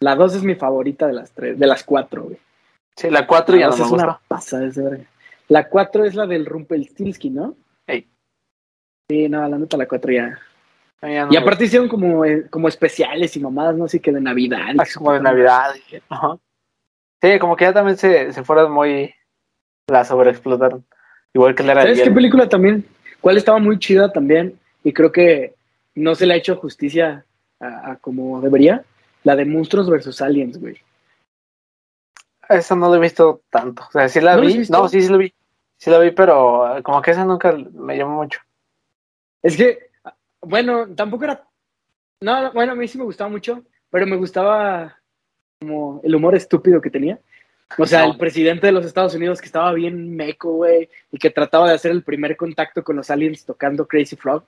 La 0.00 0.14
2 0.14 0.36
es 0.36 0.42
mi 0.42 0.54
favorita 0.54 1.06
de 1.06 1.12
las 1.12 1.30
tres, 1.32 1.58
de 1.58 1.66
las 1.66 1.84
cuatro, 1.84 2.24
güey. 2.24 2.38
Sí, 2.96 3.10
la 3.10 3.26
4 3.26 3.56
ya 3.56 3.66
La 3.68 3.70
no 3.72 3.76
me 3.76 3.82
es 3.84 3.90
gusta. 3.90 4.04
una 4.04 4.20
pasada 4.26 4.66
ese 4.66 4.82
verga. 4.82 5.04
La 5.48 5.68
4 5.68 6.04
es 6.06 6.14
la 6.14 6.26
del 6.26 6.46
Rumpelstiltskin, 6.46 7.34
¿no? 7.34 7.54
Ey. 7.86 8.08
Sí, 9.10 9.28
no, 9.28 9.46
la 9.46 9.58
neta 9.58 9.76
la 9.76 9.86
4 9.86 10.12
ya. 10.12 10.38
Ya 11.02 11.26
no 11.26 11.32
Y 11.32 11.36
aparte 11.36 11.66
hicieron 11.66 11.88
como, 11.88 12.24
eh, 12.24 12.48
como 12.48 12.68
especiales 12.68 13.36
y 13.36 13.40
mamadas, 13.40 13.76
no 13.76 13.84
así 13.84 14.00
que 14.00 14.12
de 14.12 14.20
Navidad. 14.20 14.74
Ah, 14.78 14.84
como 14.94 15.12
de 15.12 15.20
Navidad. 15.20 15.74
y- 15.90 15.96
Ajá. 16.08 16.38
Sí, 17.22 17.38
como 17.38 17.54
que 17.56 17.64
ya 17.66 17.72
también 17.74 17.96
se, 17.98 18.32
se 18.32 18.42
fueron 18.44 18.72
muy. 18.72 19.14
La 19.88 20.04
sobreexplotaron. 20.04 20.84
Igual 21.34 21.54
que 21.54 21.62
la 21.62 21.72
era 21.72 21.82
¿Sabes 21.82 21.98
de 21.98 22.04
qué 22.04 22.10
película 22.10 22.48
también? 22.48 22.84
¿Cuál 23.20 23.36
estaba 23.36 23.58
muy 23.58 23.78
chida 23.78 24.10
también? 24.10 24.58
Y 24.82 24.92
creo 24.92 25.12
que 25.12 25.54
no 25.96 26.14
se 26.14 26.26
le 26.26 26.34
ha 26.34 26.36
hecho 26.36 26.56
justicia 26.56 27.24
a, 27.60 27.90
a 27.92 27.96
como 27.96 28.40
debería. 28.40 28.84
La 29.24 29.34
de 29.34 29.44
Monstruos 29.44 29.90
versus 29.90 30.22
Aliens, 30.22 30.60
güey. 30.60 30.76
Esa 32.48 32.76
no 32.76 32.88
la 32.88 32.96
he 32.96 33.00
visto 33.00 33.42
tanto. 33.50 33.82
O 33.88 33.90
sea, 33.92 34.08
sí 34.08 34.20
la 34.20 34.36
¿No 34.36 34.42
la 34.42 34.48
has 34.48 34.54
vi. 34.56 34.64
No, 34.70 34.88
sí, 34.88 35.02
sí 35.02 35.08
la 35.08 35.16
vi. 35.16 35.34
Sí 35.78 35.90
la 35.90 35.98
vi, 35.98 36.10
pero 36.12 36.78
eh, 36.78 36.82
como 36.82 37.02
que 37.02 37.10
esa 37.10 37.24
nunca 37.24 37.52
me 37.52 37.96
llamó 37.96 38.22
mucho. 38.22 38.40
Es 39.42 39.56
que, 39.56 39.90
bueno, 40.40 40.86
tampoco 40.94 41.24
era. 41.24 41.44
No, 42.20 42.52
bueno, 42.52 42.72
a 42.72 42.74
mí 42.76 42.86
sí 42.88 42.98
me 42.98 43.04
gustaba 43.04 43.28
mucho, 43.28 43.62
pero 43.90 44.06
me 44.06 44.16
gustaba 44.16 44.96
como 45.60 46.00
el 46.04 46.14
humor 46.14 46.34
estúpido 46.34 46.80
que 46.80 46.90
tenía. 46.90 47.18
O 47.78 47.84
sea, 47.84 48.04
No. 48.06 48.12
el 48.12 48.18
presidente 48.18 48.66
de 48.68 48.72
los 48.72 48.86
Estados 48.86 49.14
Unidos 49.14 49.40
que 49.40 49.46
estaba 49.46 49.72
bien 49.72 50.14
meco, 50.14 50.52
güey, 50.52 50.88
y 51.10 51.18
que 51.18 51.30
trataba 51.30 51.68
de 51.68 51.74
hacer 51.74 51.90
el 51.90 52.04
primer 52.04 52.36
contacto 52.36 52.84
con 52.84 52.94
los 52.96 53.10
aliens 53.10 53.44
tocando 53.44 53.86
Crazy 53.88 54.14
Frog. 54.16 54.44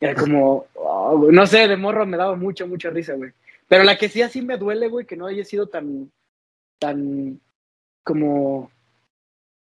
Era 0.00 0.14
como, 0.14 0.66
oh, 0.74 1.18
güey, 1.18 1.32
no 1.32 1.46
sé, 1.46 1.68
de 1.68 1.76
morro 1.76 2.04
me 2.06 2.16
daba 2.16 2.36
mucha, 2.36 2.66
mucha 2.66 2.90
risa, 2.90 3.14
güey. 3.14 3.32
Pero 3.68 3.84
la 3.84 3.96
que 3.96 4.08
sí 4.08 4.22
así 4.22 4.42
me 4.42 4.58
duele, 4.58 4.88
güey, 4.88 5.06
que 5.06 5.16
no 5.16 5.26
haya 5.26 5.44
sido 5.44 5.66
tan, 5.68 6.10
tan, 6.78 7.40
como, 8.04 8.70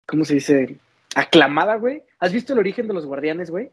¿cómo 0.06 0.26
se 0.26 0.36
dice? 0.36 0.78
Aclamada, 1.16 1.76
güey. 1.76 2.04
¿Has 2.20 2.32
visto 2.34 2.54
el 2.54 2.60
origen 2.60 2.88
de 2.88 2.94
los 2.94 3.06
guardianes, 3.06 3.50
güey? 3.50 3.72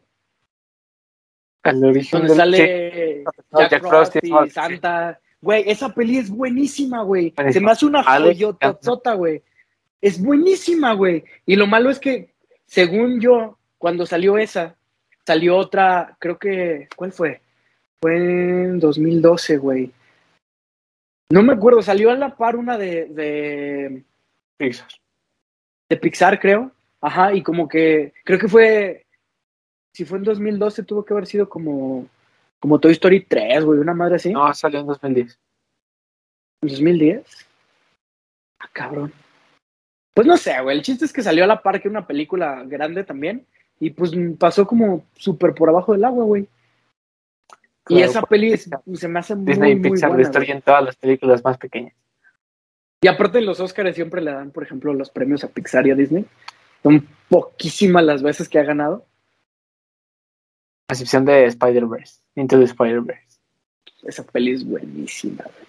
El 1.63 1.83
origen 1.83 2.19
Donde 2.25 2.29
del- 2.29 2.37
sale 2.37 3.23
No, 3.51 3.59
Jack, 3.59 3.71
Jack 3.71 3.87
Frost 3.87 4.15
y 4.21 4.29
Frost. 4.29 4.53
Santa. 4.53 5.19
Güey, 5.41 5.69
esa 5.69 5.93
peli 5.93 6.17
es 6.17 6.29
buenísima, 6.29 7.03
güey. 7.03 7.33
Se 7.51 7.59
me 7.59 7.71
hace 7.71 7.85
una 7.85 8.01
joyototota, 8.03 9.13
güey. 9.13 9.43
Es 10.01 10.21
buenísima, 10.21 10.93
güey. 10.93 11.25
Y 11.45 11.55
lo 11.55 11.67
malo 11.67 11.89
es 11.89 11.99
que, 11.99 12.33
según 12.65 13.19
yo, 13.19 13.57
cuando 13.77 14.05
salió 14.05 14.37
esa, 14.37 14.76
salió 15.27 15.57
otra, 15.57 16.15
creo 16.19 16.39
que, 16.39 16.87
¿cuál 16.95 17.11
fue? 17.11 17.41
Fue 18.01 18.15
en 18.15 18.79
2012, 18.79 19.57
güey. 19.57 19.91
No 21.29 21.43
me 21.43 21.51
acuerdo, 21.51 21.81
salió 21.81 22.11
a 22.11 22.15
la 22.15 22.37
par 22.37 22.55
una 22.55 22.77
de, 22.77 23.07
de, 23.07 24.03
Pixar. 24.55 24.87
de 25.89 25.97
Pixar, 25.97 26.39
creo. 26.39 26.71
Ajá, 27.01 27.33
y 27.33 27.43
como 27.43 27.67
que, 27.67 28.13
creo 28.23 28.39
que 28.39 28.47
fue, 28.47 29.05
si 29.93 30.05
fue 30.05 30.17
en 30.19 30.23
2012, 30.23 30.83
tuvo 30.83 31.03
que 31.03 31.13
haber 31.13 31.27
sido 31.27 31.49
como, 31.49 32.07
como 32.61 32.79
Toy 32.79 32.93
Story 32.93 33.25
3, 33.25 33.65
güey, 33.65 33.79
una 33.79 33.93
madre 33.93 34.15
así. 34.15 34.31
No, 34.31 34.53
salió 34.53 34.79
en 34.79 34.87
2010. 34.87 35.37
¿En 36.61 36.69
2010? 36.69 37.25
Ah, 38.59 38.69
cabrón. 38.71 39.11
Pues 40.13 40.25
no 40.25 40.37
sé, 40.37 40.59
güey. 40.61 40.77
El 40.77 40.83
chiste 40.83 41.03
es 41.03 41.11
que 41.11 41.21
salió 41.21 41.43
a 41.43 41.47
la 41.47 41.61
par 41.61 41.81
que 41.81 41.89
una 41.89 42.07
película 42.07 42.63
grande 42.63 43.03
también. 43.03 43.45
Y 43.79 43.91
pues 43.91 44.11
pasó 44.39 44.65
como 44.65 45.05
súper 45.15 45.53
por 45.53 45.69
abajo 45.69 45.93
del 45.93 46.05
agua, 46.05 46.25
güey. 46.25 46.47
y 47.89 48.01
esa 48.01 48.21
pues, 48.21 48.29
peli 48.29 48.53
es- 48.53 48.69
se 48.95 49.07
me 49.07 49.19
hace 49.19 49.35
muy, 49.35 49.45
Disney 49.45 49.75
muy 49.75 49.91
Pixar 49.91 50.09
buena, 50.09 50.23
destruyen 50.23 50.61
todas 50.61 50.83
las 50.83 50.95
películas 50.95 51.43
más 51.43 51.57
pequeñas. 51.57 51.93
Y 53.01 53.07
aparte 53.07 53.39
los 53.41 53.59
Oscars 53.59 53.95
siempre 53.95 54.21
le 54.21 54.31
dan, 54.31 54.51
por 54.51 54.63
ejemplo, 54.63 54.93
los 54.93 55.09
premios 55.11 55.43
a 55.43 55.49
Pixar 55.49 55.85
y 55.87 55.91
a 55.91 55.95
Disney. 55.95 56.25
Son 56.83 57.07
poquísimas 57.29 58.03
las 58.03 58.23
veces 58.23 58.49
que 58.49 58.59
ha 58.59 58.63
ganado. 58.63 59.05
A 60.89 60.93
excepción 60.93 61.23
de 61.25 61.45
Spider-Verse. 61.45 62.21
Into 62.35 62.57
the 62.57 62.65
Spider-Verse. 62.65 63.39
Esa 64.03 64.23
peli 64.23 64.51
es 64.51 64.65
buenísima, 64.65 65.43
güey. 65.43 65.67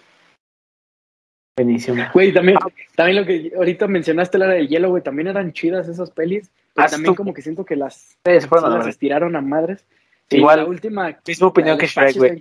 Buenísimo. 1.57 2.03
Güey, 2.13 2.33
también, 2.33 2.57
también 2.95 3.19
lo 3.19 3.25
que 3.25 3.51
ahorita 3.55 3.87
mencionaste, 3.87 4.37
la 4.37 4.47
del 4.47 4.67
hielo, 4.67 4.89
güey, 4.89 5.03
también 5.03 5.27
eran 5.27 5.51
chidas 5.51 5.87
esas 5.87 6.09
pelis. 6.09 6.49
Pero 6.73 6.89
también 6.89 7.11
tú- 7.13 7.15
como 7.15 7.33
que 7.33 7.41
siento 7.41 7.65
que 7.65 7.75
las, 7.75 7.95
Sí, 7.95 8.41
se 8.41 8.47
fueron 8.47 8.65
a 8.65 8.69
la 8.69 8.75
las 8.75 8.79
verga. 8.85 8.89
estiraron 8.91 9.35
a 9.35 9.41
madres. 9.41 9.85
Sí, 10.29 10.37
Igual, 10.37 10.59
la 10.59 10.65
última. 10.65 11.17
misma 11.27 11.47
opinión 11.47 11.77
que 11.77 11.87
Shrek, 11.87 12.15
güey. 12.17 12.39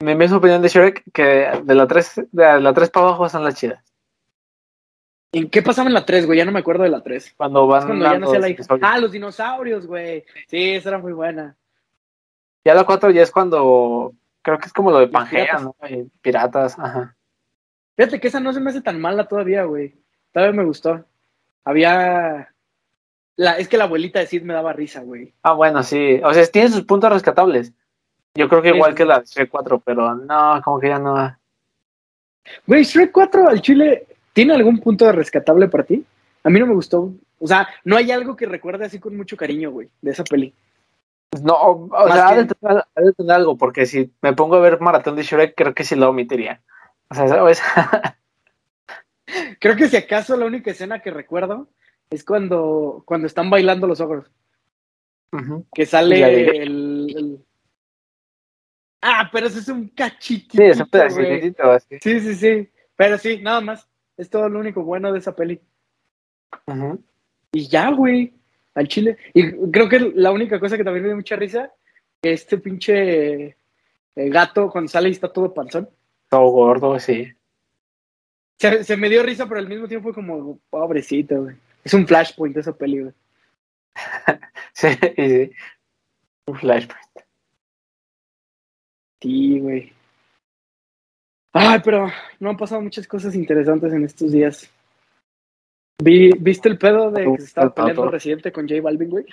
Mi 0.00 0.14
misma 0.14 0.36
opinión 0.38 0.60
de 0.62 0.68
Shrek, 0.68 1.02
que 1.12 1.22
de 1.64 1.74
la 1.74 1.86
3, 1.86 2.22
de 2.30 2.60
la 2.60 2.72
3 2.74 2.90
para 2.90 3.06
abajo 3.06 3.28
son 3.28 3.44
las 3.44 3.54
chidas. 3.54 3.82
¿En 5.32 5.48
qué 5.48 5.62
pasaba 5.62 5.88
en 5.88 5.94
la 5.94 6.04
3, 6.04 6.26
güey? 6.26 6.38
Ya 6.38 6.44
no 6.44 6.52
me 6.52 6.58
acuerdo 6.60 6.82
de 6.82 6.90
la 6.90 7.02
3. 7.02 7.34
Cuando 7.36 7.66
van 7.66 7.86
cuando 7.86 8.04
ya 8.04 8.18
no 8.18 8.32
la 8.34 8.48
hija. 8.48 8.64
Ah, 8.82 8.98
los 8.98 9.12
dinosaurios, 9.12 9.86
güey. 9.86 10.24
Sí, 10.48 10.70
esa 10.74 10.88
era 10.90 10.98
muy 10.98 11.12
buena. 11.12 11.56
Ya 12.64 12.74
la 12.74 12.84
4 12.84 13.10
ya 13.10 13.22
es 13.22 13.30
cuando, 13.30 14.12
creo 14.42 14.58
que 14.58 14.66
es 14.66 14.72
como 14.72 14.90
lo 14.90 14.98
de 14.98 15.08
Pangea, 15.08 15.44
piratas. 15.44 15.62
¿no? 15.62 15.76
Eh, 15.86 16.06
Piratas, 16.20 16.78
ajá. 16.78 17.16
Fíjate 17.96 18.20
que 18.20 18.28
esa 18.28 18.40
no 18.40 18.52
se 18.52 18.60
me 18.60 18.70
hace 18.70 18.80
tan 18.82 19.00
mala 19.00 19.28
todavía, 19.28 19.64
güey. 19.64 19.94
Todavía 20.32 20.56
me 20.60 20.64
gustó. 20.66 21.04
había... 21.64 22.52
La, 23.40 23.56
es 23.56 23.68
que 23.68 23.78
la 23.78 23.84
abuelita 23.84 24.18
de 24.18 24.26
Sid 24.26 24.42
me 24.42 24.52
daba 24.52 24.74
risa, 24.74 25.00
güey. 25.00 25.32
Ah, 25.42 25.54
bueno, 25.54 25.82
sí. 25.82 26.20
O 26.22 26.34
sea, 26.34 26.46
tiene 26.48 26.68
sus 26.68 26.82
puntos 26.82 27.10
rescatables. 27.10 27.72
Yo 28.34 28.50
creo 28.50 28.60
que 28.60 28.68
igual 28.68 28.94
que 28.94 29.06
la 29.06 29.20
de 29.20 29.24
Shrek 29.24 29.48
4, 29.48 29.80
pero 29.80 30.14
no, 30.14 30.60
como 30.62 30.78
que 30.78 30.88
ya 30.88 30.98
no. 30.98 31.34
Güey, 32.66 32.84
Shrek 32.84 33.10
4 33.10 33.48
al 33.48 33.62
chile, 33.62 34.06
¿tiene 34.34 34.52
algún 34.52 34.78
punto 34.78 35.06
de 35.06 35.12
rescatable 35.12 35.68
para 35.68 35.84
ti? 35.84 36.04
A 36.44 36.50
mí 36.50 36.60
no 36.60 36.66
me 36.66 36.74
gustó. 36.74 37.14
O 37.38 37.46
sea, 37.46 37.66
no 37.82 37.96
hay 37.96 38.10
algo 38.10 38.36
que 38.36 38.44
recuerde 38.44 38.84
así 38.84 39.00
con 39.00 39.16
mucho 39.16 39.38
cariño, 39.38 39.70
güey, 39.70 39.88
de 40.02 40.10
esa 40.10 40.22
peli. 40.22 40.52
No, 41.42 41.54
o 41.54 42.08
sea, 42.12 42.28
ha 42.28 42.36
de, 42.36 42.46
que- 42.46 42.54
tener, 42.56 42.84
ha 42.94 43.00
de 43.00 43.12
tener 43.14 43.32
algo, 43.32 43.56
porque 43.56 43.86
si 43.86 44.12
me 44.20 44.34
pongo 44.34 44.56
a 44.56 44.60
ver 44.60 44.82
Maratón 44.82 45.16
de 45.16 45.22
Shrek, 45.22 45.54
creo 45.56 45.72
que 45.72 45.84
sí 45.84 45.96
lo 45.96 46.10
omitiría. 46.10 46.60
O 47.08 47.14
sea, 47.14 47.26
¿sabes? 47.26 47.62
Creo 49.60 49.76
que 49.76 49.88
si 49.88 49.96
acaso 49.96 50.36
la 50.36 50.44
única 50.44 50.72
escena 50.72 50.98
que 50.98 51.10
recuerdo 51.10 51.68
es 52.10 52.24
cuando, 52.24 53.02
cuando 53.06 53.26
están 53.26 53.48
bailando 53.50 53.86
los 53.86 54.00
ogros. 54.00 54.30
Que 55.72 55.86
sale 55.86 56.62
el, 56.62 57.16
el- 57.16 57.44
Ah, 59.00 59.30
pero 59.32 59.46
eso 59.46 59.60
es 59.60 59.68
un 59.68 59.88
cachitito. 59.88 60.58
Sí, 60.62 60.64
es 60.64 60.80
un 60.80 60.88
pedacito 60.90 61.70
así. 61.70 61.98
Sí, 62.02 62.20
sí, 62.20 62.34
sí. 62.34 62.68
Pero 62.96 63.16
sí, 63.16 63.38
nada 63.40 63.60
más. 63.60 63.88
Es 64.16 64.28
todo 64.28 64.48
lo 64.48 64.58
único 64.58 64.82
bueno 64.82 65.10
de 65.12 65.20
esa 65.20 65.34
peli. 65.34 65.58
Ujú. 66.66 67.02
Y 67.52 67.68
ya, 67.68 67.90
güey. 67.92 68.34
Al 68.74 68.88
chile. 68.88 69.16
Y 69.32 69.52
creo 69.70 69.88
que 69.88 70.00
la 70.14 70.32
única 70.32 70.60
cosa 70.60 70.76
que 70.76 70.84
también 70.84 71.04
me 71.04 71.08
dio 71.08 71.16
mucha 71.16 71.36
risa, 71.36 71.72
que 72.20 72.32
este 72.32 72.58
pinche 72.58 73.44
eh, 73.46 73.56
gato 74.16 74.68
cuando 74.68 74.88
sale 74.90 75.08
y 75.08 75.12
está 75.12 75.32
todo 75.32 75.54
panzón. 75.54 75.88
Todo 76.28 76.50
gordo, 76.50 76.98
sí. 77.00 77.32
Se, 78.58 78.84
se 78.84 78.96
me 78.96 79.08
dio 79.08 79.22
risa, 79.22 79.48
pero 79.48 79.60
al 79.60 79.68
mismo 79.68 79.88
tiempo 79.88 80.08
fue 80.08 80.14
como, 80.14 80.58
pobrecito, 80.68 81.42
güey. 81.44 81.56
Es 81.84 81.94
un 81.94 82.06
flashpoint 82.06 82.56
esa 82.56 82.72
peli, 82.72 83.00
güey. 83.02 83.14
Sí, 84.72 84.88
sí. 85.16 85.50
Un 86.46 86.56
flashback. 86.56 87.26
Sí, 89.20 89.58
güey. 89.60 89.92
Ay, 91.52 91.80
pero 91.84 92.08
no 92.38 92.50
han 92.50 92.56
pasado 92.56 92.80
muchas 92.80 93.06
cosas 93.06 93.34
interesantes 93.34 93.92
en 93.92 94.04
estos 94.04 94.32
días. 94.32 94.70
Vi, 96.02 96.30
¿Viste 96.38 96.68
el 96.68 96.78
pedo 96.78 97.10
de 97.10 97.24
que 97.24 97.38
se 97.40 97.44
estaba 97.46 97.74
peleando 97.74 98.08
Residente 98.10 98.52
con 98.52 98.66
J 98.68 98.80
Balvin, 98.80 99.10
güey? 99.10 99.26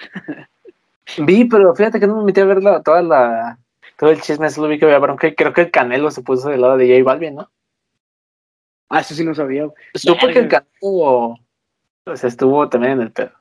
Vi, 1.25 1.45
pero 1.45 1.73
fíjate 1.75 1.99
que 1.99 2.07
no 2.07 2.17
me 2.17 2.25
metí 2.25 2.41
a 2.41 2.45
ver 2.45 2.62
la- 2.62 2.83
toda 2.83 3.01
la, 3.01 3.57
todo 3.97 4.10
el 4.10 4.19
chisme, 4.19 4.49
solo 4.49 4.67
vi 4.67 4.77
que 4.77 4.86
había 4.86 4.99
bronca 4.99 5.33
creo 5.33 5.53
que 5.53 5.62
el 5.62 5.71
Canelo 5.71 6.12
se 6.12 6.23
puso 6.23 6.49
del 6.49 6.60
lado 6.62 6.75
de 6.75 6.88
J 6.89 7.03
Balvin, 7.10 7.36
¿no? 7.36 7.49
Ah, 8.89 8.99
eso 8.99 9.13
sí 9.13 9.23
no 9.23 9.33
sabía. 9.33 9.69
Supe 9.93 10.33
que 10.33 10.39
el. 10.39 10.47
Canelo 10.49 11.38
sea, 12.15 12.29
estuvo 12.29 12.69
también 12.69 12.93
en 12.93 13.01
el 13.01 13.11
pedo. 13.11 13.31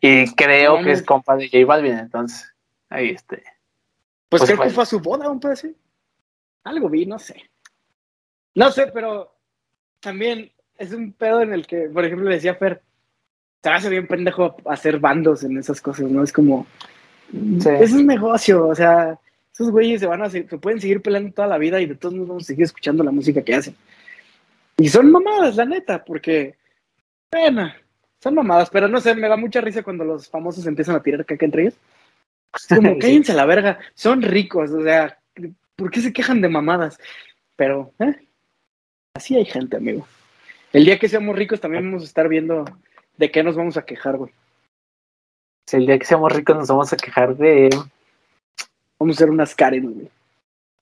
Y 0.00 0.30
creo 0.34 0.82
que 0.82 0.92
es 0.92 1.02
compa 1.02 1.36
de 1.36 1.48
J 1.48 1.64
Balvin, 1.64 1.98
entonces, 1.98 2.52
ahí 2.90 3.10
este. 3.10 3.36
Pues, 4.28 4.40
Pues 4.40 4.42
creo 4.44 4.56
fue. 4.58 4.66
que 4.66 4.72
fue 4.72 4.82
a 4.82 4.86
su 4.86 5.00
boda, 5.00 5.28
un 5.30 5.40
pedo 5.40 5.52
así. 5.52 5.74
Algo 6.64 6.88
vi, 6.90 7.06
no 7.06 7.18
sé. 7.18 7.42
No 8.54 8.70
sé, 8.70 8.88
pero 8.88 9.34
también 10.00 10.52
es 10.76 10.92
un 10.92 11.12
pedo 11.12 11.40
en 11.40 11.52
el 11.54 11.66
que, 11.66 11.88
por 11.88 12.04
ejemplo, 12.04 12.28
le 12.28 12.34
decía 12.36 12.52
a 12.52 12.56
Fer, 12.56 12.82
se 13.62 13.70
me 13.70 13.74
hace 13.76 13.88
bien 13.88 14.06
pendejo 14.06 14.56
hacer 14.66 14.98
bandos 14.98 15.42
en 15.44 15.56
esas 15.58 15.80
cosas, 15.80 16.10
¿no? 16.10 16.22
Es 16.22 16.32
como, 16.32 16.66
Sí. 17.32 17.68
es 17.80 17.92
un 17.92 18.06
negocio, 18.06 18.66
o 18.66 18.74
sea, 18.74 19.18
esos 19.52 19.70
güeyes 19.70 20.00
se 20.00 20.06
van 20.06 20.22
a 20.22 20.28
se 20.30 20.42
pueden 20.42 20.80
seguir 20.80 21.00
peleando 21.00 21.32
toda 21.32 21.46
la 21.46 21.58
vida 21.58 21.80
y 21.80 21.86
de 21.86 21.94
todos 21.94 22.14
modos 22.14 22.28
vamos 22.28 22.42
a 22.44 22.46
seguir 22.46 22.64
escuchando 22.64 23.04
la 23.04 23.10
música 23.12 23.42
que 23.42 23.54
hacen. 23.54 23.76
Y 24.78 24.88
son 24.88 25.10
mamadas, 25.12 25.56
la 25.56 25.64
neta, 25.64 26.04
porque, 26.04 26.56
bueno, 27.32 27.72
son 28.22 28.34
mamadas, 28.34 28.70
pero 28.70 28.88
no 28.88 29.00
sé, 29.00 29.14
me 29.14 29.28
da 29.28 29.36
mucha 29.36 29.60
risa 29.60 29.82
cuando 29.82 30.04
los 30.04 30.28
famosos 30.28 30.66
empiezan 30.66 30.96
a 30.96 31.02
tirar 31.02 31.24
caca 31.24 31.44
entre 31.44 31.62
ellos. 31.62 31.74
Es 32.54 32.66
como, 32.66 32.90
Sí. 32.94 32.98
cállense 32.98 33.32
a 33.32 33.36
la 33.36 33.46
verga, 33.46 33.78
son 33.94 34.22
ricos, 34.22 34.70
o 34.70 34.82
sea, 34.82 35.18
¿por 35.76 35.90
qué 35.90 36.00
se 36.00 36.12
quejan 36.12 36.40
de 36.40 36.48
mamadas? 36.48 36.98
Pero, 37.56 37.92
¿eh? 37.98 38.26
Así 39.14 39.36
hay 39.36 39.44
gente, 39.44 39.76
amigo. 39.76 40.06
El 40.72 40.84
día 40.84 40.98
que 40.98 41.08
seamos 41.08 41.36
ricos 41.36 41.60
también 41.60 41.84
vamos 41.84 42.02
a 42.02 42.06
estar 42.06 42.28
viendo 42.28 42.64
de 43.16 43.30
qué 43.30 43.42
nos 43.42 43.56
vamos 43.56 43.76
a 43.76 43.84
quejar, 43.84 44.16
güey. 44.16 44.32
Si 45.66 45.76
el 45.76 45.86
día 45.86 45.98
que 45.98 46.06
seamos 46.06 46.32
ricos 46.32 46.56
nos 46.56 46.68
vamos 46.68 46.92
a 46.92 46.96
quejar 46.96 47.36
de, 47.36 47.70
Vamos 48.98 49.16
a 49.16 49.18
hacer 49.18 49.30
unas 49.30 49.54
Karen, 49.54 49.94
güey. 49.94 50.10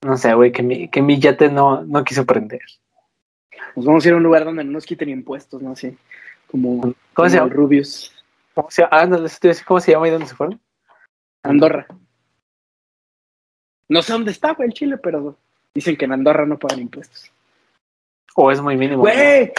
no 0.03 0.17
sé, 0.17 0.33
güey, 0.33 0.51
que 0.51 0.61
mi, 0.61 0.89
que 0.89 1.01
mi 1.01 1.19
yate 1.19 1.49
no, 1.49 1.83
no 1.83 2.03
quiso 2.03 2.25
prender. 2.25 2.61
Nos 3.75 3.85
vamos 3.85 4.03
a 4.03 4.07
ir 4.09 4.13
a 4.13 4.17
un 4.17 4.23
lugar 4.23 4.43
donde 4.45 4.63
no 4.63 4.71
nos 4.71 4.85
quiten 4.85 5.09
impuestos, 5.09 5.61
¿no? 5.61 5.71
Así, 5.71 5.97
como, 6.49 6.81
¿Cómo 6.81 6.95
como 7.13 7.29
se 7.29 7.37
llama? 7.37 7.49
Rubius. 7.49 8.13
¿Cómo 8.53 8.69
se 8.71 8.81
llama? 8.81 8.97
Ah, 8.97 9.05
no, 9.05 9.17
les 9.19 9.33
estoy 9.33 9.49
diciendo 9.49 9.67
cómo 9.67 9.79
se 9.79 9.91
llama 9.91 10.07
y 10.07 10.11
dónde 10.11 10.27
se 10.27 10.35
fueron. 10.35 10.59
Andorra. 11.43 11.87
No 13.87 14.01
sé 14.01 14.13
dónde 14.13 14.31
está, 14.31 14.53
güey, 14.53 14.67
el 14.67 14.73
Chile, 14.73 14.97
pero 14.97 15.37
dicen 15.73 15.97
que 15.97 16.05
en 16.05 16.13
Andorra 16.13 16.45
no 16.45 16.59
pagan 16.59 16.79
impuestos. 16.79 17.31
O 18.35 18.51
es 18.51 18.61
muy 18.61 18.77
mínimo. 18.77 19.01
Güey. 19.01 19.51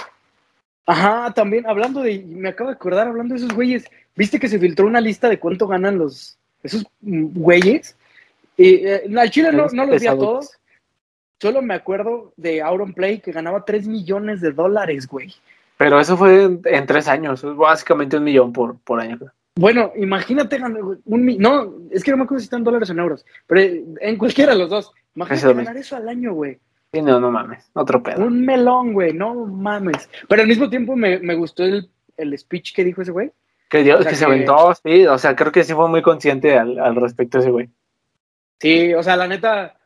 Ajá, 0.86 1.32
también 1.32 1.66
hablando 1.66 2.02
de, 2.02 2.24
me 2.26 2.48
acabo 2.48 2.70
de 2.70 2.74
acordar 2.74 3.06
hablando 3.06 3.34
de 3.34 3.40
esos 3.40 3.54
güeyes, 3.54 3.84
¿viste 4.16 4.40
que 4.40 4.48
se 4.48 4.58
filtró 4.58 4.86
una 4.86 5.00
lista 5.00 5.28
de 5.28 5.38
cuánto 5.38 5.68
ganan 5.68 5.98
los 5.98 6.36
esos 6.62 6.84
güeyes? 7.00 7.96
Y 8.56 8.86
eh, 8.86 9.02
al 9.16 9.30
Chile 9.30 9.52
no, 9.52 9.66
no 9.72 9.86
los 9.86 10.00
vi 10.00 10.06
a 10.06 10.16
todos. 10.16 10.50
Solo 11.40 11.62
me 11.62 11.74
acuerdo 11.74 12.32
de 12.36 12.60
Auron 12.60 12.92
Play 12.92 13.20
que 13.20 13.32
ganaba 13.32 13.64
3 13.64 13.86
millones 13.86 14.40
de 14.40 14.52
dólares, 14.52 15.06
güey. 15.06 15.34
Pero 15.80 15.98
eso 15.98 16.14
fue 16.14 16.42
en, 16.44 16.60
en 16.66 16.84
tres 16.84 17.08
años, 17.08 17.42
básicamente 17.56 18.18
un 18.18 18.24
millón 18.24 18.52
por, 18.52 18.78
por 18.80 19.00
año. 19.00 19.18
Bueno, 19.56 19.92
imagínate 19.96 20.58
ganar 20.58 20.82
un 20.82 21.24
mi- 21.24 21.38
no, 21.38 21.72
es 21.90 22.04
que 22.04 22.10
no 22.10 22.18
me 22.18 22.24
acuerdo 22.24 22.40
si 22.40 22.44
están 22.44 22.62
dólares 22.62 22.90
o 22.90 22.92
en 22.92 22.98
euros, 22.98 23.24
pero 23.46 23.60
eh, 23.62 23.82
en 24.02 24.18
cualquiera 24.18 24.52
de 24.52 24.58
los 24.58 24.68
dos. 24.68 24.92
Imagínate 25.14 25.46
Eso 25.46 25.54
ganar 25.56 25.76
eso 25.78 25.96
al 25.96 26.08
año, 26.10 26.34
güey. 26.34 26.58
Sí, 26.92 27.00
no, 27.00 27.18
no 27.18 27.30
mames, 27.30 27.70
otro 27.72 28.02
pedo. 28.02 28.26
Un 28.26 28.44
melón, 28.44 28.92
güey, 28.92 29.14
no 29.14 29.34
mames. 29.46 30.10
Pero 30.28 30.42
al 30.42 30.48
mismo 30.48 30.68
tiempo 30.68 30.96
me, 30.96 31.18
me 31.20 31.34
gustó 31.34 31.64
el, 31.64 31.88
el 32.18 32.36
speech 32.38 32.74
que 32.74 32.84
dijo 32.84 33.00
ese 33.00 33.12
güey. 33.12 33.32
Que 33.70 33.82
Dios, 33.82 34.00
o 34.00 34.02
sea 34.02 34.10
que 34.10 34.16
se 34.16 34.26
que- 34.26 34.30
aventó, 34.32 34.74
sí, 34.84 35.06
o 35.06 35.16
sea, 35.16 35.34
creo 35.34 35.50
que 35.50 35.64
sí 35.64 35.72
fue 35.72 35.88
muy 35.88 36.02
consciente 36.02 36.58
al, 36.58 36.78
al 36.78 36.94
respecto 36.96 37.38
ese 37.38 37.50
güey. 37.50 37.70
Sí, 38.60 38.92
o 38.92 39.02
sea, 39.02 39.16
la 39.16 39.26
neta, 39.26 39.79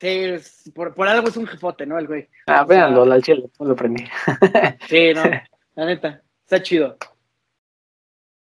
sí, 0.00 0.06
es- 0.08 0.70
por, 0.74 0.94
por 0.94 1.06
algo 1.08 1.28
es 1.28 1.36
un 1.36 1.46
jefote, 1.46 1.86
¿no? 1.86 1.98
El 1.98 2.06
güey. 2.06 2.28
Ah, 2.46 2.64
véanlo, 2.64 3.02
al 3.02 3.22
chile, 3.22 3.48
no 3.58 3.66
lo 3.66 3.76
prendí. 3.76 4.04
Sí, 4.88 5.12
no, 5.14 5.22
la 5.76 5.84
neta, 5.86 6.22
está 6.44 6.62
chido. 6.62 6.96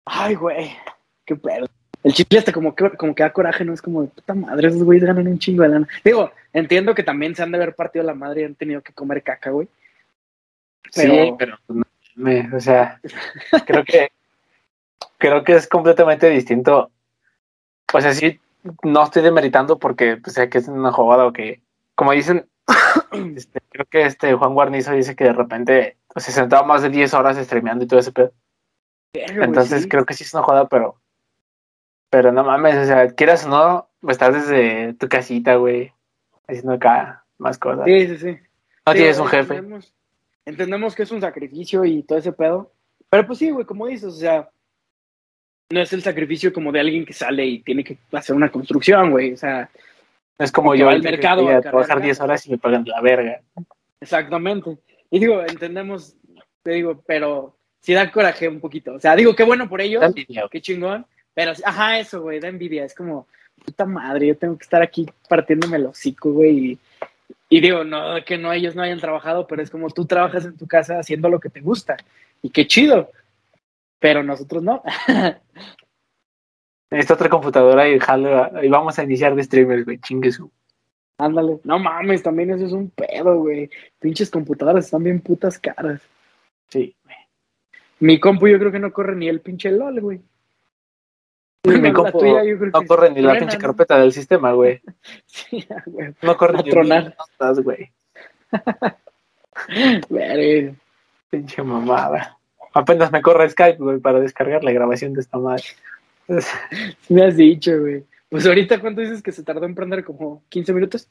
Ay, 0.06 0.34
güey, 0.34 0.76
qué 1.24 1.36
pedo. 1.36 1.66
El 2.02 2.12
chile 2.12 2.38
hasta 2.38 2.52
como 2.52 2.74
que, 2.74 2.90
como 2.90 3.14
que 3.14 3.22
da 3.22 3.32
coraje, 3.32 3.64
¿no? 3.64 3.72
Es 3.72 3.80
como, 3.80 4.06
puta 4.08 4.34
madre, 4.34 4.68
esos 4.68 4.82
güeyes 4.82 5.04
ganan 5.04 5.26
un 5.26 5.38
chingo 5.38 5.62
de 5.62 5.70
lana. 5.70 5.88
Digo, 6.04 6.30
entiendo 6.52 6.94
que 6.94 7.02
también 7.02 7.34
se 7.34 7.42
han 7.42 7.50
de 7.50 7.56
haber 7.56 7.74
partido 7.74 8.04
la 8.04 8.14
madre 8.14 8.42
y 8.42 8.44
han 8.44 8.54
tenido 8.54 8.82
que 8.82 8.92
comer 8.92 9.22
caca, 9.22 9.50
güey. 9.50 9.68
Pero, 10.94 11.12
Sí, 11.14 11.34
pero 11.38 11.58
no 11.68 11.82
me- 12.16 12.54
o 12.54 12.60
sea, 12.60 13.00
creo 13.66 13.84
que 13.84 14.10
creo 15.16 15.42
que 15.42 15.54
es 15.54 15.66
completamente 15.66 16.28
distinto. 16.28 16.90
O 17.92 18.00
sea, 18.00 18.12
sí, 18.12 18.38
no 18.82 19.02
estoy 19.02 19.22
demeritando 19.22 19.78
porque 19.78 20.16
pues, 20.16 20.34
sé 20.34 20.48
que 20.48 20.58
es 20.58 20.68
una 20.68 20.92
jugada 20.92 21.26
o 21.26 21.32
que, 21.32 21.62
como 21.94 22.12
dicen, 22.12 22.48
este, 23.36 23.60
creo 23.70 23.86
que 23.86 24.02
este 24.02 24.34
Juan 24.34 24.54
Guarnizo 24.54 24.92
dice 24.92 25.16
que 25.16 25.24
de 25.24 25.32
repente 25.32 25.96
o 26.14 26.20
sea, 26.20 26.32
se 26.32 26.40
sentaba 26.40 26.66
más 26.66 26.82
de 26.82 26.90
10 26.90 27.14
horas 27.14 27.36
streameando 27.36 27.84
y 27.84 27.88
todo 27.88 28.00
ese 28.00 28.12
pedo. 28.12 28.32
Entonces 29.12 29.82
sí. 29.82 29.88
creo 29.88 30.04
que 30.04 30.14
sí 30.14 30.24
es 30.24 30.34
una 30.34 30.42
jugada, 30.42 30.68
pero 30.68 30.96
pero 32.10 32.30
no 32.30 32.44
mames, 32.44 32.76
o 32.76 32.84
sea, 32.84 33.08
quieras 33.08 33.44
o 33.44 33.48
no, 33.48 33.88
estás 34.08 34.34
desde 34.34 34.94
tu 34.94 35.08
casita, 35.08 35.56
güey, 35.56 35.92
haciendo 36.46 36.74
acá 36.74 37.24
más 37.38 37.58
cosas. 37.58 37.86
Sí, 37.86 38.06
sí, 38.06 38.18
sí. 38.18 38.38
no 38.86 38.92
Sí, 38.92 38.98
tienes 38.98 39.18
un 39.18 39.26
jefe. 39.26 39.54
Entendemos, 39.54 39.94
entendemos 40.44 40.94
que 40.94 41.02
es 41.02 41.10
un 41.10 41.20
sacrificio 41.20 41.84
y 41.84 42.04
todo 42.04 42.18
ese 42.18 42.30
pedo. 42.30 42.70
Pero 43.10 43.26
pues 43.26 43.40
sí, 43.40 43.50
güey, 43.50 43.66
como 43.66 43.88
dices, 43.88 44.14
o 44.14 44.16
sea, 44.16 44.48
no 45.70 45.80
es 45.80 45.92
el 45.92 46.02
sacrificio 46.02 46.52
como 46.52 46.72
de 46.72 46.80
alguien 46.80 47.04
que 47.04 47.12
sale 47.12 47.44
y 47.44 47.58
tiene 47.60 47.84
que 47.84 47.98
hacer 48.12 48.36
una 48.36 48.50
construcción, 48.50 49.10
güey. 49.10 49.32
O 49.32 49.36
sea, 49.36 49.70
Es 50.38 50.52
como 50.52 50.74
yo 50.74 50.88
al 50.88 51.02
mercado 51.02 51.48
a 51.48 51.60
trabajar 51.60 51.88
carne. 51.88 52.06
10 52.06 52.20
horas 52.20 52.46
y 52.46 52.50
me 52.50 52.58
pagan 52.58 52.84
la 52.86 53.00
verga. 53.00 53.40
exactamente. 54.00 54.78
Y 55.10 55.18
digo, 55.18 55.40
entendemos, 55.42 56.16
te 56.62 56.72
digo, 56.72 57.02
pero 57.06 57.56
sí 57.80 57.92
da 57.92 58.10
coraje 58.10 58.48
un 58.48 58.60
poquito. 58.60 58.94
O 58.94 59.00
sea, 59.00 59.14
digo, 59.16 59.34
qué 59.34 59.44
bueno 59.44 59.68
por 59.68 59.80
ellos, 59.80 60.04
qué 60.50 60.60
chingón. 60.60 61.06
Pero, 61.34 61.52
ajá, 61.64 61.98
eso, 61.98 62.22
güey, 62.22 62.40
da 62.40 62.48
envidia. 62.48 62.84
Es 62.84 62.94
como, 62.94 63.26
puta 63.64 63.84
madre, 63.84 64.28
yo 64.28 64.36
tengo 64.36 64.56
que 64.56 64.64
estar 64.64 64.82
aquí 64.82 65.06
partiéndome 65.28 65.76
el 65.76 65.86
hocico, 65.86 66.32
güey. 66.32 66.58
Y, 66.58 66.78
y 67.48 67.60
digo, 67.60 67.84
no 67.84 68.16
que 68.24 68.38
no 68.38 68.52
ellos 68.52 68.74
no 68.74 68.82
hayan 68.82 69.00
trabajado, 69.00 69.46
pero 69.46 69.62
es 69.62 69.70
como 69.70 69.90
tú 69.90 70.06
trabajas 70.06 70.44
en 70.44 70.56
tu 70.56 70.66
casa 70.66 70.98
haciendo 70.98 71.28
lo 71.28 71.40
que 71.40 71.50
te 71.50 71.60
gusta. 71.60 71.96
Y 72.42 72.50
qué 72.50 72.66
chido. 72.66 73.10
Pero 74.04 74.22
nosotros 74.22 74.62
no. 74.62 74.82
Necesito 76.90 77.14
otra 77.14 77.30
computadora 77.30 77.88
y 77.88 77.98
jalo 77.98 78.62
y 78.62 78.68
vamos 78.68 78.98
a 78.98 79.02
iniciar 79.02 79.34
de 79.34 79.42
streamers, 79.42 79.86
güey. 79.86 79.98
Chingue 79.98 80.30
su. 80.30 80.52
Ándale. 81.16 81.58
No 81.64 81.78
mames, 81.78 82.22
también 82.22 82.50
eso 82.50 82.66
es 82.66 82.72
un 82.72 82.90
pedo, 82.90 83.38
güey. 83.38 83.70
Pinches 83.98 84.30
computadoras 84.30 84.84
están 84.84 85.04
bien 85.04 85.22
putas 85.22 85.58
caras. 85.58 86.02
Sí, 86.68 86.94
güey. 87.02 87.16
Mi 88.00 88.20
compu 88.20 88.46
yo 88.46 88.58
creo 88.58 88.70
que 88.70 88.78
no 88.78 88.92
corre 88.92 89.16
ni 89.16 89.26
el 89.26 89.40
pinche 89.40 89.70
LOL, 89.70 89.98
güey. 90.02 90.20
Mi 91.64 91.90
compu 91.90 92.18
tuya 92.18 92.44
yo 92.44 92.58
creo 92.58 92.72
no 92.72 92.86
corre 92.86 93.10
ni 93.10 93.22
la 93.22 93.38
pinche 93.38 93.56
carpeta 93.56 93.98
del 93.98 94.12
sistema, 94.12 94.52
güey. 94.52 94.82
Sí, 95.24 95.66
güey. 95.86 96.14
No 96.20 96.36
corre 96.36 96.62
ni 96.62 96.68
tronar. 96.68 97.16
notas, 97.18 97.60
güey. 97.60 97.90
Pinche 101.30 101.62
mamada. 101.62 102.38
Apenas 102.74 103.12
me 103.12 103.22
corre 103.22 103.48
Skype, 103.48 103.78
güey, 103.78 104.00
para 104.00 104.18
descargar 104.18 104.64
la 104.64 104.72
grabación 104.72 105.14
de 105.14 105.20
esta 105.20 105.38
madre. 105.38 105.62
Me 107.08 107.24
has 107.24 107.36
dicho, 107.36 107.78
güey. 107.80 108.04
Pues 108.28 108.46
ahorita, 108.46 108.80
¿cuánto 108.80 109.00
dices 109.00 109.22
que 109.22 109.30
se 109.30 109.44
tardó 109.44 109.64
en 109.64 109.76
prender? 109.76 110.04
¿Como 110.04 110.42
15 110.48 110.72
minutos? 110.72 111.08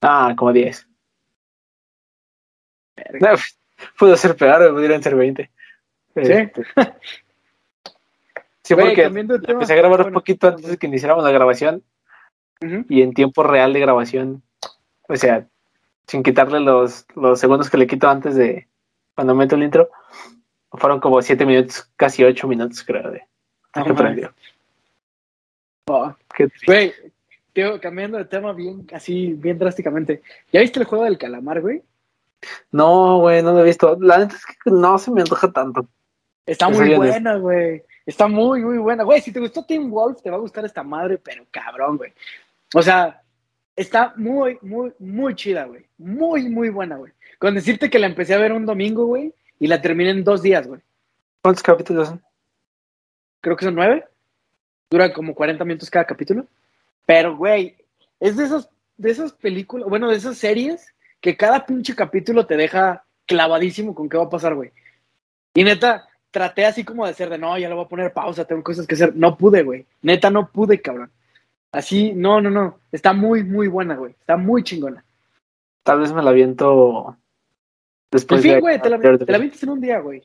Ah, 0.00 0.34
como 0.36 0.52
10. 0.52 0.88
Verga. 2.96 3.32
No, 3.32 3.38
pudo 3.98 4.16
ser 4.16 4.34
peor, 4.34 4.72
pudieron 4.72 5.02
ser 5.02 5.14
20. 5.14 5.50
Este, 6.14 6.62
sí, 8.62 8.74
porque 8.74 9.04
empecé 9.04 9.72
a 9.72 9.76
grabar 9.76 10.06
un 10.06 10.12
poquito 10.12 10.48
antes 10.48 10.68
de 10.68 10.76
que 10.76 10.86
iniciáramos 10.86 11.24
la 11.24 11.30
grabación 11.30 11.82
y 12.88 13.02
en 13.02 13.12
tiempo 13.12 13.42
real 13.42 13.72
de 13.72 13.80
grabación, 13.80 14.42
o 15.08 15.16
sea, 15.16 15.46
sin 16.06 16.22
quitarle 16.22 16.60
los, 16.60 17.06
los 17.16 17.40
segundos 17.40 17.68
que 17.68 17.76
le 17.76 17.86
quito 17.86 18.08
antes 18.08 18.36
de 18.36 18.68
cuando 19.14 19.34
meto 19.34 19.56
el 19.56 19.64
intro, 19.64 19.90
fueron 20.78 21.00
como 21.00 21.20
7 21.20 21.44
minutos, 21.46 21.90
casi 21.96 22.24
8 22.24 22.48
minutos, 22.48 22.82
creo, 22.82 23.10
de 23.10 23.24
No 23.76 23.84
que 23.84 23.94
prendió. 23.94 24.34
Oh. 25.86 26.14
Qué 26.34 26.48
triste. 26.48 26.66
Güey, 26.66 26.92
tío, 27.52 27.80
cambiando 27.80 28.18
de 28.18 28.24
tema 28.24 28.52
bien, 28.52 28.86
así, 28.92 29.34
bien 29.34 29.58
drásticamente. 29.58 30.22
¿Ya 30.52 30.60
viste 30.60 30.80
el 30.80 30.86
juego 30.86 31.04
del 31.04 31.18
calamar, 31.18 31.60
güey? 31.60 31.82
No, 32.70 33.18
güey, 33.18 33.42
no 33.42 33.52
lo 33.52 33.60
he 33.60 33.64
visto. 33.64 33.96
La 34.00 34.18
neta 34.18 34.34
es 34.34 34.44
que 34.46 34.70
no 34.70 34.98
se 34.98 35.10
me 35.10 35.20
antoja 35.20 35.50
tanto. 35.52 35.86
Está 36.46 36.68
Eso 36.68 36.80
muy 36.80 36.94
buena, 36.94 37.36
güey. 37.36 37.82
Está 38.04 38.26
muy, 38.26 38.62
muy 38.62 38.78
buena. 38.78 39.04
Güey, 39.04 39.20
si 39.20 39.32
te 39.32 39.40
gustó 39.40 39.64
Team 39.64 39.90
Wolf, 39.90 40.22
te 40.22 40.30
va 40.30 40.36
a 40.36 40.40
gustar 40.40 40.64
esta 40.64 40.82
madre, 40.82 41.18
pero 41.18 41.44
cabrón, 41.50 41.98
güey. 41.98 42.12
O 42.74 42.82
sea, 42.82 43.22
está 43.76 44.12
muy, 44.16 44.58
muy, 44.62 44.92
muy 44.98 45.34
chida, 45.34 45.64
güey. 45.64 45.86
Muy, 45.98 46.48
muy 46.48 46.70
buena, 46.70 46.96
güey. 46.96 47.12
Con 47.38 47.54
decirte 47.54 47.90
que 47.90 47.98
la 47.98 48.06
empecé 48.06 48.34
a 48.34 48.38
ver 48.38 48.52
un 48.52 48.66
domingo, 48.66 49.06
güey, 49.06 49.32
y 49.62 49.68
la 49.68 49.80
terminé 49.80 50.10
en 50.10 50.24
dos 50.24 50.42
días, 50.42 50.66
güey. 50.66 50.80
¿Cuántos 51.40 51.62
capítulos 51.62 52.08
son? 52.08 52.20
Creo 53.40 53.56
que 53.56 53.64
son 53.64 53.76
nueve. 53.76 54.04
Dura 54.90 55.12
como 55.12 55.36
40 55.36 55.64
minutos 55.64 55.88
cada 55.88 56.04
capítulo. 56.04 56.48
Pero, 57.06 57.36
güey, 57.36 57.76
es 58.18 58.36
de 58.36 58.42
esas, 58.42 58.68
de 58.96 59.12
esas 59.12 59.32
películas, 59.32 59.88
bueno, 59.88 60.10
de 60.10 60.16
esas 60.16 60.36
series 60.36 60.92
que 61.20 61.36
cada 61.36 61.64
pinche 61.64 61.94
capítulo 61.94 62.44
te 62.44 62.56
deja 62.56 63.04
clavadísimo 63.24 63.94
con 63.94 64.08
qué 64.08 64.16
va 64.16 64.24
a 64.24 64.30
pasar, 64.30 64.56
güey. 64.56 64.72
Y 65.54 65.62
neta, 65.62 66.08
traté 66.32 66.66
así 66.66 66.82
como 66.82 67.06
de 67.06 67.14
ser 67.14 67.30
de, 67.30 67.38
no, 67.38 67.56
ya 67.56 67.68
le 67.68 67.76
voy 67.76 67.84
a 67.84 67.88
poner 67.88 68.12
pausa, 68.12 68.44
tengo 68.44 68.64
cosas 68.64 68.84
que 68.84 68.96
hacer. 68.96 69.14
No 69.14 69.38
pude, 69.38 69.62
güey. 69.62 69.86
Neta, 70.02 70.28
no 70.28 70.50
pude, 70.50 70.82
cabrón. 70.82 71.12
Así, 71.70 72.12
no, 72.14 72.40
no, 72.40 72.50
no. 72.50 72.80
Está 72.90 73.12
muy, 73.12 73.44
muy 73.44 73.68
buena, 73.68 73.94
güey. 73.94 74.10
Está 74.18 74.36
muy 74.36 74.64
chingona. 74.64 75.04
Tal 75.84 76.00
vez 76.00 76.12
me 76.12 76.20
la 76.20 76.30
aviento 76.30 77.16
después 78.12 78.44
En 78.44 78.52
fin, 78.52 78.60
güey, 78.60 78.80
te 78.80 78.88
la, 78.88 79.00
te 79.00 79.32
la 79.32 79.38
vientes 79.38 79.62
en 79.62 79.70
un 79.70 79.80
día, 79.80 79.98
güey. 79.98 80.22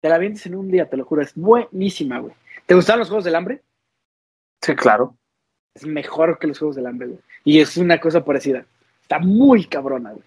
Te 0.00 0.08
la 0.08 0.18
vientes 0.18 0.44
en 0.46 0.54
un 0.54 0.70
día, 0.70 0.88
te 0.88 0.96
lo 0.96 1.04
juro. 1.04 1.22
Es 1.22 1.34
buenísima, 1.34 2.18
güey. 2.18 2.34
¿Te 2.66 2.74
gustaron 2.74 3.00
los 3.00 3.08
Juegos 3.08 3.24
del 3.24 3.34
Hambre? 3.34 3.62
Sí, 4.60 4.74
claro. 4.74 5.16
es 5.74 5.86
mejor 5.86 6.38
que 6.38 6.46
los 6.46 6.58
Juegos 6.58 6.76
del 6.76 6.86
Hambre, 6.86 7.08
güey. 7.08 7.20
Y 7.44 7.60
es 7.60 7.76
una 7.76 7.98
cosa 7.98 8.24
parecida. 8.24 8.66
Está 9.02 9.18
muy 9.18 9.64
cabrona, 9.64 10.12
güey. 10.12 10.24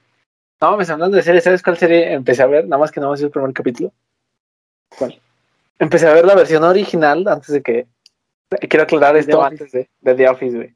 No, 0.59 0.77
me 0.77 0.83
hablando 0.83 1.17
de 1.17 1.23
serie, 1.23 1.41
¿sabes 1.41 1.63
cuál 1.63 1.77
serie 1.77 2.13
empecé 2.13 2.43
a 2.43 2.47
ver? 2.47 2.65
Nada 2.65 2.79
más 2.79 2.91
que 2.91 2.99
no 2.99 3.09
más 3.09 3.21
el 3.21 3.31
primer 3.31 3.53
capítulo. 3.53 3.91
¿Cuál? 4.97 5.19
Empecé 5.79 6.07
a 6.07 6.13
ver 6.13 6.25
la 6.25 6.35
versión 6.35 6.63
original 6.63 7.27
antes 7.27 7.53
de 7.53 7.61
que. 7.61 7.87
Quiero 8.69 8.83
aclarar 8.83 9.13
The 9.13 9.19
esto 9.19 9.43
antes 9.43 9.71
de, 9.71 9.89
de 10.01 10.15
The 10.15 10.29
Office, 10.29 10.55
güey. 10.57 10.75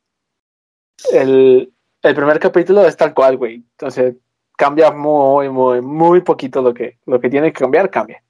El, 1.11 1.73
el 2.01 2.15
primer 2.15 2.39
capítulo 2.39 2.85
es 2.85 2.95
tal 2.95 3.13
cual, 3.13 3.37
güey. 3.37 3.55
Entonces 3.55 4.15
cambia 4.55 4.91
muy, 4.91 5.49
muy, 5.49 5.81
muy 5.81 6.21
poquito 6.21 6.61
lo 6.61 6.73
que, 6.73 6.97
lo 7.05 7.19
que 7.19 7.29
tiene 7.29 7.51
que 7.51 7.59
cambiar, 7.59 7.89
cambia. 7.89 8.21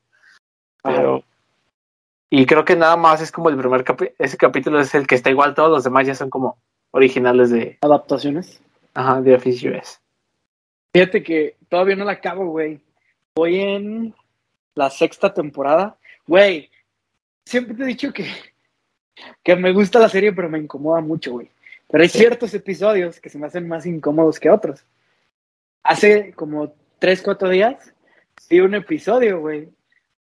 Pero. 0.84 1.24
Y 2.30 2.46
creo 2.46 2.66
que 2.66 2.76
nada 2.76 2.98
más 2.98 3.22
es 3.22 3.32
como 3.32 3.50
el 3.50 3.58
primer 3.58 3.84
capítulo. 3.84 4.16
Ese 4.20 4.38
capítulo 4.38 4.80
es 4.80 4.94
el 4.96 5.08
que 5.08 5.16
está 5.16 5.30
igual, 5.30 5.54
todos 5.54 5.70
los 5.70 5.84
demás 5.84 6.08
ya 6.08 6.16
son 6.16 6.30
como 6.30 6.58
originales 6.92 7.50
de 7.50 7.78
Adaptaciones. 7.82 8.62
ajá, 8.94 9.22
The 9.24 9.36
Office 9.36 9.70
US. 9.70 10.02
Fíjate 10.94 11.24
que 11.24 11.58
todavía 11.70 11.96
no 11.96 12.06
la 12.06 12.14
acabo, 12.14 12.46
güey. 12.48 12.80
Voy 13.36 13.60
en 13.60 14.16
la 14.76 14.90
sexta 14.90 15.34
temporada. 15.34 15.98
Güey, 16.26 16.70
siempre 17.46 17.76
te 17.76 17.84
he 17.84 17.88
dicho 17.88 18.14
que, 18.14 18.26
que 19.44 19.56
me 19.56 19.74
gusta 19.74 20.00
la 20.00 20.10
serie, 20.10 20.34
pero 20.34 20.50
me 20.50 20.60
incomoda 20.60 21.02
mucho, 21.02 21.34
güey. 21.34 21.50
Pero 21.88 22.02
hay 22.02 22.10
ciertos 22.10 22.54
episodios 22.54 23.20
que 23.20 23.30
se 23.30 23.38
me 23.38 23.48
hacen 23.48 23.68
más 23.68 23.86
incómodos 23.86 24.40
que 24.40 24.50
otros. 24.50 24.86
Hace 25.86 26.34
como 26.34 26.74
tres, 27.00 27.22
cuatro 27.22 27.50
días 27.50 27.76
vi 28.50 28.60
un 28.60 28.76
episodio, 28.76 29.40
güey, 29.40 29.70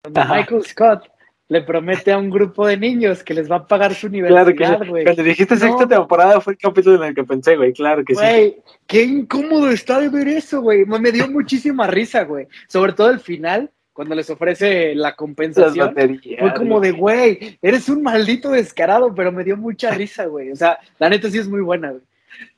donde 0.04 0.20
Ajá. 0.22 0.36
Michael 0.38 0.64
Scott 0.66 1.04
le 1.48 1.62
promete 1.64 2.12
a 2.12 2.18
un 2.18 2.30
grupo 2.30 2.66
de 2.68 2.78
niños 2.78 3.24
que 3.24 3.34
les 3.34 3.50
va 3.52 3.58
a 3.58 3.68
pagar 3.68 3.94
su 3.94 4.08
Claro 4.10 4.46
que 4.46 4.52
universidad, 4.54 4.82
sí. 4.84 4.88
güey. 4.88 5.04
Cuando 5.04 5.24
dijiste 5.24 5.56
No. 5.56 5.60
sexta 5.62 5.88
temporada 5.88 6.40
fue 6.42 6.54
el 6.54 6.60
capítulo 6.60 6.96
en 6.98 7.10
el 7.10 7.16
que 7.16 7.24
pensé, 7.24 7.56
güey. 7.58 7.74
Claro 7.74 8.04
que 8.06 8.14
sí. 8.16 8.22
Güey, 8.22 8.58
qué 8.88 9.04
incómodo 9.04 9.70
está 9.70 10.00
de 10.00 10.10
ver 10.10 10.28
eso, 10.28 10.62
güey. 10.62 10.86
Me 10.86 11.12
dio 11.12 11.28
muchísima 11.30 11.88
risa, 11.88 12.24
güey. 12.24 12.48
Sobre 12.68 12.94
todo 12.94 13.10
el 13.10 13.20
final, 13.20 13.72
cuando 13.94 14.14
les 14.16 14.30
ofrece 14.30 14.94
la 14.96 15.10
Las 15.10 15.16
compensación. 15.16 15.88
baterías. 15.88 16.40
Fue 16.40 16.54
como 16.54 16.80
de, 16.80 16.92
güey, 16.92 17.58
eres 17.62 17.90
un 17.90 18.04
maldito 18.04 18.52
descarado, 18.52 19.14
pero 19.16 19.32
me 19.32 19.44
dio 19.44 19.58
mucha 19.58 19.90
risa, 19.92 20.26
güey. 20.28 20.52
O 20.52 20.56
sea, 20.56 20.78
la 21.00 21.10
neta 21.10 21.30
sí 21.32 21.40
es 21.40 21.48
muy 21.50 21.62
buena, 21.62 21.90
güey. 21.92 22.04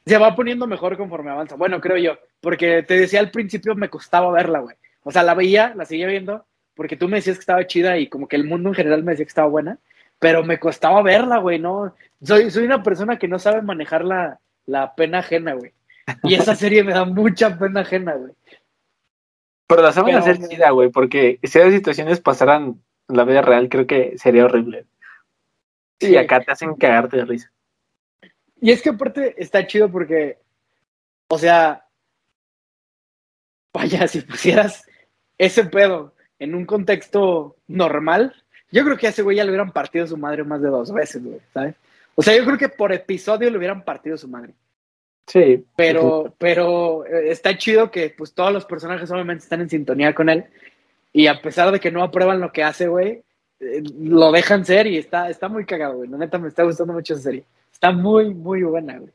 Se 0.05 0.17
va 0.17 0.35
poniendo 0.35 0.67
mejor 0.67 0.97
conforme 0.97 1.31
avanza. 1.31 1.55
Bueno, 1.55 1.79
creo 1.79 1.97
yo. 1.97 2.17
Porque 2.41 2.83
te 2.83 2.97
decía 2.97 3.19
al 3.19 3.31
principio 3.31 3.75
me 3.75 3.89
costaba 3.89 4.31
verla, 4.31 4.59
güey. 4.59 4.75
O 5.03 5.11
sea, 5.11 5.23
la 5.23 5.33
veía, 5.33 5.73
la 5.75 5.85
seguía 5.85 6.07
viendo, 6.07 6.45
porque 6.75 6.97
tú 6.97 7.07
me 7.07 7.17
decías 7.17 7.37
que 7.37 7.41
estaba 7.41 7.65
chida 7.65 7.97
y 7.97 8.07
como 8.07 8.27
que 8.27 8.35
el 8.35 8.43
mundo 8.43 8.69
en 8.69 8.75
general 8.75 9.03
me 9.03 9.11
decía 9.11 9.25
que 9.25 9.29
estaba 9.29 9.47
buena, 9.47 9.79
pero 10.19 10.43
me 10.43 10.59
costaba 10.59 11.01
verla, 11.01 11.37
güey, 11.37 11.59
¿no? 11.59 11.95
Soy, 12.21 12.51
soy 12.51 12.65
una 12.65 12.83
persona 12.83 13.17
que 13.17 13.27
no 13.27 13.39
sabe 13.39 13.61
manejar 13.61 14.03
la, 14.03 14.39
la 14.65 14.93
pena 14.95 15.19
ajena, 15.19 15.53
güey. 15.53 15.73
Y 16.23 16.35
esa 16.35 16.55
serie 16.55 16.83
me 16.83 16.93
da 16.93 17.05
mucha 17.05 17.57
pena 17.57 17.81
ajena, 17.81 18.13
güey. 18.13 18.33
Pero 19.67 19.81
la 19.81 19.91
saben 19.91 20.15
hacer 20.15 20.37
chida, 20.47 20.69
güey, 20.71 20.89
porque 20.89 21.39
si 21.43 21.59
esas 21.59 21.73
situaciones 21.73 22.19
pasaran 22.19 22.81
en 23.07 23.17
la 23.17 23.23
vida 23.23 23.41
real, 23.41 23.69
creo 23.69 23.87
que 23.87 24.17
sería 24.17 24.45
horrible. 24.45 24.85
Y 25.99 26.17
acá 26.17 26.41
te 26.41 26.51
hacen 26.51 26.75
cagarte 26.75 27.17
de 27.17 27.25
risa. 27.25 27.51
Y 28.59 28.71
es 28.71 28.81
que 28.81 28.89
aparte 28.89 29.35
está 29.41 29.65
chido 29.65 29.89
porque, 29.91 30.39
o 31.29 31.37
sea, 31.37 31.85
vaya, 33.73 34.07
si 34.07 34.21
pusieras 34.21 34.85
ese 35.37 35.65
pedo 35.65 36.13
en 36.39 36.55
un 36.55 36.65
contexto 36.65 37.55
normal, 37.67 38.35
yo 38.71 38.83
creo 38.83 38.97
que 38.97 39.07
a 39.07 39.09
ese 39.09 39.21
güey 39.21 39.37
ya 39.37 39.43
le 39.43 39.51
hubieran 39.51 39.71
partido 39.71 40.07
su 40.07 40.17
madre 40.17 40.43
más 40.43 40.61
de 40.61 40.69
dos 40.69 40.93
veces, 40.93 41.23
güey, 41.23 41.39
¿sabes? 41.53 41.75
O 42.15 42.21
sea, 42.21 42.35
yo 42.35 42.45
creo 42.45 42.57
que 42.57 42.69
por 42.69 42.91
episodio 42.91 43.49
le 43.49 43.57
hubieran 43.57 43.83
partido 43.83 44.17
su 44.17 44.27
madre. 44.27 44.53
Sí. 45.27 45.63
Pero, 45.75 46.33
pero 46.37 47.05
eh, 47.05 47.31
está 47.31 47.57
chido 47.57 47.89
que 47.89 48.13
pues 48.15 48.33
todos 48.33 48.51
los 48.51 48.65
personajes 48.65 49.09
obviamente 49.11 49.43
están 49.43 49.61
en 49.61 49.69
sintonía 49.69 50.13
con 50.13 50.29
él. 50.29 50.45
Y 51.13 51.27
a 51.27 51.41
pesar 51.41 51.71
de 51.71 51.79
que 51.79 51.91
no 51.91 52.03
aprueban 52.03 52.39
lo 52.39 52.51
que 52.51 52.63
hace, 52.63 52.87
güey, 52.87 53.23
eh, 53.59 53.83
lo 53.99 54.31
dejan 54.31 54.65
ser 54.65 54.87
y 54.87 54.97
está, 54.97 55.29
está 55.29 55.47
muy 55.47 55.65
cagado, 55.65 55.97
güey. 55.97 56.09
La 56.09 56.17
neta 56.17 56.37
me 56.37 56.47
está 56.47 56.63
gustando 56.63 56.93
mucho 56.93 57.13
esa 57.13 57.23
serie. 57.23 57.43
Está 57.71 57.91
muy, 57.91 58.33
muy 58.33 58.63
buena, 58.63 58.97
güey. 58.97 59.11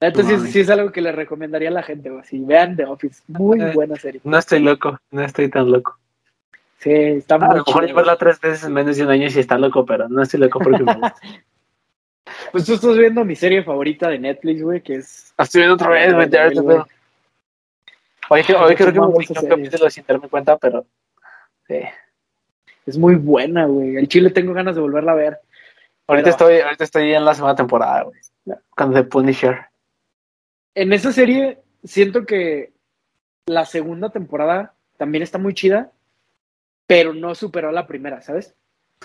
No 0.00 0.10
sí, 0.10 0.20
es- 0.20 0.26
mames. 0.26 0.52
sí 0.52 0.60
es 0.60 0.70
algo 0.70 0.92
que 0.92 1.00
le 1.00 1.12
recomendaría 1.12 1.68
a 1.70 1.72
la 1.72 1.82
gente, 1.82 2.10
güey. 2.10 2.22
Si 2.24 2.38
vean 2.40 2.76
The 2.76 2.84
Office, 2.84 3.22
muy 3.28 3.58
buena 3.72 3.96
serie. 3.96 4.20
No 4.24 4.36
estoy 4.38 4.60
loco, 4.60 5.00
no 5.10 5.22
estoy 5.22 5.48
tan 5.48 5.70
loco. 5.70 5.98
Sí, 6.78 6.92
está 6.92 7.36
A 7.36 7.38
muy 7.38 7.56
lo 7.56 7.64
mejor 7.64 7.94
verla 7.94 8.16
tres 8.16 8.38
veces 8.40 8.64
en 8.64 8.72
menos 8.74 8.96
de 8.96 9.04
un 9.04 9.10
año 9.10 9.30
sí 9.30 9.40
está 9.40 9.56
loco, 9.56 9.86
pero 9.86 10.08
no 10.08 10.22
estoy 10.22 10.40
loco 10.40 10.58
porque 10.58 10.82
me 10.82 10.94
gusta. 10.94 11.14
Pues 12.50 12.64
tú 12.64 12.74
estás 12.74 12.96
viendo 12.98 13.24
mi 13.24 13.36
serie 13.36 13.62
favorita 13.62 14.08
de 14.08 14.18
Netflix, 14.18 14.60
güey, 14.60 14.80
que 14.80 14.96
es... 14.96 15.32
Estoy 15.38 15.60
viendo 15.60 15.74
otra 15.74 15.90
vez, 15.90 16.12
güey, 16.12 16.28
Daredevil. 16.28 16.82
Hoy, 18.28 18.40
hoy 18.40 18.74
creo 18.74 18.92
que 18.92 19.00
me 19.00 19.24
esa 19.24 19.40
un 19.40 19.48
capítulo 19.48 19.90
sin 19.90 20.04
darme 20.06 20.28
cuenta, 20.28 20.56
pero 20.56 20.84
sí. 21.68 21.80
Es 22.84 22.98
muy 22.98 23.14
buena, 23.14 23.66
güey. 23.66 23.96
El 23.96 24.08
chile 24.08 24.30
tengo 24.30 24.52
ganas 24.52 24.74
de 24.74 24.80
volverla 24.80 25.12
a 25.12 25.16
ver. 25.16 25.38
Ahorita 26.08 26.30
estoy, 26.30 26.60
ahorita 26.60 26.84
estoy 26.84 27.12
en 27.14 27.24
la 27.24 27.34
segunda 27.34 27.54
temporada, 27.54 28.02
güey. 28.02 28.20
Con 28.70 28.92
The 28.92 29.04
Punisher. 29.04 29.66
En 30.76 30.92
esa 30.92 31.10
serie 31.10 31.58
siento 31.84 32.26
que 32.26 32.72
la 33.46 33.64
segunda 33.64 34.10
temporada 34.10 34.74
también 34.98 35.22
está 35.22 35.38
muy 35.38 35.54
chida, 35.54 35.90
pero 36.86 37.14
no 37.14 37.34
superó 37.34 37.72
la 37.72 37.86
primera, 37.86 38.20
¿sabes? 38.20 38.54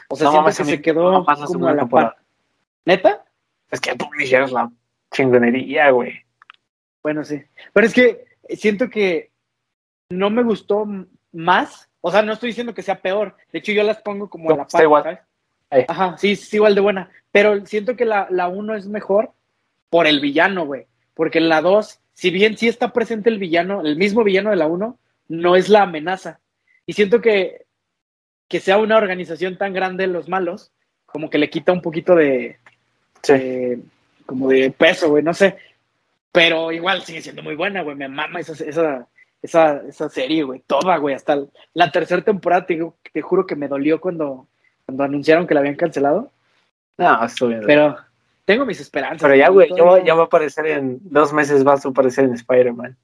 O 0.09 0.15
sea, 0.15 0.25
No 0.27 0.31
siento 0.31 0.45
que 0.57 0.61
a 0.61 0.65
se 0.65 0.81
quedó 0.81 1.23
más 1.23 1.39
la 1.39 1.45
como 1.45 1.67
a 1.67 1.73
la 1.73 1.79
temporada. 1.79 2.11
par. 2.11 2.23
¿Neta? 2.85 3.25
Es 3.69 3.79
que 3.79 3.95
Punisher 3.95 4.43
es 4.43 4.51
la 4.51 4.69
chingonería, 5.11 5.89
güey. 5.91 6.13
Bueno, 7.01 7.23
sí. 7.23 7.41
Pero 7.71 7.87
es 7.87 7.93
que 7.93 8.25
siento 8.49 8.89
que 8.89 9.31
no 10.09 10.29
me 10.29 10.43
gustó 10.43 10.85
más 11.31 11.89
O 12.01 12.11
sea, 12.11 12.21
no 12.21 12.33
estoy 12.33 12.49
diciendo 12.49 12.73
que 12.73 12.81
sea 12.81 13.01
peor. 13.01 13.37
De 13.53 13.59
hecho, 13.59 13.71
yo 13.71 13.83
las 13.83 14.01
pongo 14.01 14.29
como 14.29 14.51
a 14.51 14.57
la 14.57 14.67
par, 14.67 14.83
igual. 14.83 15.03
¿sabes? 15.03 15.19
Ahí. 15.69 15.85
Ajá, 15.87 16.17
sí, 16.17 16.35
sí, 16.35 16.57
igual 16.57 16.75
de 16.75 16.81
buena. 16.81 17.09
Pero 17.31 17.65
siento 17.65 17.95
que 17.95 18.03
la, 18.03 18.27
la 18.29 18.49
uno 18.49 18.75
es 18.75 18.87
mejor 18.87 19.31
por 19.89 20.05
el 20.05 20.19
villano, 20.19 20.65
güey. 20.65 20.87
Porque 21.21 21.37
en 21.37 21.49
la 21.49 21.61
dos, 21.61 21.99
si 22.13 22.31
bien 22.31 22.57
sí 22.57 22.67
está 22.67 22.93
presente 22.93 23.29
el 23.29 23.37
villano, 23.37 23.81
el 23.81 23.95
mismo 23.95 24.23
villano 24.23 24.49
de 24.49 24.55
la 24.55 24.65
uno, 24.65 24.97
no 25.27 25.55
es 25.55 25.69
la 25.69 25.83
amenaza. 25.83 26.39
Y 26.87 26.93
siento 26.93 27.21
que 27.21 27.67
que 28.47 28.59
sea 28.59 28.79
una 28.79 28.97
organización 28.97 29.55
tan 29.55 29.71
grande 29.71 30.07
los 30.07 30.27
malos, 30.27 30.71
como 31.05 31.29
que 31.29 31.37
le 31.37 31.51
quita 31.51 31.71
un 31.73 31.83
poquito 31.83 32.15
de, 32.15 32.57
Sí. 33.21 33.33
de- 33.33 33.79
como 34.25 34.49
de 34.49 34.71
peso, 34.71 35.09
güey, 35.11 35.21
no 35.21 35.35
sé. 35.35 35.57
Pero 36.31 36.71
igual 36.71 37.03
sigue 37.03 37.21
siendo 37.21 37.43
muy 37.43 37.53
buena, 37.55 37.83
güey. 37.83 37.95
Me 37.95 38.07
mama 38.07 38.39
esa, 38.39 38.53
esa, 38.53 39.07
esa, 39.43 39.83
esa 39.87 40.09
serie, 40.09 40.41
güey. 40.41 40.63
Toda, 40.65 40.97
güey. 40.97 41.13
Hasta 41.13 41.37
la 41.75 41.91
tercera 41.91 42.23
temporada, 42.23 42.65
te, 42.65 42.73
digo- 42.73 42.95
te 43.13 43.21
juro 43.21 43.45
que 43.45 43.55
me 43.55 43.67
dolió 43.67 44.01
cuando, 44.01 44.47
cuando 44.87 45.03
anunciaron 45.03 45.45
que 45.45 45.53
la 45.53 45.59
habían 45.59 45.75
cancelado. 45.75 46.31
No, 46.97 47.23
estoy 47.23 47.49
bien. 47.49 47.61
Pero 47.67 47.95
tengo 48.53 48.65
mis 48.65 48.79
esperanzas. 48.79 49.37
ya, 49.37 49.49
güey, 49.49 49.69
ya, 49.69 50.03
ya 50.03 50.13
va 50.13 50.23
a 50.23 50.25
aparecer 50.25 50.65
en 50.67 50.99
dos 51.03 51.31
meses, 51.33 51.63
vas 51.63 51.85
a 51.85 51.89
aparecer 51.89 52.25
en 52.25 52.33
Spider-Man. 52.33 52.97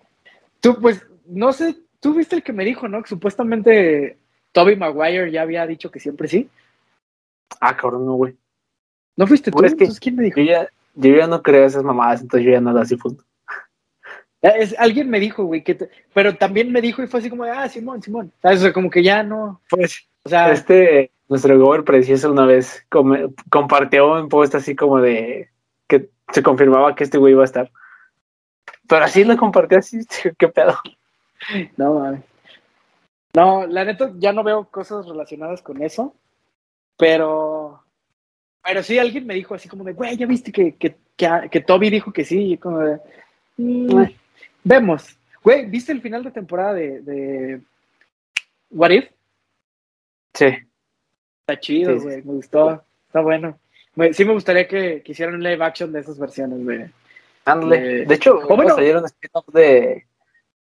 Tú, 0.60 0.80
pues, 0.80 1.06
no 1.26 1.52
sé, 1.52 1.76
tú 2.00 2.14
viste 2.14 2.36
el 2.36 2.42
que 2.42 2.52
me 2.52 2.64
dijo, 2.64 2.88
¿no? 2.88 3.02
Que 3.02 3.08
supuestamente 3.08 4.18
Toby 4.52 4.76
Maguire 4.76 5.30
ya 5.30 5.42
había 5.42 5.66
dicho 5.66 5.90
que 5.90 6.00
siempre 6.00 6.26
sí. 6.28 6.48
Ah, 7.60 7.76
cabrón, 7.76 8.06
no, 8.06 8.14
güey. 8.14 8.34
¿No 9.16 9.26
fuiste 9.26 9.50
tú? 9.50 9.58
Pues 9.58 9.72
es 9.72 9.76
que- 9.76 9.84
Entonces, 9.84 10.00
¿quién 10.00 10.16
me 10.16 10.24
dijo? 10.24 10.40
Yo 10.40 10.46
ya, 10.46 10.68
yo 10.94 11.14
ya 11.14 11.26
no 11.26 11.42
creo 11.42 11.66
esas 11.66 11.84
mamadas, 11.84 12.22
entonces 12.22 12.46
yo 12.46 12.52
ya 12.52 12.60
no 12.60 12.72
las 12.72 12.88
difundo. 12.88 13.22
Es, 14.50 14.74
alguien 14.78 15.08
me 15.10 15.18
dijo, 15.20 15.44
güey, 15.44 15.62
que 15.64 15.74
te- 15.74 15.90
pero 16.14 16.36
también 16.36 16.70
me 16.72 16.80
dijo 16.80 17.02
y 17.02 17.06
fue 17.06 17.20
así 17.20 17.30
como 17.30 17.44
de, 17.44 17.50
ah, 17.50 17.68
Simón, 17.68 18.02
Simón. 18.02 18.32
¿Sabes? 18.42 18.58
O 18.58 18.62
sea, 18.62 18.72
como 18.72 18.90
que 18.90 19.02
ya 19.02 19.22
no, 19.22 19.60
Pues, 19.70 20.06
o 20.24 20.28
sea, 20.28 20.50
este, 20.52 21.10
nuestro 21.28 21.58
gober 21.58 21.84
precioso 21.84 22.30
una 22.30 22.46
vez 22.46 22.84
come- 22.88 23.30
compartió 23.50 24.12
un 24.20 24.28
post 24.28 24.54
así 24.54 24.74
como 24.76 25.00
de 25.00 25.48
que 25.88 26.10
se 26.32 26.42
confirmaba 26.42 26.94
que 26.94 27.04
este 27.04 27.18
güey 27.18 27.32
iba 27.32 27.42
a 27.42 27.46
estar. 27.46 27.70
Pero 28.88 29.04
así 29.04 29.24
lo 29.24 29.36
compartió 29.36 29.78
así, 29.78 29.98
qué 30.38 30.48
pedo. 30.48 30.76
no, 31.76 31.94
mames. 31.94 32.20
No, 33.34 33.66
la 33.66 33.84
neta, 33.84 34.12
ya 34.16 34.32
no 34.32 34.42
veo 34.42 34.64
cosas 34.64 35.06
relacionadas 35.06 35.60
con 35.60 35.82
eso, 35.82 36.14
pero, 36.96 37.82
pero 38.64 38.82
sí, 38.82 38.98
alguien 38.98 39.26
me 39.26 39.34
dijo 39.34 39.54
así 39.54 39.68
como 39.68 39.84
de, 39.84 39.92
güey, 39.92 40.16
ya 40.16 40.26
viste 40.26 40.50
que, 40.52 40.74
que, 40.76 40.96
que, 41.16 41.28
que 41.50 41.60
Toby 41.60 41.90
dijo 41.90 42.12
que 42.12 42.24
sí, 42.24 42.52
y 42.52 42.56
como 42.58 42.78
de, 42.78 42.98
"Mm. 43.58 44.04
Vemos. 44.66 45.18
Güey, 45.42 45.66
¿viste 45.66 45.92
el 45.92 46.02
final 46.02 46.24
de 46.24 46.30
temporada 46.32 46.74
de, 46.74 47.00
de 47.00 47.60
What 48.70 48.90
If? 48.90 49.04
Sí. 50.34 50.46
Está 51.40 51.60
chido, 51.60 51.92
Sí, 51.94 51.98
sí. 52.00 52.04
güey, 52.04 52.16
me 52.24 52.32
gustó, 52.34 52.84
está 53.06 53.20
bueno. 53.20 53.58
Sí 54.12 54.24
me 54.24 54.32
gustaría 54.32 54.66
que, 54.68 55.02
que 55.02 55.12
hicieran 55.12 55.36
un 55.36 55.42
live 55.42 55.64
action 55.64 55.92
de 55.92 56.00
esas 56.00 56.18
versiones, 56.18 56.62
güey. 56.62 56.84
Ándale. 57.44 58.02
Eh, 58.02 58.04
de 58.06 58.14
hecho, 58.14 58.38
o 58.38 58.56
bueno- 58.56 58.72
a 58.72 58.76
salir 58.76 58.96
un 58.96 59.04
spin-off 59.06 59.46
de, 59.54 60.04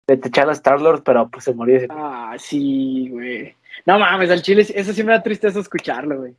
de 0.07 0.17
T'Challa 0.17 0.51
Star-Lord, 0.53 1.03
pero 1.03 1.29
pues 1.29 1.45
se 1.45 1.53
murió 1.53 1.77
ese. 1.77 1.87
Ah, 1.91 2.35
sí, 2.39 3.07
güey. 3.09 3.55
No 3.85 3.99
mames, 3.99 4.29
al 4.31 4.41
chile, 4.41 4.65
eso 4.73 4.91
sí 4.91 5.03
me 5.03 5.13
da 5.13 5.23
tristeza 5.23 5.59
escucharlo, 5.59 6.17
güey. 6.21 6.35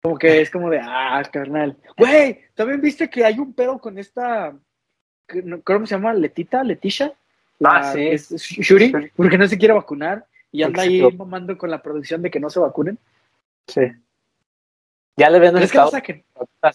Como 0.00 0.16
que 0.16 0.40
es 0.40 0.48
como 0.50 0.70
de, 0.70 0.80
ah, 0.82 1.22
carnal. 1.30 1.76
Güey, 1.98 2.40
¿también 2.54 2.80
viste 2.80 3.10
que 3.10 3.24
hay 3.24 3.38
un 3.38 3.52
pedo 3.52 3.78
con 3.78 3.98
esta, 3.98 4.54
¿cómo 5.64 5.86
se 5.86 5.94
llama? 5.94 6.12
¿Letita? 6.14 6.62
¿Leticia? 6.64 7.12
Ah, 7.62 7.92
sí. 7.92 8.06
es- 8.06 8.30
Shuri, 8.30 9.10
porque 9.16 9.36
no 9.38 9.46
se 9.46 9.58
quiere 9.58 9.74
vacunar 9.74 10.26
y 10.50 10.62
anda 10.62 10.82
ahí 10.82 11.00
mamando 11.12 11.56
con 11.58 11.70
la 11.70 11.82
producción 11.82 12.22
de 12.22 12.30
que 12.30 12.40
no 12.40 12.50
se 12.50 12.58
vacunen. 12.60 12.98
Sí. 13.68 13.82
Ya 15.16 15.28
le 15.30 15.36
habían 15.36 15.54
¿Crees 15.54 15.70
que 15.70 15.78
lo 15.78 15.84
estado 15.84 15.90
saquen? 15.90 16.24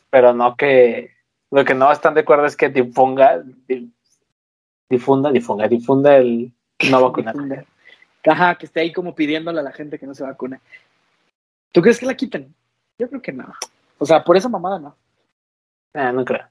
pero 0.10 0.34
no 0.34 0.56
que 0.56 1.12
lo 1.52 1.66
que 1.66 1.74
no 1.74 1.92
están 1.92 2.14
de 2.14 2.22
acuerdo 2.22 2.46
es 2.46 2.56
que 2.56 2.70
difunga 2.70 3.42
di- 3.68 3.92
difunda 4.90 5.32
difunda 5.32 5.68
difunda 5.68 6.18
el 6.18 6.52
no 6.92 7.02
vacunar. 7.12 7.66
Ajá, 8.28 8.56
que 8.56 8.66
esté 8.66 8.80
ahí 8.82 8.92
como 8.94 9.14
pidiéndole 9.16 9.60
a 9.60 9.64
la 9.64 9.72
gente 9.72 9.98
que 10.00 10.06
no 10.08 10.14
se 10.16 10.24
vacune. 10.24 10.60
¿Tú 11.72 11.82
crees 11.82 12.00
que 12.00 12.06
la 12.06 12.16
quiten? 12.16 12.54
Yo 13.00 13.08
creo 13.10 13.22
que 13.22 13.32
no. 13.32 13.52
O 13.98 14.06
sea, 14.06 14.24
por 14.24 14.36
esa 14.38 14.50
mamada 14.50 14.80
no. 14.80 14.96
Eh, 15.94 16.12
no 16.14 16.24
creo 16.26 16.48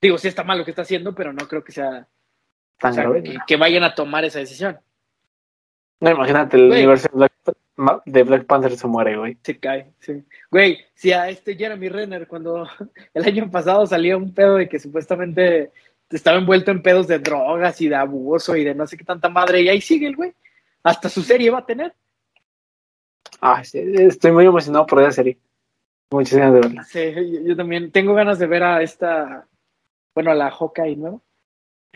Digo, 0.00 0.16
sí 0.18 0.28
está 0.28 0.44
mal 0.44 0.58
lo 0.58 0.64
que 0.64 0.70
está 0.70 0.82
haciendo, 0.82 1.14
pero 1.14 1.32
no 1.32 1.46
creo 1.48 1.64
que 1.64 1.72
sea 1.72 2.06
tan 2.78 2.92
o 2.92 2.94
sea, 2.94 3.02
grave 3.04 3.22
que, 3.22 3.36
que 3.46 3.56
vayan 3.56 3.82
a 3.84 3.94
tomar 3.94 4.24
esa 4.24 4.38
decisión. 4.38 4.78
no 6.00 6.10
imagínate 6.10 6.56
el 6.56 6.68
Güey. 6.68 6.78
universo 6.80 7.08
de 7.12 7.16
Black, 7.16 7.32
Ma- 7.76 8.02
de 8.06 8.22
Black 8.22 8.44
Panther 8.46 8.76
se 8.76 8.86
muere 8.86 9.16
güey 9.16 9.36
Se 9.42 9.58
cae, 9.58 9.92
sí. 10.00 10.24
Güey, 10.50 10.78
si 10.94 11.12
a 11.12 11.28
este 11.28 11.56
Jeremy 11.56 11.88
Renner, 11.88 12.26
cuando 12.28 12.68
el 13.14 13.24
año 13.24 13.50
pasado 13.50 13.86
salió 13.86 14.16
un 14.18 14.32
pedo 14.32 14.56
de 14.56 14.68
que 14.68 14.78
supuestamente 14.78 15.72
estaba 16.10 16.38
envuelto 16.38 16.70
en 16.70 16.82
pedos 16.82 17.06
de 17.08 17.18
drogas 17.18 17.80
y 17.80 17.88
de 17.88 17.96
abuso 17.96 18.56
y 18.56 18.64
de 18.64 18.74
no 18.74 18.86
sé 18.86 18.96
qué 18.96 19.04
tanta 19.04 19.28
madre, 19.28 19.60
y 19.62 19.68
ahí 19.68 19.80
sigue 19.80 20.06
el 20.06 20.16
güey. 20.16 20.32
Hasta 20.84 21.08
su 21.08 21.22
serie 21.22 21.50
va 21.50 21.58
a 21.58 21.66
tener. 21.66 21.92
ah, 23.40 23.62
sí, 23.64 23.78
estoy 23.96 24.30
muy 24.32 24.46
emocionado 24.46 24.86
por 24.86 25.02
esa 25.02 25.10
serie 25.12 25.38
muchas 26.10 26.38
ganas 26.38 26.54
de 26.54 26.60
verla 26.60 26.84
Sí, 26.84 27.00
yo, 27.14 27.40
yo 27.48 27.56
también 27.56 27.90
tengo 27.92 28.14
ganas 28.14 28.38
de 28.38 28.46
ver 28.46 28.62
a 28.62 28.80
esta, 28.82 29.46
bueno, 30.18 30.32
a 30.32 30.34
la 30.34 30.50
Hawkeye 30.50 30.96
nueva. 30.96 31.20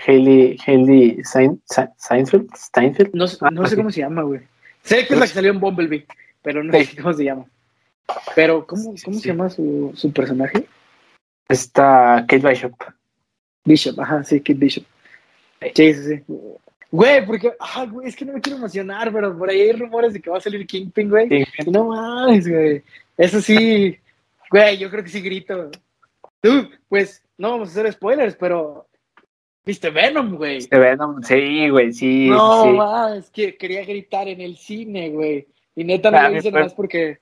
Hailey 0.06 0.56
Hailey 0.64 1.16
Sein- 1.24 1.60
Sein- 1.66 1.92
Seinfeld 1.98 2.48
Steinfeld 2.56 3.10
No, 3.14 3.26
sé- 3.26 3.38
Ah, 3.40 3.50
no 3.50 3.64
sé 3.64 3.70
sí. 3.70 3.76
cómo 3.76 3.90
se 3.90 4.00
llama, 4.00 4.22
güey. 4.22 4.40
Sé 4.84 5.04
que 5.08 5.14
es 5.14 5.18
la 5.18 5.26
que 5.26 5.32
salió 5.32 5.50
en 5.50 5.58
Bumblebee, 5.58 6.06
pero 6.40 6.62
no 6.62 6.72
sé 6.72 6.96
cómo 7.02 7.12
se 7.12 7.24
llama. 7.24 7.46
Pero, 8.36 8.64
¿cómo, 8.64 8.94
cómo 9.04 9.16
sí. 9.16 9.20
se 9.22 9.28
llama 9.28 9.50
su, 9.50 9.90
su 9.96 10.12
personaje? 10.12 10.66
está 11.48 12.24
Kate 12.28 12.38
Bishop 12.48 12.74
Bishop, 13.64 14.00
ajá, 14.00 14.22
sí, 14.24 14.40
Kid 14.40 14.56
Bishop. 14.56 14.84
Sí, 15.74 15.94
sí, 15.94 16.02
sí. 16.04 16.22
Güey, 16.92 17.26
porque, 17.26 17.52
ah, 17.58 17.84
güey, 17.90 18.06
es 18.08 18.14
que 18.16 18.24
no 18.24 18.34
me 18.34 18.40
quiero 18.40 18.58
emocionar, 18.58 19.12
pero 19.12 19.36
por 19.36 19.50
ahí 19.50 19.62
hay 19.62 19.72
rumores 19.72 20.12
de 20.12 20.20
que 20.20 20.30
va 20.30 20.38
a 20.38 20.40
salir 20.40 20.64
Kingpin, 20.66 21.10
güey. 21.10 21.44
No 21.66 21.86
mames, 21.88 22.48
güey. 22.48 22.82
Eso 23.18 23.40
sí, 23.40 23.98
güey, 24.50 24.78
yo 24.78 24.90
creo 24.90 25.02
que 25.02 25.10
sí 25.10 25.20
grito. 25.20 25.70
Tú, 26.42 26.68
pues, 26.88 27.24
no 27.38 27.52
vamos 27.52 27.68
a 27.68 27.70
hacer 27.72 27.92
spoilers, 27.92 28.34
pero, 28.36 28.86
¿viste 29.64 29.88
Venom, 29.90 30.34
güey? 30.36 30.66
de 30.66 30.78
Venom 30.78 31.22
sí 31.22 31.68
güey 31.70 31.92
sí 31.92 32.28
No, 32.28 32.62
sí. 32.64 32.68
mames, 32.70 33.30
que 33.30 33.56
quería 33.56 33.84
gritar 33.84 34.26
en 34.28 34.40
el 34.40 34.56
cine, 34.56 35.10
güey. 35.10 35.46
Y 35.76 35.84
neta 35.84 36.10
no 36.10 36.18
Ah, 36.18 36.28
lo 36.28 36.36
hice 36.36 36.50
per- 36.52 36.64
más 36.64 36.74
porque 36.74 37.18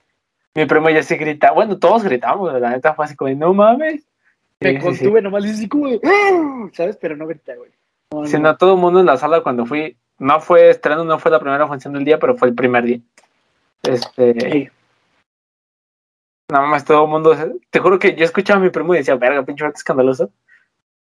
mi 0.55 0.67
primo 0.67 0.91
ya 0.91 1.03
se 1.05 1.17
grita 1.17 1.53
bueno 1.53 1.79
todos 1.79 2.03
gritamos 2.03 2.53
la 2.61 2.71
neta 2.71 2.95
fue 2.95 3.05
así 3.05 3.15
como 3.15 3.33
no 3.35 3.55
mames 3.55 4.05
me 4.59 4.71
Sí, 4.73 4.77
sí, 4.77 4.81
sí. 4.81 4.83
contuve 5.05 5.23
nomás 5.23 5.45
así 5.45 5.69
como 5.69 5.89
de, 5.89 6.01
"Ah", 6.05 6.69
¿sabes? 6.73 6.97
Pero 7.01 7.17
no 7.17 7.27
grité, 7.27 7.55
güey. 7.57 7.71
No, 8.13 8.27
Sí, 8.27 8.37
no. 8.37 8.41
no, 8.51 8.57
todo 8.57 8.75
el 8.75 8.81
mundo 8.81 9.01
en 9.01 9.07
la 9.07 9.17
sala 9.17 9.43
cuando 9.43 9.65
fui, 9.67 9.97
no 10.19 10.41
fue 10.41 10.69
estreno, 10.71 11.05
no 11.05 11.19
fue 11.19 11.31
la 11.31 11.39
primera 11.41 11.67
función 11.69 11.95
del 11.95 12.05
día, 12.05 12.19
pero 12.19 12.37
fue 12.37 12.49
el 12.49 12.55
primer 12.55 12.85
día. 12.85 13.01
Este. 13.85 14.71
Nada 16.51 16.67
más 16.67 16.85
todo 16.85 17.05
el 17.05 17.11
mundo, 17.11 17.37
te 17.71 17.79
juro 17.79 17.99
que 17.99 18.15
yo 18.15 18.25
escuchaba 18.25 18.61
a 18.61 18.63
mi 18.63 18.71
primo 18.71 18.95
y 18.95 18.99
decía, 18.99 19.15
verga, 19.17 19.45
pinche 19.45 19.65
vato 19.65 19.77
escandaloso. 19.77 20.31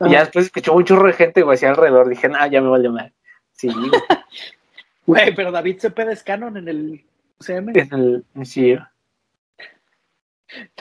Y 0.02 0.12
ya 0.12 0.22
después 0.22 0.46
escuchó 0.46 0.74
un 0.74 0.84
chorro 0.84 1.08
de 1.08 1.14
gente, 1.14 1.42
güey, 1.44 1.56
hacia 1.56 1.70
alrededor, 1.70 2.10
dije, 2.10 2.28
nah, 2.28 2.48
ya 2.48 2.62
me 2.62 2.70
vale 2.70 2.90
mal. 2.90 3.14
Sí, 3.54 3.70
güey, 3.70 3.92
Güey, 5.06 5.36
pero 5.36 5.52
David 5.52 5.80
Cepeda 5.80 6.12
es 6.14 6.24
canon 6.24 6.58
en 6.58 6.68
el 6.68 7.06
UCM. 7.40 7.70
en 7.76 7.94
el, 7.94 8.26
sí, 8.46 8.76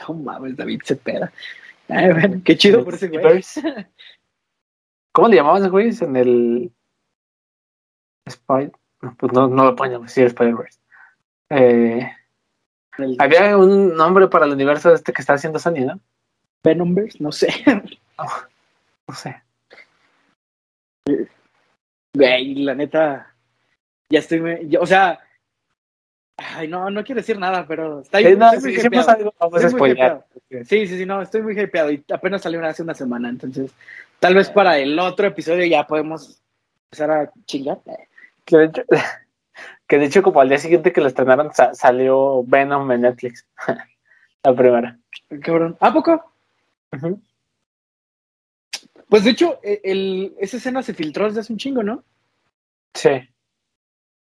No 0.07 0.13
mames, 0.13 0.55
David 0.55 0.81
Cepeda. 0.83 1.31
Ay, 1.89 2.11
bueno, 2.11 2.41
qué 2.43 2.57
chido 2.57 2.83
por 2.83 2.93
ese 2.93 3.09
güey. 3.09 3.43
¿Cómo 5.11 5.27
le 5.27 5.35
llamaban, 5.35 5.69
güey? 5.69 5.91
En 6.01 6.15
el 6.15 6.71
Spider, 8.25 8.71
no, 9.01 9.15
pues 9.15 9.33
no, 9.33 9.47
no 9.47 9.65
lo 9.65 9.75
ponen, 9.75 10.07
sí, 10.07 10.21
Spider-Verse. 10.21 10.79
Eh, 11.49 12.09
El 12.97 13.15
había 13.19 13.57
un 13.57 13.95
nombre 13.95 14.27
para 14.27 14.45
el 14.45 14.51
universo 14.51 14.93
este 14.93 15.13
que 15.13 15.21
está 15.21 15.33
haciendo 15.33 15.59
Sony, 15.59 15.85
¿no? 15.85 15.99
Venomverse, 16.63 17.17
no 17.21 17.31
sé. 17.31 17.47
No 19.05 19.13
sé. 19.15 19.41
Güey, 22.15 22.55
la 22.63 22.73
neta, 22.75 23.33
ya 24.09 24.19
estoy, 24.19 24.39
me- 24.39 24.77
o 24.79 24.85
sea, 24.85 25.19
ay, 26.37 26.67
no, 26.67 26.89
no 26.89 27.03
quiero 27.03 27.19
decir 27.19 27.37
nada, 27.37 27.65
pero 27.67 28.01
está 28.01 28.21
no, 28.21 28.51
muy 28.51 28.61
sí, 28.61 28.79
siempre 28.79 28.99
hypeado. 29.01 29.05
salgo- 29.05 29.33
vamos 29.39 29.63
a. 29.63 30.25
Sí, 30.63 30.87
sí, 30.87 30.97
sí, 30.99 31.05
no, 31.05 31.21
estoy 31.21 31.41
muy 31.41 31.59
hypeado 31.59 31.91
y 31.91 32.03
apenas 32.13 32.41
salió 32.43 32.63
hace 32.65 32.83
una 32.83 32.93
semana, 32.93 33.29
entonces 33.29 33.71
tal 34.19 34.35
vez 34.35 34.49
para 34.49 34.77
el 34.77 34.97
otro 34.99 35.27
episodio 35.27 35.65
ya 35.65 35.85
podemos 35.85 36.41
empezar 36.85 37.11
a 37.11 37.31
chingar. 37.45 37.79
Que 39.93 39.99
de, 39.99 40.05
hecho, 40.05 40.23
como 40.23 40.41
al 40.41 40.49
día 40.49 40.57
siguiente 40.57 40.91
que 40.91 41.01
lo 41.01 41.07
estrenaron, 41.07 41.53
sa- 41.53 41.75
salió 41.75 42.43
Venom 42.45 42.91
en 42.93 43.01
Netflix. 43.01 43.45
la 44.43 44.55
primera. 44.55 44.97
Cabrón, 45.39 45.77
¿a 45.79 45.93
poco? 45.93 46.33
Pues 49.07 49.23
de 49.23 49.29
hecho, 49.29 49.59
e- 49.61 49.81
el, 49.83 50.33
esa 50.39 50.57
escena 50.57 50.81
se 50.81 50.95
filtró 50.95 51.27
desde 51.27 51.41
hace 51.41 51.53
un 51.53 51.59
chingo, 51.59 51.83
¿no? 51.83 52.03
Sí. 52.95 53.11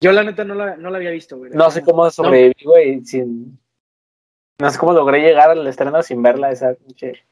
Yo 0.02 0.12
la 0.12 0.22
neta 0.22 0.44
no 0.44 0.54
la, 0.54 0.76
no 0.76 0.90
la 0.90 0.98
había 0.98 1.12
visto, 1.12 1.38
güey. 1.38 1.50
No 1.52 1.70
sé 1.70 1.80
cómo 1.80 2.10
sobreviví, 2.10 2.62
güey, 2.62 3.02
sin... 3.06 3.58
No 4.58 4.70
sé 4.70 4.78
cómo 4.78 4.92
logré 4.92 5.20
llegar 5.20 5.48
al 5.48 5.66
estreno 5.66 6.02
sin 6.02 6.22
verla 6.22 6.50
esa 6.50 6.74
pinche... 6.74 7.24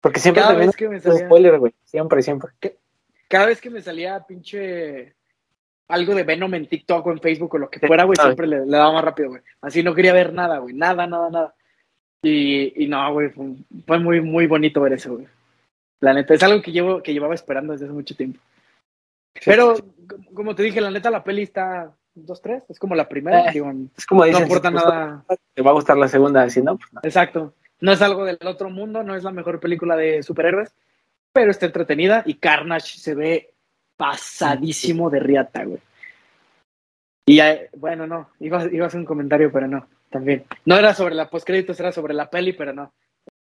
Porque 0.00 0.20
siempre 0.20 0.44
Cada 0.44 0.54
vez 0.54 0.76
que 0.76 0.88
me 0.88 1.00
con 1.02 1.14
salía, 1.14 1.26
spoiler, 1.26 1.58
güey. 1.58 1.74
Siempre, 1.84 2.22
siempre. 2.22 2.52
cada 3.28 3.46
vez 3.46 3.60
que 3.60 3.70
me 3.70 3.82
salía 3.82 4.24
pinche 4.24 5.16
algo 5.90 6.14
de 6.14 6.22
Venom 6.24 6.54
en 6.54 6.66
TikTok 6.66 7.06
o 7.06 7.12
en 7.12 7.20
Facebook 7.20 7.54
o 7.54 7.58
lo 7.58 7.70
que 7.70 7.80
fuera, 7.86 8.04
güey, 8.04 8.16
siempre 8.20 8.46
le, 8.46 8.64
le 8.66 8.76
daba 8.76 8.92
más 8.92 9.04
rápido, 9.04 9.30
güey. 9.30 9.42
Así 9.60 9.82
no 9.82 9.94
quería 9.94 10.12
ver 10.12 10.32
nada, 10.32 10.58
güey. 10.58 10.74
Nada, 10.74 11.06
nada, 11.06 11.30
nada. 11.30 11.54
Y, 12.22 12.84
y 12.84 12.86
no, 12.88 13.12
güey, 13.12 13.30
fue, 13.30 13.46
fue 13.86 13.98
muy, 13.98 14.20
muy 14.20 14.46
bonito 14.46 14.80
ver 14.80 14.92
eso, 14.94 15.14
güey. 15.14 15.26
La 16.00 16.14
neta, 16.14 16.34
es 16.34 16.42
algo 16.42 16.62
que 16.62 16.72
llevo, 16.72 17.02
que 17.02 17.12
llevaba 17.12 17.34
esperando 17.34 17.72
desde 17.72 17.86
hace 17.86 17.94
mucho 17.94 18.14
tiempo. 18.16 18.40
Pero, 19.44 19.76
como- 20.08 20.24
como 20.34 20.54
te 20.54 20.62
dije, 20.62 20.80
la 20.80 20.90
neta, 20.90 21.10
la 21.10 21.22
peli 21.24 21.42
está 21.42 21.92
2-3, 22.14 22.64
es 22.68 22.78
como 22.78 22.94
la 22.94 23.08
primera, 23.08 23.48
Eh, 23.48 23.52
digo, 23.52 23.70
Es 23.96 24.06
como 24.06 24.22
no 24.22 24.26
dicen, 24.26 24.44
aporta 24.44 24.68
si 24.68 24.74
te 24.74 24.80
gusta, 24.80 24.94
nada. 24.98 25.24
te 25.54 25.62
va 25.62 25.70
a 25.70 25.74
gustar 25.74 25.96
la 25.96 26.08
segunda, 26.08 26.48
si 26.50 26.62
no, 26.62 26.76
pues 26.76 26.92
no. 26.92 27.00
Exacto. 27.02 27.54
No 27.80 27.92
es 27.92 28.02
algo 28.02 28.24
del 28.24 28.38
otro 28.46 28.68
mundo, 28.70 29.02
no 29.02 29.14
es 29.14 29.24
la 29.24 29.30
mejor 29.30 29.60
película 29.60 29.96
de 29.96 30.22
superhéroes, 30.22 30.74
pero 31.32 31.50
está 31.50 31.66
entretenida 31.66 32.22
y 32.26 32.34
Carnage 32.34 32.98
se 32.98 33.14
ve 33.14 33.54
pasadísimo 34.00 35.10
de 35.10 35.20
riata, 35.20 35.62
güey. 35.62 35.78
Y 37.26 37.36
ya, 37.36 37.60
bueno, 37.76 38.06
no, 38.06 38.30
iba, 38.40 38.64
iba 38.64 38.86
a 38.86 38.88
hacer 38.88 38.98
un 38.98 39.04
comentario, 39.04 39.52
pero 39.52 39.68
no, 39.68 39.86
también. 40.08 40.46
No 40.64 40.78
era 40.78 40.94
sobre 40.94 41.14
la 41.14 41.28
postcréditos, 41.28 41.78
era 41.78 41.92
sobre 41.92 42.14
la 42.14 42.30
peli, 42.30 42.54
pero 42.54 42.72
no. 42.72 42.94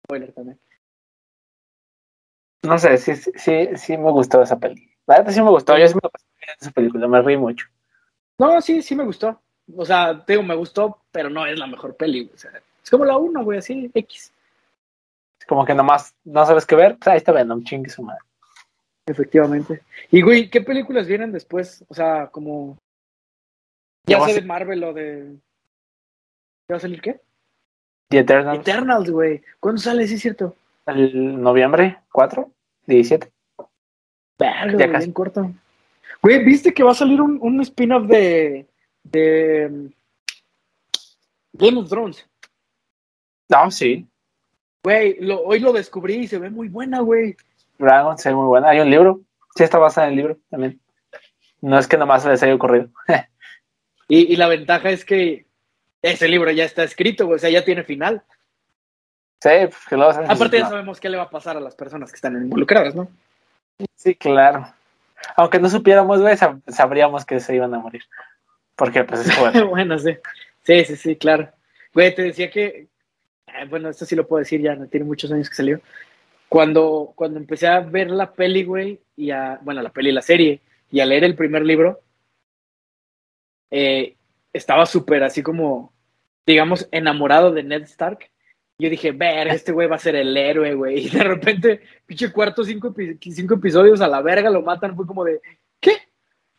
Spoiler 0.05 0.30
también. 0.32 0.61
No 2.64 2.78
sé, 2.78 2.98
sí, 2.98 3.16
sí, 3.16 3.68
sí, 3.76 3.96
me 3.96 4.11
gustó 4.11 4.42
esa 4.42 4.59
peli. 4.59 4.90
La 5.07 5.18
verdad 5.18 5.32
sí 5.32 5.40
me 5.40 5.48
gustó, 5.48 5.78
yo 5.78 5.88
sí 5.88 5.94
me 5.94 6.03
pasé 6.03 6.26
bien 6.38 6.57
esa 6.61 6.70
película, 6.70 7.09
me 7.09 7.22
reí 7.22 7.38
mucho. 7.38 7.66
No, 8.36 8.61
sí, 8.61 8.82
sí 8.82 8.94
me 8.94 9.05
gustó. 9.05 9.40
O 9.74 9.86
sea, 9.86 10.22
te 10.22 10.34
digo, 10.34 10.42
me 10.42 10.55
gustó, 10.55 11.00
pero 11.11 11.30
no 11.30 11.46
es 11.46 11.59
la 11.59 11.66
mejor 11.66 11.96
peli, 11.96 12.24
güey. 12.24 12.34
O 12.34 12.38
sea, 12.38 12.50
es 12.84 12.90
como 12.90 13.07
la 13.07 13.16
1, 13.16 13.42
güey, 13.42 13.59
así, 13.59 13.90
X. 13.94 14.34
Es 15.40 15.46
como 15.46 15.64
que 15.64 15.74
nomás 15.74 16.14
no 16.24 16.44
sabes 16.44 16.66
qué 16.66 16.76
ver, 16.76 16.98
pues 16.98 17.09
ahí 17.09 17.16
está 17.16 17.32
Venom, 17.32 17.64
chingue 17.64 17.88
su 17.88 18.03
madre. 18.03 18.20
Efectivamente. 19.07 19.82
Y, 20.11 20.22
güey, 20.22 20.48
¿qué 20.48 20.61
películas 20.61 21.07
vienen 21.07 21.32
después? 21.32 21.84
O 21.88 21.94
sea, 21.94 22.28
como. 22.28 22.78
Ya 24.07 24.18
Ya 24.18 24.24
sea 24.26 24.34
de 24.34 24.42
Marvel 24.42 24.84
o 24.84 24.92
de. 24.92 25.36
¿Ya 26.68 26.74
va 26.74 26.76
a 26.76 26.80
salir 26.80 27.00
qué? 27.00 27.20
The 28.11 28.18
Eternal, 28.20 28.57
Eternals, 28.57 29.11
güey. 29.11 29.42
¿Cuándo 29.59 29.80
sale? 29.80 30.07
Sí, 30.07 30.14
es 30.14 30.20
cierto. 30.20 30.55
el 30.86 31.40
noviembre 31.40 31.98
4, 32.12 32.50
17. 32.86 33.32
Verga, 34.38 34.78
Ya 34.78 34.98
bien 34.98 35.12
corto. 35.12 35.53
Güey, 36.22 36.44
¿viste 36.44 36.72
que 36.72 36.82
va 36.84 36.92
a 36.92 36.94
salir 36.94 37.20
un, 37.20 37.38
un 37.40 37.61
spin-off 37.62 38.07
de. 38.07 38.66
de. 39.03 39.68
um, 39.70 39.90
Game 41.55 41.78
of 41.80 41.88
Thrones? 41.88 42.26
No, 43.50 43.70
sí. 43.70 44.07
Güey, 44.84 45.16
lo- 45.20 45.42
hoy 45.42 45.59
lo 45.61 45.72
descubrí 45.72 46.14
y 46.16 46.28
se 46.28 46.38
ve 46.38 46.50
muy 46.50 46.68
buena, 46.68 47.00
güey. 47.00 47.36
Dragon 47.85 48.18
se 48.18 48.28
ve 48.30 48.35
muy 48.35 48.47
buena. 48.47 48.70
Hay 48.70 48.80
un 48.80 48.91
libro. 48.91 49.20
Sí, 49.55 49.64
está 49.64 49.78
basada 49.78 50.07
en 50.07 50.12
el 50.14 50.16
libro 50.16 50.39
también. 50.51 50.80
No 51.61 51.78
es 51.78 51.87
que 51.87 51.97
nomás 51.99 52.22
se 52.22 52.28
les 52.30 52.43
haya 52.43 52.55
ocurrido. 52.55 52.89
Y, 54.09 54.30
y 54.30 54.37
la 54.37 54.47
ventaja 54.49 54.91
es 54.91 55.07
que 55.07 55.47
ese 56.03 56.28
libro 56.28 56.51
ya 56.51 56.64
está 56.64 56.83
escrito. 56.83 57.26
O 57.28 57.39
sea, 57.39 57.49
ya 57.49 57.64
tiene 57.64 57.83
final. 57.83 58.22
Sí, 59.41 59.49
pues 59.62 59.76
que 59.89 59.95
hacen 59.95 60.30
Aparte, 60.30 60.59
ya 60.59 60.64
no. 60.64 60.68
sabemos 60.70 61.01
qué 61.01 61.09
le 61.09 61.16
va 61.16 61.22
a 61.24 61.30
pasar 61.30 61.57
a 61.57 61.61
las 61.61 61.74
personas 61.74 62.11
que 62.12 62.16
están 62.16 62.35
involucradas, 62.37 62.95
¿no? 62.95 63.09
Sí, 63.97 64.14
claro. 64.14 64.66
Aunque 65.37 65.59
no 65.59 65.70
supiéramos, 65.70 66.20
güey, 66.20 66.37
sab- 66.37 66.61
sabríamos 66.68 67.24
que 67.24 67.41
se 67.41 67.55
iban 67.55 67.72
a 67.74 67.78
morir. 67.78 68.03
Porque, 68.76 69.03
pues, 69.05 69.26
es 69.26 69.39
bueno. 69.41 69.66
bueno, 69.70 69.99
sí. 69.99 70.16
Sí, 70.62 70.85
sí, 70.85 70.97
sí, 70.97 71.16
claro. 71.16 71.49
Güey, 71.95 72.14
te 72.14 72.22
decía 72.22 72.51
que. 72.51 72.89
eh, 73.47 73.64
bueno, 73.70 73.89
esto 73.89 74.05
sí 74.05 74.14
lo 74.14 74.26
puedo 74.28 74.41
decir 74.41 74.61
ya, 74.61 74.74
no 74.74 74.89
tiene 74.89 75.07
muchos 75.07 75.33
años 75.33 75.49
que 75.49 75.57
salió. 75.57 75.80
Cuando, 76.53 77.14
cuando 77.16 77.38
empecé 77.38 77.66
a 77.66 77.80
ver 77.80 78.11
la 78.11 78.34
peli, 78.34 78.62
güey, 78.62 79.00
y 79.16 79.30
a. 79.30 79.59
Bueno, 79.62 79.80
la 79.80 79.88
peli, 79.88 80.12
la 80.12 80.20
serie, 80.20 80.61
y 80.90 81.00
a 81.00 81.07
leer 81.07 81.24
el 81.24 81.34
primer 81.34 81.64
libro, 81.64 82.03
eh, 83.70 84.16
estaba 84.53 84.84
súper 84.84 85.22
así 85.24 85.42
como, 85.42 85.94
digamos, 86.44 86.86
enamorado 86.92 87.53
de 87.53 87.62
Ned 87.62 87.84
Stark. 87.84 88.30
Yo 88.78 88.90
dije, 88.90 89.12
ver, 89.12 89.48
este 89.48 89.72
güey 89.72 89.88
va 89.88 89.96
a 89.96 89.98
ser 89.98 90.14
el 90.14 90.36
héroe, 90.36 90.74
güey. 90.74 90.98
Y 91.07 91.09
de 91.09 91.24
repente, 91.24 91.80
pinche 92.05 92.30
cuarto, 92.30 92.64
cinco, 92.64 92.94
cinco 93.18 93.55
episodios 93.55 94.03
a 94.03 94.09
la 94.09 94.20
verga 94.20 94.50
lo 94.50 94.61
matan. 94.61 94.94
Fue 94.94 95.07
como 95.07 95.24
de, 95.24 95.40
¿qué? 95.80 95.92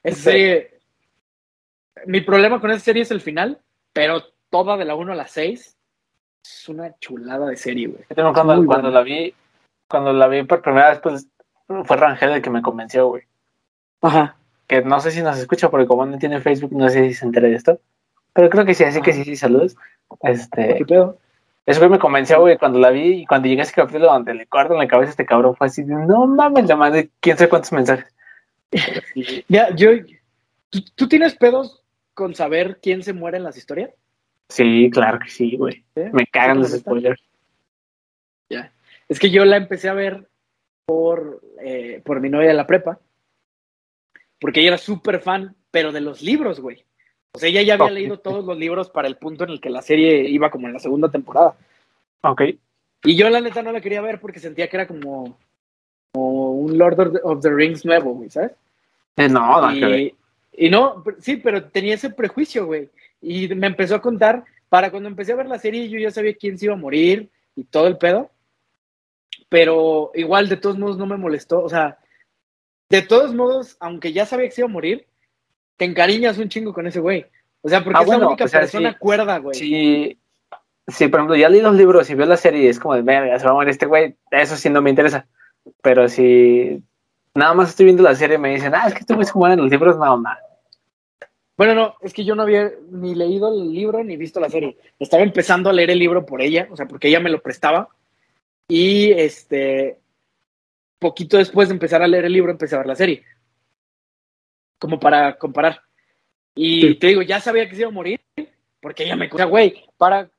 Esa 0.01 0.15
Sí. 0.15 0.21
serie. 0.23 0.79
Mi 2.07 2.21
problema 2.21 2.59
con 2.59 2.71
esa 2.71 2.79
serie 2.79 3.03
es 3.03 3.11
el 3.11 3.21
final, 3.21 3.61
pero 3.93 4.23
toda 4.49 4.75
de 4.75 4.85
la 4.85 4.95
1 4.95 5.13
a 5.13 5.15
la 5.15 5.27
6 5.27 5.77
es 6.43 6.67
una 6.69 6.97
chulada 6.97 7.47
de 7.47 7.57
serie, 7.57 7.87
güey. 7.89 8.03
Cuando, 8.33 8.65
cuando 8.65 8.89
la 8.89 9.03
vi, 9.03 9.31
cuando 9.87 10.13
la 10.13 10.27
vi 10.27 10.43
por 10.43 10.61
primera 10.61 10.89
vez, 10.89 10.99
pues, 10.99 11.27
fue 11.85 11.97
Rangel 11.97 12.31
el 12.31 12.41
que 12.41 12.49
me 12.49 12.61
convenció, 12.61 13.07
güey. 13.07 13.23
Ajá. 14.01 14.35
Que 14.67 14.81
no 14.81 14.99
sé 14.99 15.11
si 15.11 15.21
nos 15.21 15.37
escucha, 15.37 15.69
porque 15.69 15.87
como 15.87 16.05
no 16.05 16.17
tiene 16.17 16.41
Facebook, 16.41 16.71
no 16.73 16.89
sé 16.89 17.07
si 17.07 17.13
se 17.13 17.25
entera 17.25 17.47
de 17.47 17.55
esto. 17.55 17.79
Pero 18.33 18.49
creo 18.49 18.65
que 18.65 18.73
sí, 18.73 18.83
así 18.83 19.01
que 19.01 19.13
sí, 19.13 19.23
sí, 19.23 19.35
saludos. 19.35 19.75
Este, 20.21 20.75
¿Qué 20.77 20.85
pedo? 20.85 21.17
Eso 21.65 21.79
güey 21.79 21.91
me 21.91 21.99
convenció, 21.99 22.41
güey, 22.41 22.57
cuando 22.57 22.79
la 22.79 22.89
vi 22.89 23.21
y 23.21 23.25
cuando 23.25 23.47
llegué 23.47 23.61
a 23.61 23.63
ese 23.63 23.73
capítulo 23.73 24.07
donde 24.07 24.33
le 24.33 24.45
cortan 24.47 24.77
la 24.77 24.87
cabeza 24.87 25.09
a 25.09 25.11
este 25.11 25.25
cabrón, 25.25 25.55
fue 25.55 25.67
así 25.67 25.83
de, 25.83 25.93
no 25.93 26.27
mames, 26.27 26.65
le 26.67 26.75
mandé 26.75 27.09
quién 27.21 27.37
sabe 27.37 27.49
cuántos 27.49 27.71
mensajes. 27.71 28.13
Y- 29.15 29.45
Mira, 29.47 29.69
yo. 29.75 29.91
¿tú, 30.69 30.79
tú 30.95 31.07
tienes 31.07 31.35
pedos 31.35 31.83
con 32.13 32.35
saber 32.35 32.79
quién 32.81 33.03
se 33.03 33.13
muere 33.13 33.37
en 33.37 33.43
las 33.43 33.55
historias? 33.57 33.91
Sí, 34.49 34.89
claro 34.91 35.19
que 35.19 35.29
sí, 35.29 35.55
güey. 35.55 35.85
¿Sí? 35.95 36.01
Me 36.11 36.25
cagan 36.27 36.57
¿Sí 36.57 36.71
los 36.71 36.81
spoilers. 36.81 37.21
Es 39.13 39.19
que 39.19 39.29
yo 39.29 39.45
la 39.45 39.57
empecé 39.57 39.89
a 39.89 39.93
ver 39.93 40.27
por, 40.85 41.39
eh, 41.61 42.01
por 42.03 42.19
mi 42.19 42.31
novia 42.31 42.47
de 42.47 42.55
la 42.55 42.65
prepa, 42.65 42.97
porque 44.39 44.59
ella 44.59 44.69
era 44.69 44.77
súper 44.79 45.19
fan, 45.19 45.55
pero 45.69 45.91
de 45.91 46.01
los 46.01 46.23
libros, 46.23 46.59
güey. 46.59 46.83
O 47.31 47.37
sea, 47.37 47.47
ella 47.47 47.61
ya 47.61 47.75
había 47.75 47.91
leído 47.91 48.17
todos 48.17 48.43
los 48.43 48.57
libros 48.57 48.89
para 48.89 49.07
el 49.07 49.17
punto 49.17 49.43
en 49.43 49.51
el 49.51 49.61
que 49.61 49.69
la 49.69 49.83
serie 49.83 50.27
iba 50.27 50.49
como 50.49 50.65
en 50.65 50.73
la 50.73 50.79
segunda 50.79 51.11
temporada. 51.11 51.55
Ok. 52.21 52.41
Y 53.03 53.15
yo 53.15 53.29
la 53.29 53.39
neta 53.39 53.61
no 53.61 53.71
la 53.71 53.81
quería 53.81 54.01
ver 54.01 54.19
porque 54.19 54.39
sentía 54.39 54.67
que 54.67 54.77
era 54.77 54.87
como, 54.87 55.37
como 56.11 56.53
un 56.53 56.75
Lord 56.75 57.21
of 57.21 57.39
the, 57.43 57.51
Rings 57.51 57.85
nuevo, 57.85 58.15
güey, 58.15 58.31
¿sabes? 58.31 58.53
Eh, 59.17 59.29
no, 59.29 59.61
no, 59.61 59.79
que 59.79 59.85
ver. 59.85 59.99
y, 59.99 60.15
y 60.53 60.69
no, 60.71 61.03
sí, 61.19 61.35
pero 61.35 61.65
tenía 61.65 61.93
ese 61.93 62.09
prejuicio, 62.09 62.65
güey. 62.65 62.89
Y 63.21 63.47
me 63.49 63.67
empezó 63.67 63.93
a 63.93 64.01
contar, 64.01 64.43
para 64.69 64.89
cuando 64.89 65.07
empecé 65.07 65.33
a 65.33 65.35
ver 65.35 65.45
la 65.45 65.59
serie, 65.59 65.87
yo 65.87 65.99
ya 65.99 66.09
sabía 66.09 66.33
quién 66.33 66.57
se 66.57 66.65
iba 66.65 66.73
a 66.73 66.77
morir 66.77 67.29
y 67.55 67.63
todo 67.63 67.85
el 67.85 67.99
pedo. 67.99 68.31
Pero 69.53 70.09
igual, 70.15 70.49
de 70.49 70.57
todos 70.57 70.79
modos, 70.79 70.97
no 70.97 71.05
me 71.05 71.15
molestó. 71.15 71.61
O 71.61 71.69
sea, 71.69 71.99
de 72.89 73.03
todos 73.03 73.35
modos, 73.35 73.77
aunque 73.79 74.11
ya 74.11 74.25
sabía 74.25 74.47
que 74.47 74.55
se 74.55 74.61
iba 74.61 74.67
a 74.67 74.73
morir, 74.73 75.05
te 75.77 75.85
encariñas 75.85 76.39
un 76.39 76.49
chingo 76.49 76.73
con 76.73 76.87
ese 76.87 76.99
güey. 76.99 77.27
O 77.61 77.69
sea, 77.69 77.83
porque 77.83 77.99
Ah, 77.99 78.01
es 78.01 78.07
la 78.07 78.15
bueno, 78.15 78.27
única 78.29 78.45
o 78.45 78.47
sea, 78.47 78.61
persona 78.61 78.93
sí. 78.93 78.97
cuerda, 78.97 79.37
güey. 79.37 79.53
Sí, 79.53 80.17
sí, 80.87 81.07
por 81.07 81.19
ejemplo, 81.19 81.35
ya 81.35 81.49
leí 81.49 81.61
los 81.61 81.75
libros 81.75 82.09
y 82.09 82.15
veo 82.15 82.25
la 82.25 82.35
serie 82.35 82.63
y 82.63 82.67
es 82.67 82.79
como 82.79 82.95
de, 82.95 83.03
verga, 83.03 83.37
se 83.37 83.45
va 83.45 83.51
a 83.51 83.53
morir 83.53 83.69
este 83.69 83.85
güey, 83.85 84.15
eso 84.31 84.55
sí 84.55 84.71
no 84.71 84.81
me 84.81 84.89
interesa. 84.89 85.27
Pero 85.83 86.09
si 86.09 86.81
nada 87.35 87.53
más 87.53 87.69
estoy 87.69 87.85
viendo 87.85 88.01
la 88.01 88.15
serie 88.15 88.37
y 88.37 88.39
me 88.39 88.55
dicen, 88.55 88.73
ah, 88.73 88.87
es 88.87 88.95
que 88.95 89.01
este 89.01 89.13
güey 89.13 89.27
se 89.27 89.37
muere 89.37 89.53
en 89.53 89.61
los 89.61 89.69
libros, 89.69 89.99
no, 89.99 90.17
no. 90.17 90.29
Bueno, 91.57 91.75
no, 91.75 91.93
es 92.01 92.11
que 92.11 92.25
yo 92.25 92.33
no 92.33 92.41
había 92.41 92.71
ni 92.89 93.13
leído 93.13 93.53
el 93.53 93.71
libro 93.71 94.03
ni 94.03 94.17
visto 94.17 94.39
la 94.39 94.49
serie. 94.49 94.79
Estaba 94.97 95.21
empezando 95.21 95.69
a 95.69 95.73
leer 95.73 95.91
el 95.91 95.99
libro 95.99 96.25
por 96.25 96.41
ella, 96.41 96.67
o 96.71 96.75
sea, 96.75 96.87
porque 96.87 97.09
ella 97.09 97.19
me 97.19 97.29
lo 97.29 97.39
prestaba. 97.39 97.89
Y 98.67 99.11
este, 99.11 99.99
poquito 100.99 101.37
después 101.37 101.67
de 101.69 101.73
empezar 101.73 102.01
a 102.01 102.07
leer 102.07 102.25
el 102.25 102.33
libro, 102.33 102.51
empecé 102.51 102.75
a 102.75 102.79
ver 102.79 102.87
la 102.87 102.95
serie. 102.95 103.23
Como 104.79 104.99
para 104.99 105.37
comparar. 105.37 105.81
Y 106.55 106.81
Sí. 106.81 106.95
te 106.95 107.07
digo, 107.07 107.21
ya 107.21 107.39
sabía 107.39 107.67
que 107.67 107.75
se 107.75 107.81
iba 107.81 107.89
a 107.89 107.93
morir, 107.93 108.21
porque 108.81 109.03
ella 109.03 109.15
me. 109.15 109.29
O 109.31 109.37
sea, 109.37 109.45
güey, 109.45 109.85
para. 109.97 110.29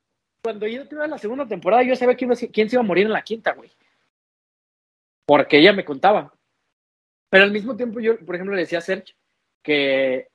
Cuando 0.42 0.66
yo 0.66 0.86
tuve 0.86 1.08
la 1.08 1.16
segunda 1.18 1.46
temporada, 1.48 1.82
yo 1.82 1.96
sabía 1.96 2.14
quién, 2.16 2.30
iba 2.30 2.38
a- 2.38 2.52
quién 2.52 2.68
se 2.68 2.76
iba 2.76 2.82
a 2.82 2.86
morir 2.86 3.06
en 3.06 3.12
la 3.12 3.22
quinta, 3.22 3.52
güey. 3.52 3.70
Porque 5.26 5.58
ella 5.58 5.72
me 5.72 5.84
contaba. 5.84 6.34
Pero 7.30 7.44
al 7.44 7.50
mismo 7.50 7.74
tiempo, 7.76 7.98
yo, 7.98 8.18
por 8.20 8.34
ejemplo, 8.34 8.54
le 8.54 8.60
decía 8.62 8.78
a 8.78 8.82
Serge 8.82 9.14
que 9.62 10.28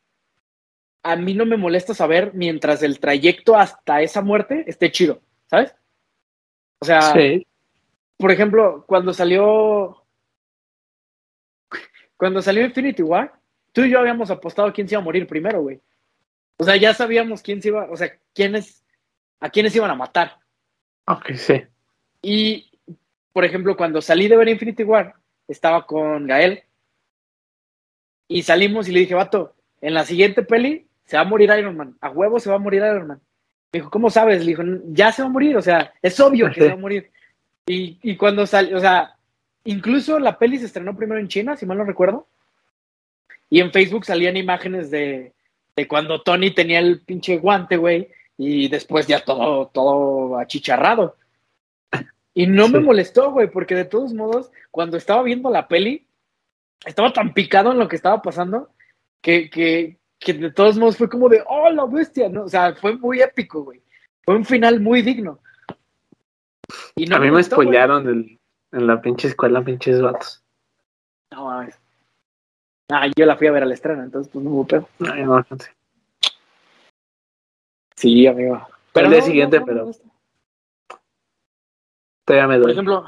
a 1.04 1.16
mí 1.16 1.34
no 1.36 1.46
me 1.46 1.58
molesta 1.58 1.94
saber 1.94 2.34
mientras 2.34 2.82
el 2.82 3.00
trayecto 3.00 3.56
hasta 3.56 4.02
esa 4.02 4.22
muerte 4.22 4.64
esté 4.68 4.92
chido, 4.92 5.22
¿sabes? 5.48 5.74
O 6.82 6.86
sea, 6.86 7.02
Sí. 7.14 7.46
Por 8.20 8.32
ejemplo, 8.32 8.84
cuando 8.86 9.14
salió. 9.14 10.04
Cuando 12.18 12.42
salió 12.42 12.66
Infinity 12.66 13.02
War, 13.02 13.34
tú 13.72 13.82
y 13.82 13.92
yo 13.92 14.00
habíamos 14.00 14.30
apostado 14.30 14.74
quién 14.74 14.88
se 14.88 14.96
iba 14.96 15.02
a 15.02 15.06
morir 15.06 15.26
primero, 15.26 15.62
güey. 15.62 15.80
O 16.58 16.66
sea, 16.66 16.76
ya 16.76 16.94
sabíamos 16.94 17.42
quién 17.42 17.62
se 17.62 17.70
iba, 17.70 17.90
o 17.90 17.96
sea, 17.96 18.14
quiénes, 18.36 18.84
a 19.40 19.50
quiénes 19.50 19.74
iban 19.74 19.90
a 19.90 19.96
matar. 19.96 20.38
Ok, 21.08 21.32
sí. 21.36 21.64
Y, 22.22 22.70
por 23.32 23.46
ejemplo, 23.46 23.78
cuando 23.78 24.02
salí 24.02 24.28
de 24.28 24.36
ver 24.36 24.50
Infinity 24.50 24.84
War, 24.84 25.16
estaba 25.48 25.86
con 25.86 26.28
Gael. 26.28 26.64
Y 28.28 28.44
salimos 28.44 28.90
y 28.90 28.92
le 28.92 29.00
dije, 29.00 29.16
vato, 29.16 29.56
en 29.80 29.94
la 29.94 30.04
siguiente 30.04 30.44
peli 30.44 30.88
se 31.06 31.16
va 31.16 31.22
a 31.22 31.26
morir 31.26 31.50
Iron 31.58 31.78
Man, 31.78 31.98
a 32.02 32.10
huevo 32.10 32.38
se 32.38 32.50
va 32.50 32.58
a 32.58 32.60
morir 32.60 32.82
Iron 32.82 33.08
Man. 33.08 33.22
Me 33.72 33.80
dijo, 33.80 33.90
¿cómo 33.90 34.10
sabes? 34.10 34.42
Le 34.42 34.48
dijo, 34.48 34.64
ya 34.88 35.14
se 35.14 35.22
va 35.22 35.30
a 35.30 35.32
morir, 35.32 35.56
o 35.56 35.62
sea, 35.62 35.94
es 36.02 36.20
obvio 36.20 36.48
que 36.52 36.60
se 36.60 36.68
va 36.68 36.74
a 36.74 36.78
morir. 36.78 37.10
Y, 37.70 38.00
y 38.02 38.18
cuando 38.18 38.48
salió, 38.48 38.78
o 38.78 38.80
sea, 38.80 39.16
incluso 39.64 40.18
la 40.18 40.40
peli 40.40 40.58
se 40.58 40.66
estrenó 40.66 40.98
primero 40.98 41.20
en 41.20 41.28
China, 41.28 41.56
si 41.56 41.68
mal 41.68 41.78
no 41.78 41.84
recuerdo. 41.84 42.28
Y 43.48 43.60
en 43.60 43.72
Facebook 43.72 44.06
salían 44.06 44.38
imágenes 44.38 44.90
de, 44.90 45.34
de 45.76 45.88
cuando 45.88 46.24
Tony 46.24 46.50
tenía 46.50 46.80
el 46.80 47.02
pinche 47.02 47.38
guante, 47.38 47.78
güey, 47.78 48.10
y 48.40 48.70
después 48.70 49.06
ya 49.06 49.24
todo, 49.24 49.68
todo 49.68 50.40
achicharrado. 50.40 51.16
Y 52.34 52.48
no 52.48 52.70
me 52.70 52.80
molestó, 52.80 53.32
güey, 53.32 53.52
porque 53.52 53.76
de 53.76 53.86
todos 53.86 54.16
modos, 54.16 54.50
cuando 54.72 54.98
estaba 54.98 55.22
viendo 55.22 55.52
la 55.52 55.68
peli, 55.68 56.08
estaba 56.84 57.14
tan 57.14 57.36
picado 57.36 57.72
en 57.72 57.78
lo 57.78 57.88
que 57.88 57.98
estaba 57.98 58.20
pasando 58.20 58.70
que, 59.22 59.48
que, 59.52 60.00
que 60.18 60.34
de 60.34 60.52
todos 60.52 60.76
modos 60.76 60.98
fue 60.98 61.08
como 61.08 61.30
de, 61.30 61.44
oh, 61.46 61.70
la 61.70 61.86
bestia, 61.86 62.30
¿no? 62.30 62.46
O 62.46 62.50
sea, 62.50 62.74
fue 62.74 62.98
muy 62.98 63.22
épico, 63.22 63.64
güey. 63.64 63.80
Fue 64.24 64.36
un 64.36 64.46
final 64.46 64.80
muy 64.80 65.04
digno. 65.04 65.40
Y 66.96 67.06
no 67.06 67.16
a 67.16 67.20
mí 67.20 67.32
me, 67.32 67.44
spoilearon 67.44 68.38
en 68.72 68.88
la 68.88 69.02
pinche 69.02 69.28
escuela, 69.28 69.64
pinches 69.64 70.02
vatos. 70.02 70.44
No 71.32 71.46
mames. 71.46 71.80
Ah, 72.92 73.08
yo 73.16 73.26
la 73.26 73.38
fui 73.38 73.48
a 73.48 73.52
ver 73.52 73.64
al 73.64 73.72
estreno, 73.72 74.04
entonces 74.04 74.32
pues 74.32 74.44
no 74.44 74.52
hubo 74.52 74.66
pedo. 74.66 74.90
No, 75.00 75.16
no 75.16 75.36
alcancé. 75.36 75.72
Sí, 77.96 78.26
amigo. 78.26 78.68
Pero 78.94 79.08
el 79.08 79.14
día 79.14 79.22
siguiente, 79.22 79.62
pero. 79.62 79.92
Todavía 82.26 82.48
me 82.48 82.60
Por 82.60 82.72
ejemplo, 82.72 83.06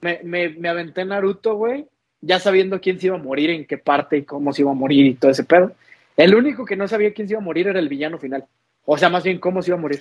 me, 0.00 0.20
me, 0.24 0.50
me 0.50 0.68
aventé 0.68 1.04
Naruto, 1.04 1.54
güey, 1.54 1.86
ya 2.20 2.38
sabiendo 2.38 2.80
quién 2.80 3.00
se 3.00 3.06
iba 3.06 3.16
a 3.16 3.22
morir, 3.22 3.50
en 3.50 3.66
qué 3.66 3.78
parte 3.78 4.18
y 4.18 4.24
cómo 4.24 4.52
se 4.52 4.62
iba 4.62 4.70
a 4.70 4.74
morir 4.74 5.06
y 5.06 5.14
todo 5.14 5.30
ese 5.30 5.44
pedo. 5.44 5.72
El 6.16 6.34
único 6.34 6.64
que 6.64 6.76
no 6.76 6.86
sabía 6.88 7.12
quién 7.12 7.28
se 7.28 7.34
iba 7.34 7.40
a 7.40 7.44
morir 7.44 7.68
era 7.68 7.78
el 7.78 7.88
villano 7.88 8.18
final. 8.18 8.46
O 8.84 8.98
sea, 8.98 9.08
más 9.08 9.24
bien 9.24 9.38
cómo 9.38 9.62
se 9.62 9.70
iba 9.70 9.78
a 9.78 9.80
morir. 9.80 10.00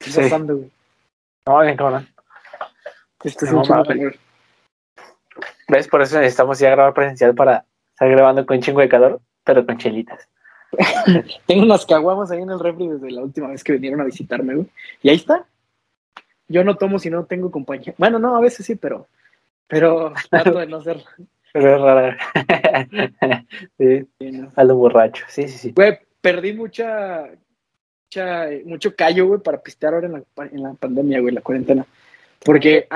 Sí. 0.00 0.20
güey. 0.30 0.70
No, 1.48 1.60
bien, 1.60 1.76
cabrón. 1.78 2.06
Esto 3.24 3.46
es 3.46 3.52
un 3.52 4.12
¿Ves? 5.68 5.88
Por 5.88 6.02
eso 6.02 6.18
necesitamos 6.18 6.58
ya 6.58 6.70
grabar 6.70 6.92
presencial 6.92 7.34
para 7.34 7.64
estar 7.90 8.10
grabando 8.10 8.44
con 8.44 8.60
chingo 8.60 8.80
de 8.80 8.88
calor, 8.88 9.20
pero 9.44 9.64
con 9.64 9.78
chelitas. 9.78 10.28
Tengo 11.46 11.62
unas 11.62 11.86
caguamas 11.86 12.30
ahí 12.30 12.42
en 12.42 12.50
el 12.50 12.60
refri 12.60 12.88
desde 12.88 13.10
la 13.10 13.22
última 13.22 13.48
vez 13.48 13.64
que 13.64 13.72
vinieron 13.72 14.02
a 14.02 14.04
visitarme, 14.04 14.56
güey. 14.56 14.66
Y 15.02 15.08
ahí 15.08 15.16
está. 15.16 15.46
Yo 16.48 16.64
no 16.64 16.76
tomo 16.76 16.98
si 16.98 17.08
no 17.08 17.24
tengo 17.24 17.50
compañía. 17.50 17.94
Bueno, 17.96 18.18
no, 18.18 18.36
a 18.36 18.40
veces 18.40 18.66
sí, 18.66 18.74
pero, 18.74 19.06
pero 19.66 20.12
trato 20.30 20.58
de 20.58 20.66
no 20.66 20.82
ser. 20.82 21.02
Pero 21.54 21.76
es 21.76 21.80
raro. 21.80 22.16
sí, 23.78 24.06
a 24.54 24.64
lo 24.64 24.76
borracho. 24.76 25.24
Sí, 25.28 25.48
sí, 25.48 25.56
sí. 25.56 25.72
Güey, 25.74 25.98
perdí 26.20 26.52
mucha, 26.52 27.24
mucha, 28.08 28.48
mucho 28.64 28.96
callo, 28.96 29.26
güey, 29.26 29.40
para 29.40 29.60
pistear 29.60 29.94
ahora 29.94 30.06
en 30.06 30.12
la, 30.12 30.22
en 30.46 30.62
la 30.62 30.74
pandemia, 30.74 31.20
güey, 31.20 31.34
la 31.34 31.42
cuarentena. 31.42 31.86
Porque 32.44 32.88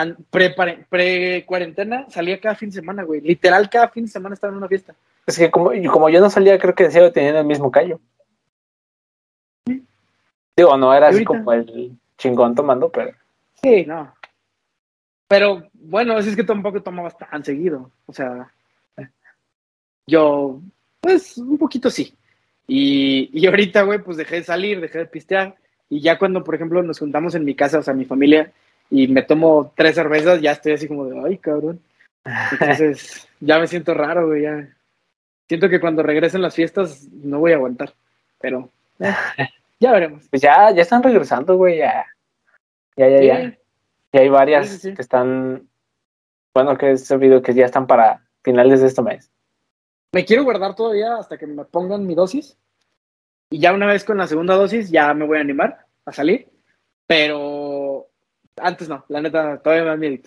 pre-cuarentena 0.88 2.06
salía 2.08 2.40
cada 2.40 2.54
fin 2.54 2.70
de 2.70 2.76
semana, 2.76 3.02
güey. 3.02 3.20
Literal, 3.20 3.68
cada 3.68 3.88
fin 3.88 4.04
de 4.04 4.10
semana 4.10 4.34
estaba 4.34 4.52
en 4.52 4.58
una 4.58 4.68
fiesta. 4.68 4.94
Es 5.26 5.36
que 5.36 5.50
como, 5.50 5.70
como 5.90 6.08
yo 6.08 6.20
no 6.20 6.30
salía, 6.30 6.58
creo 6.58 6.74
que 6.74 6.84
decía 6.84 7.12
teniendo 7.12 7.40
el 7.40 7.46
mismo 7.46 7.70
callo. 7.70 8.00
Digo, 10.56 10.76
no 10.76 10.94
era 10.94 11.08
así 11.08 11.24
como 11.24 11.52
el 11.52 11.98
chingón 12.18 12.54
tomando, 12.54 12.90
pero. 12.90 13.12
Sí, 13.62 13.84
no. 13.84 14.14
Pero 15.28 15.68
bueno, 15.72 16.18
es 16.18 16.36
que 16.36 16.44
tampoco 16.44 16.82
tomabas 16.82 17.16
tan 17.16 17.44
seguido. 17.44 17.90
O 18.06 18.12
sea, 18.12 18.52
yo, 20.06 20.60
pues 21.00 21.36
un 21.38 21.58
poquito 21.58 21.90
sí. 21.90 22.14
Y, 22.66 23.30
y 23.32 23.46
ahorita, 23.46 23.82
güey, 23.82 23.98
pues 23.98 24.16
dejé 24.16 24.36
de 24.36 24.44
salir, 24.44 24.80
dejé 24.80 24.98
de 24.98 25.06
pistear. 25.06 25.56
Y 25.88 26.00
ya 26.00 26.18
cuando, 26.18 26.42
por 26.42 26.54
ejemplo, 26.54 26.82
nos 26.82 26.98
juntamos 26.98 27.34
en 27.34 27.44
mi 27.44 27.54
casa, 27.54 27.78
o 27.78 27.82
sea, 27.82 27.94
mi 27.94 28.04
familia, 28.04 28.52
y 28.90 29.08
me 29.08 29.22
tomo 29.22 29.72
tres 29.76 29.94
cervezas, 29.94 30.40
ya 30.40 30.52
estoy 30.52 30.72
así 30.72 30.88
como 30.88 31.06
de, 31.06 31.20
ay, 31.26 31.38
cabrón. 31.38 31.80
Entonces, 32.52 33.28
ya 33.40 33.58
me 33.58 33.66
siento 33.66 33.94
raro, 33.94 34.26
güey, 34.26 34.42
ya. 34.42 34.68
Siento 35.48 35.68
que 35.68 35.80
cuando 35.80 36.02
regresen 36.02 36.42
las 36.42 36.54
fiestas 36.54 37.08
no 37.10 37.40
voy 37.40 37.52
a 37.52 37.56
aguantar, 37.56 37.92
pero 38.40 38.70
eh, 39.00 39.48
ya 39.80 39.92
veremos. 39.92 40.26
Pues 40.30 40.40
ya, 40.40 40.70
ya 40.70 40.82
están 40.82 41.02
regresando, 41.02 41.56
güey, 41.56 41.78
ya. 41.78 42.06
Ya, 42.96 43.08
ya, 43.08 43.22
ya. 43.22 43.58
Y 44.12 44.18
hay 44.18 44.28
varias 44.28 44.82
que 44.82 45.02
están, 45.02 45.68
bueno, 46.54 46.76
que 46.76 46.92
he 46.92 46.96
sabido 46.98 47.42
que 47.42 47.54
ya 47.54 47.66
están 47.66 47.86
para 47.86 48.22
finales 48.42 48.80
de 48.80 48.86
este 48.86 49.02
mes. 49.02 49.30
Me 50.12 50.26
quiero 50.26 50.44
guardar 50.44 50.76
todavía 50.76 51.16
hasta 51.16 51.38
que 51.38 51.46
me 51.46 51.64
pongan 51.64 52.06
mi 52.06 52.14
dosis. 52.14 52.58
Y 53.50 53.58
ya 53.58 53.72
una 53.72 53.86
vez 53.86 54.04
con 54.04 54.18
la 54.18 54.26
segunda 54.26 54.54
dosis 54.54 54.90
ya 54.90 55.12
me 55.14 55.26
voy 55.26 55.38
a 55.38 55.40
animar 55.40 55.86
a 56.04 56.12
salir. 56.12 56.48
Pero 57.06 58.08
antes 58.56 58.88
no, 58.88 59.04
la 59.08 59.20
neta, 59.20 59.58
todavía 59.58 59.84
me 59.84 59.90
da 59.90 59.96
miedo. 59.96 60.22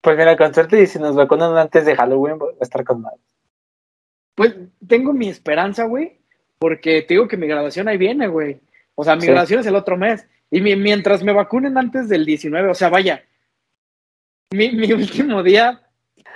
Pues 0.00 0.16
mira, 0.16 0.36
con 0.36 0.54
suerte 0.54 0.80
y 0.80 0.86
si 0.86 1.00
nos 1.00 1.16
vacunan 1.16 1.56
antes 1.56 1.84
de 1.84 1.96
Halloween, 1.96 2.38
voy 2.38 2.54
a 2.60 2.64
estar 2.64 2.84
con 2.84 3.00
más. 3.00 3.14
Pues 4.36 4.54
tengo 4.86 5.12
mi 5.12 5.28
esperanza, 5.28 5.84
güey, 5.84 6.20
porque 6.58 7.02
te 7.02 7.14
digo 7.14 7.26
que 7.26 7.36
mi 7.36 7.48
graduación 7.48 7.88
ahí 7.88 7.96
viene, 7.96 8.28
güey. 8.28 8.60
O 8.94 9.02
sea, 9.02 9.16
mi 9.16 9.26
graduación 9.26 9.60
es 9.60 9.66
el 9.66 9.74
otro 9.74 9.96
mes. 9.96 10.26
Y 10.50 10.60
mientras 10.60 11.24
me 11.24 11.32
vacunen 11.32 11.76
antes 11.76 12.08
del 12.08 12.24
19, 12.24 12.70
o 12.70 12.74
sea, 12.74 12.88
vaya, 12.88 13.24
mi, 14.50 14.70
mi 14.70 14.92
último 14.92 15.42
día 15.42 15.85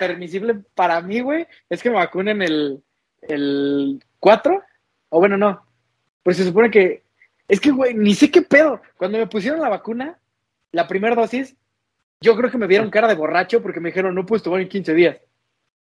permisible 0.01 0.55
para 0.75 1.01
mí, 1.03 1.21
güey, 1.21 1.47
es 1.69 1.83
que 1.83 1.91
me 1.91 1.97
vacunen 1.97 2.41
el, 2.41 2.83
el 3.21 4.03
4. 4.19 4.63
O 5.11 5.19
bueno, 5.19 5.37
no. 5.37 5.63
Pues 6.23 6.39
se 6.39 6.45
supone 6.45 6.71
que. 6.71 7.05
Es 7.47 7.61
que, 7.61 7.71
güey, 7.71 7.95
ni 7.95 8.15
sé 8.15 8.31
qué 8.31 8.43
pedo. 8.43 8.81
Cuando 8.97 9.19
me 9.19 9.27
pusieron 9.27 9.61
la 9.61 9.69
vacuna, 9.69 10.19
la 10.73 10.89
primera 10.89 11.15
dosis, 11.15 11.55
yo 12.21 12.37
creo 12.37 12.51
que 12.51 12.59
me 12.59 12.67
vieron 12.67 12.91
cara 12.91 13.09
de 13.09 13.15
borracho 13.15 13.61
porque 13.61 13.81
me 13.81 13.91
dijeron, 13.91 14.15
no 14.15 14.25
puedes 14.25 14.43
tomar 14.43 14.61
en 14.61 14.69
15 14.69 14.95
días. 14.95 15.19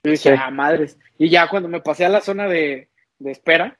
Yo 0.03 0.11
dije, 0.11 0.35
ah, 0.37 0.51
madres. 0.51 0.97
Y 1.17 1.29
ya 1.29 1.47
cuando 1.47 1.69
me 1.69 1.81
pasé 1.81 2.05
a 2.05 2.09
la 2.09 2.21
zona 2.21 2.47
de, 2.47 2.89
de, 3.19 3.31
espera, 3.31 3.77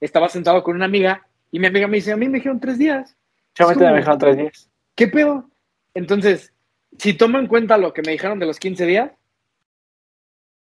estaba 0.00 0.28
sentado 0.28 0.62
con 0.62 0.76
una 0.76 0.84
amiga 0.84 1.26
y 1.50 1.58
mi 1.58 1.66
amiga 1.66 1.88
me 1.88 1.96
dice, 1.96 2.12
a 2.12 2.16
mí 2.16 2.28
me 2.28 2.38
dijeron 2.38 2.60
tres 2.60 2.78
días. 2.78 3.16
Yo 3.54 3.68
me 3.68 3.74
dijeron 3.74 4.18
tres 4.18 4.36
días. 4.36 4.70
¿Qué 4.94 5.08
pedo? 5.08 5.48
Entonces, 5.94 6.52
si 6.98 7.14
tomo 7.14 7.38
en 7.38 7.46
cuenta 7.46 7.78
lo 7.78 7.92
que 7.92 8.02
me 8.02 8.12
dijeron 8.12 8.38
de 8.38 8.46
los 8.46 8.58
15 8.58 8.86
días, 8.86 9.12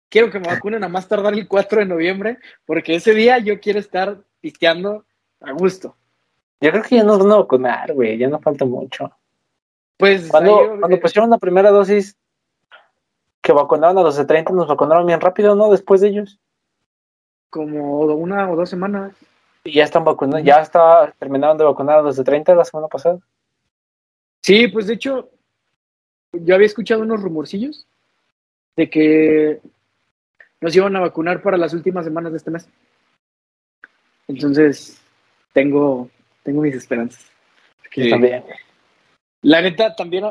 quiero 0.09 0.31
que 0.31 0.41
me 0.41 0.49
vacunen 0.49 0.85
a 0.85 0.89
más 0.89 1.09
tardar 1.09 1.35
el 1.35 1.49
4 1.49 1.81
de 1.81 1.87
noviembre, 1.87 2.39
porque 2.67 2.95
ese 2.95 3.13
día 3.15 3.39
yo 3.39 3.61
quiero 3.61 3.79
estar 3.79 4.19
pisteando 4.41 5.05
a 5.41 5.53
gusto. 5.53 5.97
Yo 6.61 6.71
creo 6.71 6.83
que 6.83 6.97
ya 6.97 7.05
nos 7.05 7.19
van 7.19 7.33
a 7.33 7.37
vacunar, 7.37 7.93
güey, 7.95 8.19
ya 8.19 8.29
no 8.29 8.41
falta 8.41 8.65
mucho. 8.65 9.11
Pues 9.97 10.29
cuando, 10.29 10.77
cuando 10.79 11.01
pusieron 11.01 11.31
la 11.31 11.39
primera 11.39 11.71
dosis 11.71 12.17
que 13.41 13.53
vacunaron 13.53 13.99
a 13.99 14.03
los 14.03 14.17
de 14.17 14.25
30, 14.25 14.53
nos 14.53 14.69
vacunaron 14.69 15.07
bien 15.07 15.21
rápido, 15.21 15.55
¿no? 15.55 15.71
Después 15.71 16.01
de 16.01 16.09
ellos. 16.09 16.39
Como 17.51 18.03
una 18.03 18.51
o 18.51 18.57
dos 18.57 18.69
semanas. 18.69 19.15
Y 19.65 19.73
ya 19.73 19.85
están 19.85 20.05
vacunando, 20.05 20.39
ya 20.39 20.61
está, 20.61 21.13
terminaron 21.19 21.59
de 21.59 21.65
vacunar 21.65 21.99
a 21.99 22.03
los 22.03 22.17
de 22.17 22.25
30 22.25 22.55
la 22.55 22.65
semana 22.65 22.89
pasada. 22.89 23.19
Sí, 24.43 24.69
pues 24.69 24.87
de 24.87 24.95
hecho, 24.95 25.29
yo 26.33 26.55
había 26.55 26.67
escuchado 26.67 27.03
unos 27.03 27.23
rumorcillos 27.23 27.87
de 28.77 28.89
que 28.89 29.61
nos 30.61 30.75
iban 30.75 30.97
a 30.97 31.01
vacunar 31.01 31.43
para 31.43 31.57
las 31.57 31.73
últimas 31.75 32.05
semanas 32.05 32.33
de 32.33 32.39
este 32.39 32.51
mes. 32.51 32.69
Entonces, 34.27 35.01
tengo, 35.53 36.11
tengo 36.43 36.63
mis 36.63 36.75
esperanzas. 36.75 37.31
también. 38.11 38.45
La 39.43 39.63
neta, 39.63 39.95
también 39.95 40.25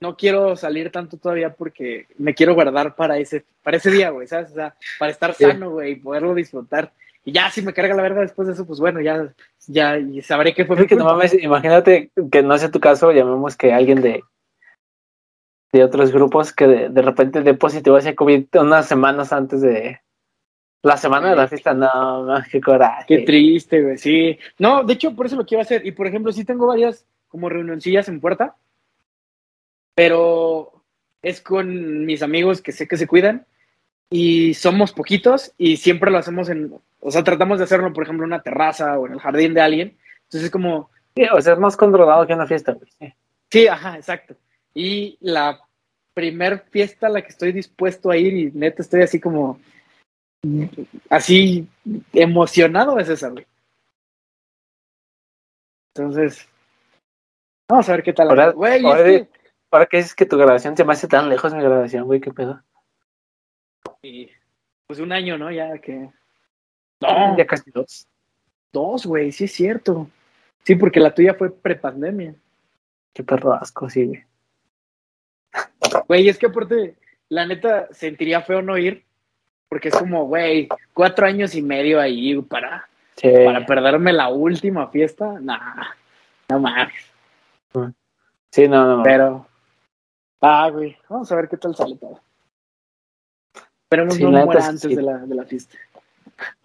no 0.00 0.16
quiero 0.16 0.56
salir 0.56 0.90
tanto 0.90 1.16
todavía 1.16 1.54
porque 1.54 2.06
me 2.18 2.34
quiero 2.34 2.54
guardar 2.54 2.94
para 2.94 3.18
ese, 3.18 3.44
para 3.62 3.76
ese 3.76 3.90
día, 3.90 4.10
güey, 4.10 4.26
¿sabes? 4.26 4.50
O 4.52 4.54
sea, 4.54 4.74
para 4.98 5.10
estar 5.12 5.34
sano, 5.34 5.70
güey, 5.70 5.92
y 5.92 5.96
poderlo 5.96 6.34
disfrutar. 6.34 6.92
Y 7.24 7.32
ya, 7.32 7.50
si 7.50 7.60
me 7.60 7.74
carga 7.74 7.94
la 7.94 8.02
verga 8.02 8.22
después 8.22 8.48
de 8.48 8.54
eso, 8.54 8.66
pues 8.66 8.80
bueno, 8.80 9.00
ya, 9.00 9.32
ya 9.66 9.98
y 9.98 10.22
sabré 10.22 10.54
qué 10.54 10.64
fue. 10.64 10.86
que 10.86 10.96
no 10.96 11.04
mames, 11.04 11.34
imagínate 11.34 12.10
que 12.30 12.42
no 12.42 12.56
sea 12.56 12.70
tu 12.70 12.80
caso, 12.80 13.12
llamemos 13.12 13.56
que 13.56 13.72
alguien 13.72 14.00
de, 14.00 14.22
de 15.72 15.84
otros 15.84 16.12
grupos 16.12 16.52
que 16.52 16.66
de, 16.66 17.02
repente 17.02 17.42
de 17.42 17.54
positivo 17.54 17.96
hacia 17.96 18.16
COVID 18.16 18.46
unas 18.54 18.86
semanas 18.86 19.32
antes 19.32 19.60
de 19.60 20.00
la 20.82 20.96
semana 20.96 21.30
de 21.30 21.36
la 21.36 21.48
fiesta. 21.48 21.74
No, 21.74 22.24
no, 22.24 22.42
qué 22.50 22.60
coraje. 22.60 23.04
Qué 23.06 23.18
triste, 23.24 23.82
güey, 23.82 23.98
sí. 23.98 24.38
No, 24.58 24.82
de 24.82 24.94
hecho, 24.94 25.14
por 25.14 25.26
eso 25.26 25.36
lo 25.36 25.46
quiero 25.46 25.62
hacer. 25.62 25.86
Y 25.86 25.92
por 25.92 26.06
ejemplo, 26.06 26.32
sí 26.32 26.44
tengo 26.44 26.66
varias 26.66 27.06
como 27.28 27.48
reunioncillas 27.48 28.08
en 28.08 28.20
puerta, 28.20 28.56
pero 29.94 30.82
es 31.22 31.40
con 31.40 32.04
mis 32.04 32.22
amigos 32.22 32.60
que 32.60 32.72
sé 32.72 32.88
que 32.88 32.96
se 32.96 33.06
cuidan 33.06 33.46
y 34.08 34.54
somos 34.54 34.92
poquitos 34.92 35.52
y 35.56 35.76
siempre 35.76 36.10
lo 36.10 36.18
hacemos 36.18 36.48
en, 36.48 36.74
o 36.98 37.10
sea, 37.10 37.22
tratamos 37.22 37.58
de 37.58 37.64
hacerlo, 37.64 37.92
por 37.92 38.02
ejemplo, 38.02 38.24
en 38.24 38.32
una 38.32 38.42
terraza 38.42 38.98
o 38.98 39.06
en 39.06 39.12
el 39.12 39.20
jardín 39.20 39.54
de 39.54 39.60
alguien. 39.60 39.96
Entonces 40.24 40.46
es 40.46 40.50
como... 40.50 40.90
o 41.32 41.40
sea, 41.40 41.52
es 41.52 41.58
más 41.60 41.76
controlado 41.76 42.26
que 42.26 42.34
una 42.34 42.46
fiesta. 42.46 42.72
Güey. 42.72 43.14
Sí, 43.48 43.68
ajá, 43.68 43.96
exacto. 43.96 44.34
Y 44.74 45.18
la 45.20 45.60
primer 46.14 46.60
fiesta 46.70 47.06
a 47.06 47.10
la 47.10 47.22
que 47.22 47.28
estoy 47.28 47.52
dispuesto 47.52 48.10
a 48.10 48.16
ir 48.16 48.34
y 48.34 48.50
neta 48.52 48.82
estoy 48.82 49.02
así 49.02 49.20
como 49.20 49.58
así 51.08 51.68
emocionado 52.12 52.98
es 52.98 53.08
esa, 53.08 53.28
güey. 53.28 53.46
Entonces, 55.94 56.48
vamos 57.68 57.88
a 57.88 57.92
ver 57.92 58.02
qué 58.02 58.12
tal. 58.12 58.28
Ahora, 58.28 58.50
Güey, 58.50 58.84
ahora, 58.84 59.08
es 59.08 59.26
que- 59.28 59.38
ahora 59.70 59.86
que 59.86 59.96
dices 59.98 60.14
que 60.14 60.26
tu 60.26 60.36
grabación 60.38 60.76
se 60.76 60.84
me 60.84 60.92
hace 60.92 61.08
tan 61.08 61.28
lejos 61.28 61.52
mi 61.54 61.62
grabación, 61.62 62.04
güey, 62.04 62.20
qué 62.20 62.32
pedo. 62.32 62.62
y, 64.02 64.30
pues 64.86 64.98
un 65.00 65.12
año, 65.12 65.36
¿no? 65.36 65.50
Ya 65.50 65.78
que. 65.78 66.10
No, 67.02 67.36
Ya 67.36 67.46
casi 67.46 67.70
dos. 67.70 68.06
dos, 68.72 69.04
güey, 69.06 69.30
sí 69.32 69.44
es 69.44 69.52
cierto. 69.52 70.08
Sí, 70.64 70.74
porque 70.74 71.00
la 71.00 71.14
tuya 71.14 71.34
fue 71.34 71.50
prepandemia. 71.50 72.34
Qué 73.14 73.22
perro 73.24 73.52
asco, 73.52 73.90
sí, 73.90 74.06
güey. 74.06 74.24
Güey, 76.08 76.28
es 76.28 76.38
que 76.38 76.46
aparte, 76.46 76.96
la 77.28 77.46
neta, 77.46 77.88
sentiría 77.92 78.42
feo 78.42 78.62
no 78.62 78.78
ir. 78.78 79.04
Porque 79.68 79.88
es 79.88 79.94
como, 79.94 80.26
güey, 80.26 80.68
cuatro 80.92 81.26
años 81.26 81.54
y 81.54 81.62
medio 81.62 82.00
ahí 82.00 82.34
para, 82.42 82.88
Sí. 83.16 83.30
para 83.44 83.64
perderme 83.64 84.12
la 84.12 84.28
última 84.28 84.88
fiesta. 84.88 85.38
Nah, 85.40 85.84
no 86.48 86.58
mames. 86.58 87.12
Sí, 88.50 88.66
no, 88.66 88.96
no. 88.96 89.02
Pero. 89.04 89.46
Ah, 90.40 90.68
güey, 90.70 90.96
vamos 91.08 91.30
a 91.30 91.36
ver 91.36 91.48
qué 91.48 91.56
tal 91.56 91.76
sale 91.76 91.96
todo. 91.96 92.20
Esperemos 93.84 94.14
Sí, 94.14 94.24
no 94.24 94.30
neta 94.32 94.44
muera 94.44 94.66
antes 94.66 94.82
sí. 94.82 94.94
de 94.96 95.02
la, 95.02 95.18
de 95.18 95.34
la 95.36 95.44
fiesta. 95.44 95.78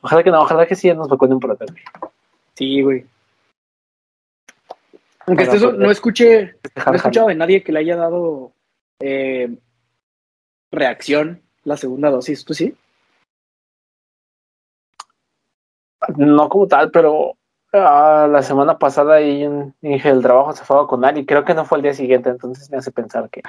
Ojalá 0.01 0.23
que 0.23 0.31
no, 0.31 0.41
ojalá 0.41 0.65
que 0.65 0.75
sí 0.75 0.87
ya 0.87 0.95
nos 0.95 1.09
vacunen 1.09 1.39
por 1.39 1.51
acá. 1.51 1.65
Sí, 2.55 2.81
güey. 2.81 3.05
Aunque 5.27 5.43
hasta 5.43 5.55
eso 5.57 5.65
poder 5.67 5.79
no 5.81 5.91
escuché, 5.91 6.55
no 6.85 6.93
he 6.93 6.95
escuchado 6.95 7.27
de 7.27 7.35
nadie 7.35 7.63
que 7.63 7.71
le 7.71 7.79
haya 7.79 7.95
dado 7.95 8.51
eh, 8.99 9.57
reacción 10.71 11.41
la 11.63 11.77
segunda 11.77 12.09
dosis. 12.09 12.45
¿Tú 12.45 12.53
sí? 12.53 12.75
No 16.17 16.49
como 16.49 16.67
tal, 16.67 16.91
pero 16.91 17.35
ah, 17.73 18.27
la 18.29 18.43
semana 18.43 18.77
pasada 18.77 19.15
ahí 19.15 19.47
dije 19.81 20.09
el 20.09 20.21
trabajo 20.21 20.53
se 20.53 20.63
fue 20.63 20.77
a 20.77 20.81
vacunar 20.81 21.17
y 21.17 21.25
creo 21.25 21.43
que 21.43 21.53
no 21.55 21.65
fue 21.65 21.79
el 21.79 21.83
día 21.83 21.93
siguiente, 21.93 22.29
entonces 22.29 22.69
me 22.69 22.77
hace 22.77 22.91
pensar 22.91 23.29
que. 23.29 23.41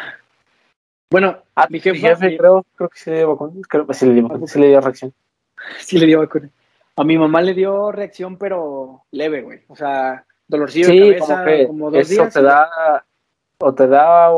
Bueno, 1.11 1.39
Ah, 1.55 1.67
mi 1.71 1.81
jefe, 1.81 2.37
creo, 2.37 2.65
creo 2.75 2.89
que 2.89 2.99
sí 2.99 3.11
le 3.11 3.19
dio 3.19 3.29
vacuna. 3.31 3.53
Creo 3.69 3.87
que 3.87 3.95
sí 3.95 4.07
le 4.07 4.15
dio, 4.15 4.23
vacuna, 4.29 4.47
sí 4.47 4.59
le 4.59 4.69
dio 4.69 4.81
reacción. 4.81 5.15
sí 5.79 5.99
le 5.99 6.07
dio 6.07 6.19
vacuna. 6.21 6.51
A 6.97 7.05
mi 7.05 7.19
mamá 7.19 7.43
le 7.43 7.55
dio 7.55 7.93
reacción, 7.93 8.37
pero 8.39 9.05
leve, 9.11 9.43
güey. 9.43 9.61
O 9.69 9.77
sea, 9.77 10.25
dolorcillo 10.49 10.87
Sí, 10.87 10.99
de 10.99 11.19
como 11.19 11.35
cabeza, 11.35 11.57
que 11.59 11.67
como 11.67 11.91
dos 11.91 12.01
eso 12.11 12.23
días. 12.23 12.35
te 12.35 12.43
da, 12.43 13.05
o 13.59 13.75
te 13.75 13.87
da 13.87 14.31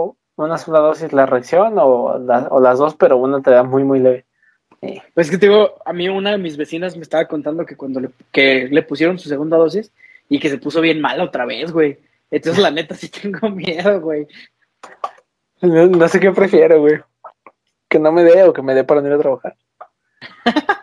una 0.46 0.58
sola 0.58 0.78
dosis 0.80 1.12
la 1.12 1.26
reacción 1.26 1.74
o, 1.78 2.18
la- 2.18 2.48
o 2.50 2.60
las 2.60 2.78
dos, 2.78 2.94
pero 2.96 3.16
una 3.16 3.40
te 3.42 3.50
da 3.50 3.62
muy, 3.62 3.84
muy 3.84 3.98
leve. 4.00 4.24
Sí. 4.80 5.02
Pues 5.14 5.26
es 5.26 5.30
que 5.32 5.38
te 5.38 5.46
digo, 5.48 5.74
a 5.84 5.92
mí 5.92 6.08
una 6.08 6.30
de 6.32 6.38
mis 6.38 6.56
vecinas 6.56 6.96
me 6.96 7.02
estaba 7.02 7.26
contando 7.26 7.66
que 7.66 7.76
cuando 7.76 7.98
le, 8.00 8.10
que 8.30 8.68
le 8.70 8.82
pusieron 8.82 9.18
su 9.18 9.28
segunda 9.28 9.56
dosis 9.56 9.92
y 10.28 10.38
que 10.38 10.48
se 10.50 10.58
puso 10.58 10.80
bien 10.80 11.00
mala 11.00 11.24
otra 11.24 11.44
vez, 11.46 11.72
güey. 11.72 11.98
Entonces, 12.30 12.62
la 12.62 12.70
neta, 12.70 12.94
sí 12.94 13.08
tengo 13.08 13.48
miedo, 13.50 14.00
güey. 14.00 14.26
No, 15.60 15.86
no 15.86 16.08
sé 16.08 16.20
qué 16.20 16.30
prefiero, 16.30 16.80
güey. 16.80 17.00
Que 17.88 17.98
no 17.98 18.12
me 18.12 18.22
dé 18.22 18.44
o 18.44 18.52
que 18.52 18.62
me 18.62 18.74
dé 18.74 18.84
para 18.84 19.00
no 19.00 19.08
ir 19.08 19.14
a 19.14 19.18
trabajar. 19.18 19.56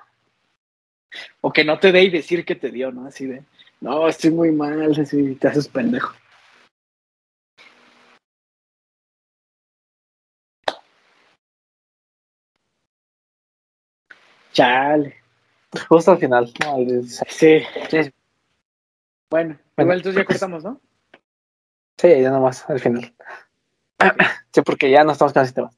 O 1.42 1.54
que 1.54 1.64
no 1.64 1.78
te 1.80 1.92
dé 1.92 2.04
y 2.04 2.10
decir 2.10 2.44
que 2.44 2.56
te 2.56 2.72
dio, 2.72 2.92
¿no? 2.92 3.06
Así 3.06 3.26
de, 3.28 3.44
no, 3.80 4.08
estoy 4.08 4.32
muy 4.32 4.52
mal, 4.52 4.92
así 5.00 5.36
te 5.36 5.48
haces 5.48 5.68
pendejo. 5.68 6.14
Chale. 14.56 15.16
Justo 15.90 16.12
al 16.12 16.18
final. 16.18 16.52
¿no? 16.64 16.76
Al 16.76 16.86
16. 16.88 17.28
Sí. 17.30 17.60
Sí, 17.90 18.14
Bueno, 19.30 19.58
Bueno. 19.60 19.60
igual 19.78 19.98
entonces 19.98 20.16
ya 20.22 20.26
cortamos, 20.26 20.64
¿no? 20.64 20.80
sí, 21.98 22.22
ya 22.22 22.30
nomás, 22.32 22.68
al 22.70 22.80
final. 22.80 23.14
Sí, 24.54 24.62
porque 24.62 24.90
ya 24.90 25.04
no 25.04 25.12
estamos 25.12 25.34
con 25.34 25.42
el 25.42 25.48
sistema. 25.48 25.70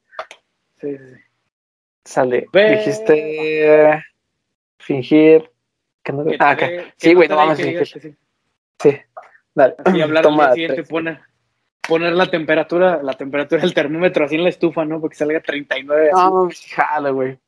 Sí, 0.80 0.96
sí, 0.96 1.04
sí. 1.14 1.20
Sale. 2.04 2.46
Ve- 2.52 2.76
Dijiste 2.76 3.90
eh, 3.92 4.02
fingir 4.78 5.50
que 6.04 6.12
no. 6.12 6.24
Que 6.24 6.36
Ah, 6.38 6.56
te 6.56 6.66
que 6.68 6.92
Sí, 6.96 7.14
güey, 7.14 7.28
no 7.28 7.52
y 7.52 7.56
que 7.56 7.64
digas 7.64 7.90
fingir. 7.90 8.16
sí. 8.80 8.90
Sí. 8.92 8.98
Dale. 9.52 9.74
Así 9.84 10.00
hablar 10.02 10.22
Toma 10.22 10.52
siguiente, 10.52 10.84
poner, 10.84 11.20
poner 11.88 12.12
la 12.12 12.30
temperatura, 12.30 13.02
la 13.02 13.14
temperatura 13.14 13.62
del 13.62 13.74
termómetro 13.74 14.26
así 14.26 14.36
en 14.36 14.44
la 14.44 14.50
estufa, 14.50 14.84
¿no? 14.84 15.00
Porque 15.00 15.16
salga 15.16 15.40
39. 15.40 16.10
así. 16.12 16.20
No, 16.22 16.30
mames, 16.30 16.66
jalo, 16.72 17.14
güey. 17.14 17.38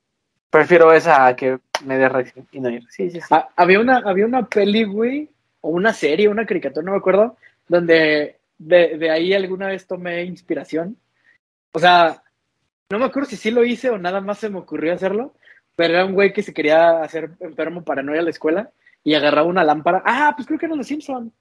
Prefiero 0.51 0.92
esa 0.92 1.26
a 1.26 1.36
que 1.36 1.59
me 1.84 1.96
dé 1.96 2.09
reacción 2.09 2.46
y 2.51 2.61
no 2.61 2.70
ir. 2.70 2.82
Sí, 2.90 3.11
sí, 3.11 3.20
sí. 3.20 3.26
Ah, 3.30 3.48
había, 3.57 3.80
una, 3.80 3.98
había 3.98 4.26
una 4.26 4.46
peli, 4.46 4.84
güey, 4.84 5.30
o 5.61 5.70
una 5.70 5.92
serie, 5.92 6.28
una 6.28 6.44
caricatura, 6.46 6.84
no 6.84 6.92
me 6.92 6.98
acuerdo, 6.98 7.36
donde 7.68 8.38
de, 8.59 8.98
de 8.98 9.11
ahí 9.11 9.32
alguna 9.32 9.68
vez 9.68 9.86
tomé 9.86 10.24
inspiración. 10.24 10.96
O 11.72 11.78
sea, 11.78 12.22
no 12.90 12.98
me 12.98 13.05
acuerdo 13.05 13.28
si 13.30 13.36
sí 13.36 13.51
lo 13.53 13.64
hice 13.64 13.90
o 13.90 13.98
nada 13.98 14.20
más 14.20 14.38
se 14.38 14.48
me 14.51 14.59
ocurrió 14.59 14.92
hacerlo, 14.92 15.34
pero 15.76 15.94
era 15.94 16.05
un 16.05 16.14
güey 16.14 16.32
que 16.32 16.42
se 16.42 16.53
quería 16.53 17.03
hacer 17.03 17.30
enfermo 17.40 17.84
para 17.84 18.03
no 18.03 18.12
ir 18.12 18.18
a 18.18 18.22
la 18.22 18.30
escuela 18.30 18.70
y 19.05 19.14
agarraba 19.14 19.46
una 19.46 19.62
lámpara. 19.64 20.03
Ah, 20.05 20.32
pues 20.36 20.46
creo 20.48 20.59
que 20.59 20.66
era 20.66 20.74
los 20.74 20.86
Simpson. 20.88 21.32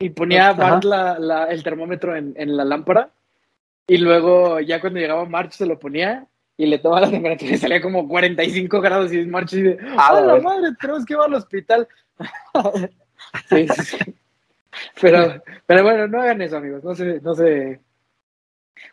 Y 0.00 0.10
ponía. 0.10 0.52
Bart 0.52 0.84
la, 0.84 1.18
la- 1.18 1.44
el 1.46 1.62
termómetro 1.62 2.14
en, 2.14 2.34
en 2.36 2.56
la 2.56 2.64
lámpara 2.64 3.10
y 3.86 3.96
luego 3.98 4.60
ya 4.60 4.80
cuando 4.80 5.00
llegaba 5.00 5.24
March 5.24 5.52
se 5.52 5.64
lo 5.66 5.78
ponía 5.78 6.26
y 6.62 6.66
le 6.66 6.78
tomaba 6.78 7.00
la 7.00 7.10
temperatura 7.10 7.50
y 7.50 7.58
salía 7.58 7.80
como 7.80 8.06
45 8.06 8.80
grados 8.80 9.12
y 9.12 9.26
March 9.26 9.52
y 9.54 9.62
de, 9.62 9.78
Ah, 9.96 10.10
¡Ah, 10.12 10.20
la 10.20 10.40
madre! 10.40 10.68
Tenemos 10.80 11.04
que 11.04 11.14
ir 11.14 11.18
al 11.18 11.34
hospital. 11.34 11.88
sí, 13.48 13.66
sí, 13.68 13.82
sí. 13.82 14.14
Pero, 15.00 15.42
pero 15.66 15.82
bueno, 15.82 16.06
no 16.06 16.22
hagan 16.22 16.40
eso, 16.40 16.58
amigos. 16.58 16.84
No 16.84 16.94
se, 16.94 17.20
no 17.20 17.34
se. 17.34 17.80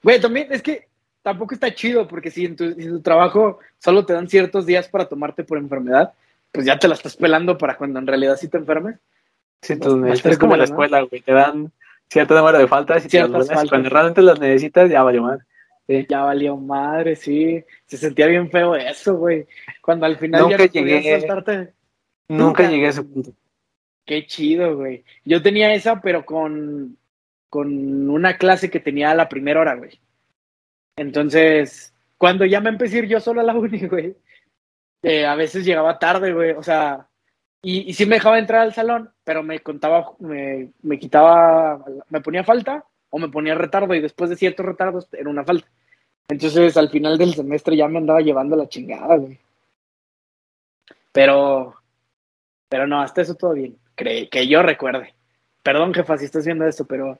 Güey, 0.01 0.19
también 0.19 0.47
es 0.51 0.63
que 0.63 0.87
tampoco 1.21 1.53
está 1.53 1.71
chido, 1.71 2.07
porque 2.07 2.31
si 2.31 2.45
en, 2.45 2.55
tu, 2.55 2.73
si 2.73 2.81
en 2.81 2.89
tu 2.89 3.01
trabajo 3.01 3.59
solo 3.77 4.03
te 4.03 4.13
dan 4.13 4.27
ciertos 4.27 4.65
días 4.65 4.89
para 4.89 5.07
tomarte 5.07 5.43
por 5.43 5.59
enfermedad, 5.59 6.13
pues 6.51 6.65
ya 6.65 6.79
te 6.79 6.87
la 6.87 6.95
estás 6.95 7.15
pelando 7.15 7.55
para 7.55 7.77
cuando 7.77 7.99
en 7.99 8.07
realidad 8.07 8.35
sí 8.35 8.47
te 8.47 8.57
enfermes. 8.57 8.97
Sí, 9.61 9.75
tú 9.75 9.89
Bastante 9.89 10.07
necesitas 10.07 10.37
como 10.39 10.53
en 10.55 10.59
la 10.61 10.65
¿no? 10.65 10.71
escuela, 10.71 11.01
güey. 11.01 11.21
Te 11.21 11.33
dan 11.33 11.71
cierto 12.09 12.33
número 12.35 12.57
de 12.57 12.67
faltas 12.67 13.05
y 13.05 13.09
te 13.09 13.19
las 13.27 13.47
faltas. 13.47 13.69
cuando 13.69 13.89
realmente 13.89 14.23
las 14.23 14.39
necesitas, 14.39 14.89
ya 14.89 15.03
valió 15.03 15.21
madre. 15.21 15.43
Ya 16.07 16.21
valió 16.21 16.55
madre, 16.55 17.15
sí. 17.15 17.63
Se 17.87 17.97
sentía 17.97 18.27
bien 18.27 18.51
feo 18.51 18.75
eso, 18.75 19.15
güey. 19.17 19.47
Cuando 19.81 20.05
al 20.05 20.17
final 20.17 20.41
Nunca 20.43 20.57
ya 20.57 20.81
no 20.81 20.87
llegué. 20.87 21.19
soltarte. 21.19 21.73
Nunca 22.27 22.63
Nunca. 22.63 22.69
llegué 22.69 22.85
a 22.85 22.89
ese 22.89 23.03
punto. 23.03 23.31
Qué 24.05 24.25
chido, 24.27 24.75
güey. 24.77 25.03
Yo 25.25 25.41
tenía 25.41 25.73
esa, 25.73 25.99
pero 26.01 26.25
con, 26.25 26.97
con 27.49 28.07
una 28.09 28.37
clase 28.37 28.69
que 28.69 28.79
tenía 28.79 29.09
a 29.11 29.15
la 29.15 29.29
primera 29.29 29.61
hora, 29.61 29.75
güey. 29.75 29.99
Entonces, 30.95 31.93
cuando 32.17 32.45
ya 32.45 32.59
me 32.61 32.69
empecé 32.69 32.97
a 32.97 32.99
ir 32.99 33.07
yo 33.07 33.19
solo 33.19 33.41
a 33.41 33.43
la 33.43 33.53
uni, 33.57 33.87
güey, 33.87 34.15
eh, 35.01 35.25
a 35.25 35.35
veces 35.35 35.65
llegaba 35.65 35.97
tarde, 35.97 36.33
güey. 36.33 36.51
O 36.51 36.61
sea, 36.63 37.07
y, 37.63 37.89
y 37.89 37.93
sí 37.93 38.05
me 38.05 38.15
dejaba 38.17 38.37
entrar 38.37 38.61
al 38.61 38.73
salón, 38.73 39.11
pero 39.23 39.41
me 39.41 39.59
contaba, 39.61 40.11
me, 40.19 40.71
me 40.83 40.99
quitaba, 40.99 41.83
me 42.09 42.21
ponía 42.21 42.43
falta 42.43 42.85
o 43.09 43.17
me 43.17 43.29
ponía 43.29 43.55
retardo 43.55 43.95
y 43.95 44.01
después 44.01 44.29
de 44.29 44.35
ciertos 44.35 44.65
retardos 44.65 45.07
era 45.13 45.29
una 45.29 45.43
falta. 45.43 45.67
Entonces, 46.29 46.77
al 46.77 46.89
final 46.89 47.17
del 47.17 47.33
semestre 47.33 47.75
ya 47.75 47.87
me 47.87 47.97
andaba 47.97 48.21
llevando 48.21 48.55
la 48.55 48.69
chingada, 48.69 49.17
güey. 49.17 49.39
Pero, 51.11 51.75
pero 52.69 52.87
no, 52.87 53.01
hasta 53.01 53.21
eso 53.21 53.35
todo 53.35 53.53
bien. 53.53 53.75
Cre- 53.97 54.29
que 54.29 54.47
yo 54.47 54.61
recuerde. 54.61 55.13
Perdón, 55.63 55.93
jefa, 55.93 56.17
si 56.17 56.25
estás 56.25 56.45
viendo 56.45 56.65
esto, 56.67 56.85
pero 56.85 57.19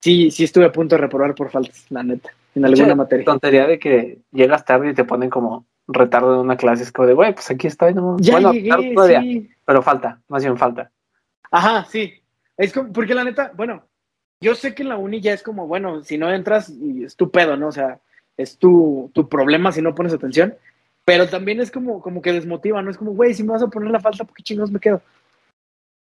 sí, 0.00 0.30
sí 0.30 0.44
estuve 0.44 0.66
a 0.66 0.72
punto 0.72 0.94
de 0.94 1.00
reprobar 1.00 1.34
por 1.34 1.50
faltas, 1.50 1.86
la 1.90 2.02
neta, 2.02 2.30
en 2.54 2.64
alguna 2.66 2.88
Che, 2.88 2.94
materia. 2.94 3.24
Tontería 3.24 3.66
de 3.66 3.78
que 3.78 4.18
llegas 4.30 4.64
tarde 4.64 4.90
y 4.90 4.94
te 4.94 5.04
ponen 5.04 5.30
como 5.30 5.64
retardo 5.88 6.34
en 6.34 6.40
una 6.40 6.56
clase. 6.56 6.82
Es 6.84 6.92
como 6.92 7.08
de, 7.08 7.14
güey, 7.14 7.34
pues 7.34 7.50
aquí 7.50 7.66
estoy. 7.66 7.94
No, 7.94 8.16
Ya 8.20 8.34
bueno, 8.34 8.52
llegué, 8.52 8.94
todavía, 8.94 9.22
sí. 9.22 9.50
pero 9.64 9.82
falta, 9.82 10.20
más 10.28 10.42
bien 10.44 10.56
falta. 10.58 10.90
Ajá, 11.50 11.84
sí. 11.86 12.12
Es 12.56 12.72
como, 12.72 12.92
porque 12.92 13.14
la 13.14 13.24
neta, 13.24 13.50
bueno, 13.56 13.82
yo 14.40 14.54
sé 14.54 14.74
que 14.74 14.82
en 14.82 14.90
la 14.90 14.96
uni 14.98 15.20
ya 15.22 15.32
es 15.32 15.42
como, 15.42 15.66
bueno, 15.66 16.02
si 16.04 16.18
no 16.18 16.30
entras, 16.32 16.68
es 16.68 17.16
tu 17.16 17.30
pedo, 17.30 17.56
¿no? 17.56 17.68
O 17.68 17.72
sea, 17.72 17.98
es 18.36 18.58
tu, 18.58 19.10
tu 19.14 19.28
problema 19.28 19.72
si 19.72 19.82
no 19.82 19.94
pones 19.94 20.12
atención. 20.12 20.54
Pero 21.04 21.28
también 21.28 21.60
es 21.60 21.70
como, 21.70 22.00
como 22.00 22.22
que 22.22 22.32
desmotiva, 22.32 22.80
¿no? 22.80 22.90
Es 22.90 22.96
como, 22.96 23.12
güey, 23.12 23.34
si 23.34 23.42
me 23.42 23.52
vas 23.52 23.62
a 23.62 23.68
poner 23.68 23.90
la 23.90 24.00
falta, 24.00 24.24
¿por 24.24 24.34
qué 24.34 24.42
chingados 24.42 24.70
me 24.70 24.80
quedo? 24.80 25.02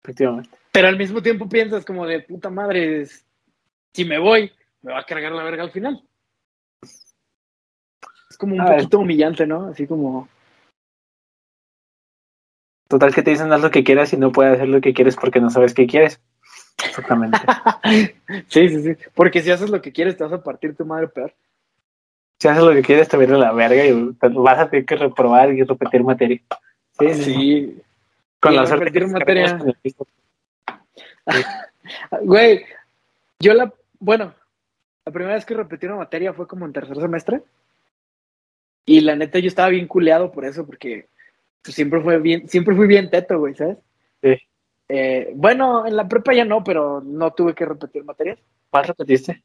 Efectivamente. 0.03 0.51
Pero 0.73 0.89
al 0.89 0.97
mismo 0.97 1.23
tiempo 1.23 1.49
piensas 1.49 1.85
como 1.85 2.07
de 2.07 2.21
puta 2.21 2.49
madre, 2.51 3.03
es- 3.03 3.27
si 3.93 4.05
me 4.05 4.19
voy, 4.19 4.51
me 4.83 4.93
va 4.93 5.01
a 5.01 5.05
cargar 5.05 5.33
la 5.33 5.43
verga 5.43 5.63
al 5.65 5.71
final. 5.73 6.03
Es 6.83 8.37
como 8.39 8.55
un 8.55 8.61
A 8.61 8.69
ver. 8.71 8.77
poquito 8.77 8.99
humillante, 9.01 9.47
¿no? 9.47 9.67
Así 9.67 9.87
como, 9.87 10.29
Total 12.89 13.15
que 13.15 13.23
te 13.23 13.31
dicen 13.31 13.53
haz 13.53 13.61
lo 13.61 13.71
que 13.71 13.85
quieras 13.85 14.15
y 14.15 14.17
no 14.17 14.33
puedes 14.33 14.55
hacer 14.55 14.69
lo 14.69 14.81
que 14.81 14.95
quieres 14.95 15.15
porque 15.15 15.41
no 15.41 15.51
sabes 15.51 15.75
qué 15.75 15.87
quieres. 15.87 16.21
Exactamente. 16.83 17.39
sí, 18.49 18.69
sí, 18.71 18.83
sí. 18.83 18.97
Porque 19.15 19.43
si 19.43 19.51
haces 19.51 19.69
lo 19.69 19.83
que 19.83 19.93
quieres, 19.93 20.17
te 20.17 20.25
vas 20.25 20.33
a 20.33 20.43
partir 20.43 20.75
tu 20.75 20.87
madre 20.87 21.09
peor. 21.09 21.35
Si 22.39 22.47
haces 22.47 22.63
lo 22.63 22.73
que 22.73 22.83
quieres, 22.83 23.09
te 23.09 23.17
viene 23.17 23.37
la 23.37 23.53
verga 23.53 23.85
y 23.85 24.17
vas 24.21 24.59
a 24.59 24.71
tener 24.71 24.87
que 24.87 24.97
reprobar 24.97 25.53
y 25.53 25.63
repetir 25.65 26.05
materia. 26.05 26.41
Sí, 26.99 27.15
sí. 27.15 27.83
Con 28.41 28.55
la 28.55 28.65
repetir 28.65 29.07
materia. 29.09 29.59
Güey, 32.23 32.65
yo 33.39 33.55
la, 33.55 33.73
bueno, 33.99 34.35
la 35.07 35.13
primera 35.13 35.35
vez 35.35 35.47
que 35.47 35.55
repetí 35.55 35.87
una 35.87 35.97
materia 35.97 36.35
fue 36.35 36.47
como 36.47 36.67
en 36.67 36.73
tercer 36.73 36.97
semestre. 36.97 37.43
Y 38.85 39.01
la 39.01 39.17
neta 39.17 39.39
yo 39.39 39.49
estaba 39.49 39.69
bien 39.69 39.87
culeado 39.87 40.31
por 40.31 40.45
eso, 40.45 40.67
porque 40.67 41.09
pues, 41.63 41.75
siempre 41.75 42.01
fue 42.03 42.19
bien, 42.19 42.49
siempre 42.49 42.75
fui 42.75 42.87
bien 42.87 43.11
teto, 43.11 43.39
güey, 43.39 43.55
¿sabes? 43.55 43.79
Sí. 44.23 44.37
Eh, 44.89 45.33
bueno, 45.35 45.87
en 45.87 45.97
la 45.97 46.09
prepa 46.09 46.35
ya 46.35 46.45
no, 46.45 46.63
pero 46.63 47.01
no 47.01 47.33
tuve 47.33 47.55
que 47.55 47.67
repetir 47.67 48.05
materias. 48.05 48.39
¿Cuál 48.71 48.85
repetiste? 48.85 49.43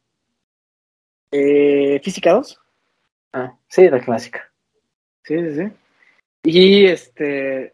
Eh, 1.32 2.00
Física 2.04 2.34
2. 2.34 2.60
Ah, 3.34 3.56
sí, 3.68 3.90
la 3.90 4.00
clásica. 4.00 4.50
Sí, 5.24 5.36
sí, 5.40 5.56
sí. 5.56 5.72
Y 6.44 6.86
este. 6.86 7.74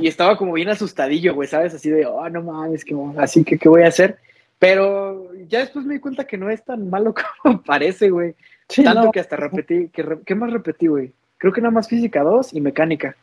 Y 0.00 0.06
estaba 0.08 0.36
como 0.36 0.52
bien 0.52 0.68
asustadillo, 0.68 1.34
güey, 1.34 1.48
¿sabes? 1.48 1.74
Así 1.74 1.90
de, 1.90 2.06
oh, 2.06 2.28
no 2.28 2.42
mames, 2.42 2.84
que 2.84 2.94
así 3.18 3.42
que, 3.44 3.58
¿qué 3.58 3.68
voy 3.68 3.82
a 3.82 3.88
hacer? 3.88 4.18
Pero 4.58 5.32
ya 5.48 5.60
después 5.60 5.84
me 5.84 5.94
di 5.94 6.00
cuenta 6.00 6.26
que 6.26 6.36
no 6.36 6.50
es 6.50 6.64
tan 6.64 6.88
malo 6.90 7.14
como 7.42 7.62
parece, 7.62 8.10
güey. 8.10 8.34
Sí, 8.68 8.84
Tanto 8.84 9.04
no. 9.04 9.10
que 9.12 9.18
hasta 9.20 9.36
repetí, 9.36 9.88
que 9.88 10.02
re- 10.02 10.20
¿qué 10.24 10.34
más 10.34 10.52
repetí, 10.52 10.86
güey? 10.86 11.12
Creo 11.38 11.52
que 11.52 11.60
nada 11.60 11.72
más 11.72 11.88
física 11.88 12.22
2 12.22 12.52
y 12.54 12.60
mecánica. 12.60 13.16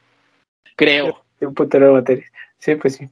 Creo. 0.75 1.23
Un 1.39 1.53
putero 1.53 1.87
de 1.87 1.93
materias. 1.93 2.31
Sí, 2.57 2.75
pues 2.75 2.95
sí. 2.95 3.07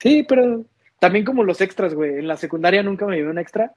Sí, 0.00 0.24
pero 0.28 0.64
también 1.00 1.24
como 1.24 1.42
los 1.44 1.60
extras, 1.60 1.94
güey. 1.94 2.18
En 2.18 2.28
la 2.28 2.36
secundaria 2.36 2.82
nunca 2.82 3.06
me 3.06 3.16
llevé 3.16 3.30
un 3.30 3.38
extra. 3.38 3.74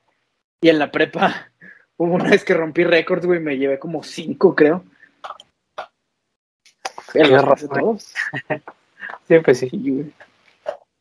Y 0.62 0.70
en 0.70 0.80
la 0.80 0.92
prepa 0.92 1.52
hubo 1.98 2.14
una 2.14 2.30
vez 2.30 2.44
que 2.44 2.54
rompí 2.54 2.84
récords, 2.84 3.26
güey, 3.26 3.40
me 3.40 3.58
llevé 3.58 3.80
como 3.80 4.04
cinco, 4.04 4.56
creo. 4.56 4.84
Los 7.14 7.68
todos. 7.70 8.14
Sí, 9.28 9.40
pues 9.44 9.60
sí. 9.60 9.70
Sí, 9.70 9.92
güey. 9.92 10.14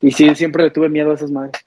Y 0.01 0.11
sí, 0.13 0.35
siempre 0.35 0.63
le 0.65 0.71
tuve 0.71 0.89
miedo 0.89 1.11
a 1.11 1.15
esas 1.15 1.31
madres. 1.31 1.65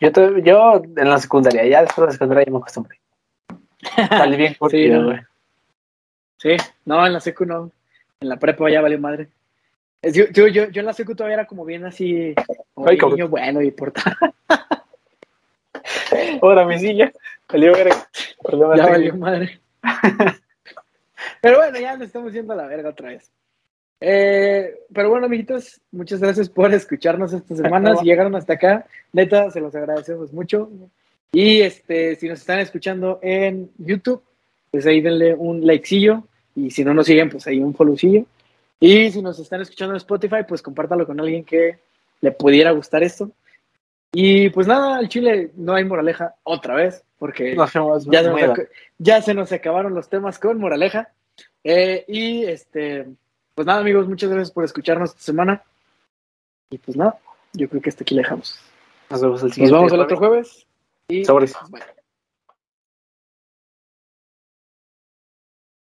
Yo, 0.00 0.12
te- 0.12 0.42
yo 0.42 0.82
en 0.84 1.08
la 1.08 1.18
secundaria, 1.18 1.66
ya 1.66 1.80
después 1.82 2.02
de 2.02 2.06
la 2.06 2.12
secundaria 2.12 2.44
ya 2.44 2.52
me 2.52 2.58
acostumbré. 2.58 3.00
Salí 4.08 4.36
bien 4.36 4.54
curtido, 4.58 5.00
no. 5.00 5.06
güey. 5.08 5.20
Sí, 6.38 6.56
no, 6.84 7.06
en 7.06 7.12
la 7.12 7.20
secu 7.20 7.44
no. 7.44 7.70
En 8.20 8.28
la 8.28 8.36
prepa 8.38 8.70
ya 8.70 8.80
valió 8.80 8.98
madre. 8.98 9.28
Yo, 10.02 10.26
yo, 10.32 10.46
yo, 10.46 10.68
yo 10.68 10.80
en 10.80 10.86
la 10.86 10.92
secu 10.92 11.14
todavía 11.14 11.34
era 11.34 11.46
como 11.46 11.64
bien 11.64 11.84
así, 11.84 12.34
como 12.74 12.88
Ay, 12.88 12.98
niño 12.98 13.28
bueno 13.28 13.60
y 13.62 13.70
portado. 13.70 14.14
Ahora 16.42 16.64
mi 16.66 16.78
silla. 16.78 17.12
Valió 17.50 17.72
verga. 17.72 18.08
Problema 18.42 18.76
Ya 18.76 18.86
valió 18.86 19.16
madre. 19.16 19.60
Pero 21.40 21.58
bueno, 21.58 21.78
ya 21.78 21.96
nos 21.96 22.06
estamos 22.06 22.32
yendo 22.32 22.52
a 22.52 22.56
la 22.56 22.66
verga 22.66 22.90
otra 22.90 23.10
vez. 23.10 23.30
Eh, 24.00 24.78
pero 24.92 25.10
bueno, 25.10 25.26
amiguitos, 25.26 25.80
muchas 25.90 26.20
gracias 26.20 26.48
por 26.48 26.72
escucharnos 26.72 27.32
estas 27.32 27.58
semanas. 27.62 28.00
Si 28.00 28.06
llegaron 28.06 28.34
hasta 28.34 28.54
acá, 28.54 28.86
neta, 29.12 29.50
se 29.50 29.60
los 29.60 29.74
agradecemos 29.74 30.32
mucho. 30.32 30.70
Y 31.32 31.60
este, 31.60 32.16
si 32.16 32.28
nos 32.28 32.40
están 32.40 32.60
escuchando 32.60 33.18
en 33.22 33.70
YouTube, 33.78 34.22
pues 34.70 34.86
ahí 34.86 35.00
denle 35.00 35.34
un 35.34 35.66
likecillo. 35.66 36.24
Y 36.54 36.70
si 36.70 36.84
no 36.84 36.94
nos 36.94 37.06
siguen, 37.06 37.30
pues 37.30 37.46
ahí 37.46 37.60
un 37.60 37.74
followcillo. 37.74 38.24
Y 38.80 39.10
si 39.10 39.22
nos 39.22 39.38
están 39.38 39.60
escuchando 39.60 39.94
en 39.94 39.98
Spotify, 39.98 40.44
pues 40.46 40.62
compártalo 40.62 41.06
con 41.06 41.20
alguien 41.20 41.44
que 41.44 41.78
le 42.20 42.32
pudiera 42.32 42.70
gustar 42.70 43.02
esto. 43.02 43.30
Y 44.12 44.48
pues 44.50 44.66
nada, 44.66 44.96
al 44.96 45.08
Chile 45.08 45.50
no 45.56 45.74
hay 45.74 45.84
moraleja 45.84 46.34
otra 46.42 46.74
vez, 46.74 47.04
porque 47.18 47.54
Nos 47.54 47.72
vemos 47.72 48.06
ya 48.06 48.22
se, 48.22 48.30
nos 48.30 48.58
ya 48.98 49.22
se 49.22 49.34
nos 49.34 49.52
acabaron 49.52 49.94
los 49.94 50.08
temas 50.08 50.38
con 50.38 50.58
moraleja. 50.58 51.12
Eh, 51.62 52.04
y 52.08 52.44
este, 52.44 53.06
pues 53.54 53.66
nada, 53.66 53.80
amigos, 53.80 54.08
muchas 54.08 54.30
gracias 54.30 54.50
por 54.50 54.64
escucharnos 54.64 55.10
esta 55.10 55.22
semana. 55.22 55.62
Y 56.70 56.78
pues 56.78 56.96
nada, 56.96 57.18
yo 57.52 57.68
creo 57.68 57.82
que 57.82 57.90
hasta 57.90 58.02
aquí 58.04 58.14
le 58.14 58.22
dejamos. 58.22 58.58
Nos 59.10 59.20
vemos 59.20 59.42
el 59.42 59.48
Nos 59.48 59.54
siguiente 59.54 59.76
vemos 59.76 59.92
el 59.92 60.00
otro 60.00 60.16
jueves. 60.16 60.66
Y 61.08 61.24
Sobres. 61.24 61.54
bye. 61.70 61.97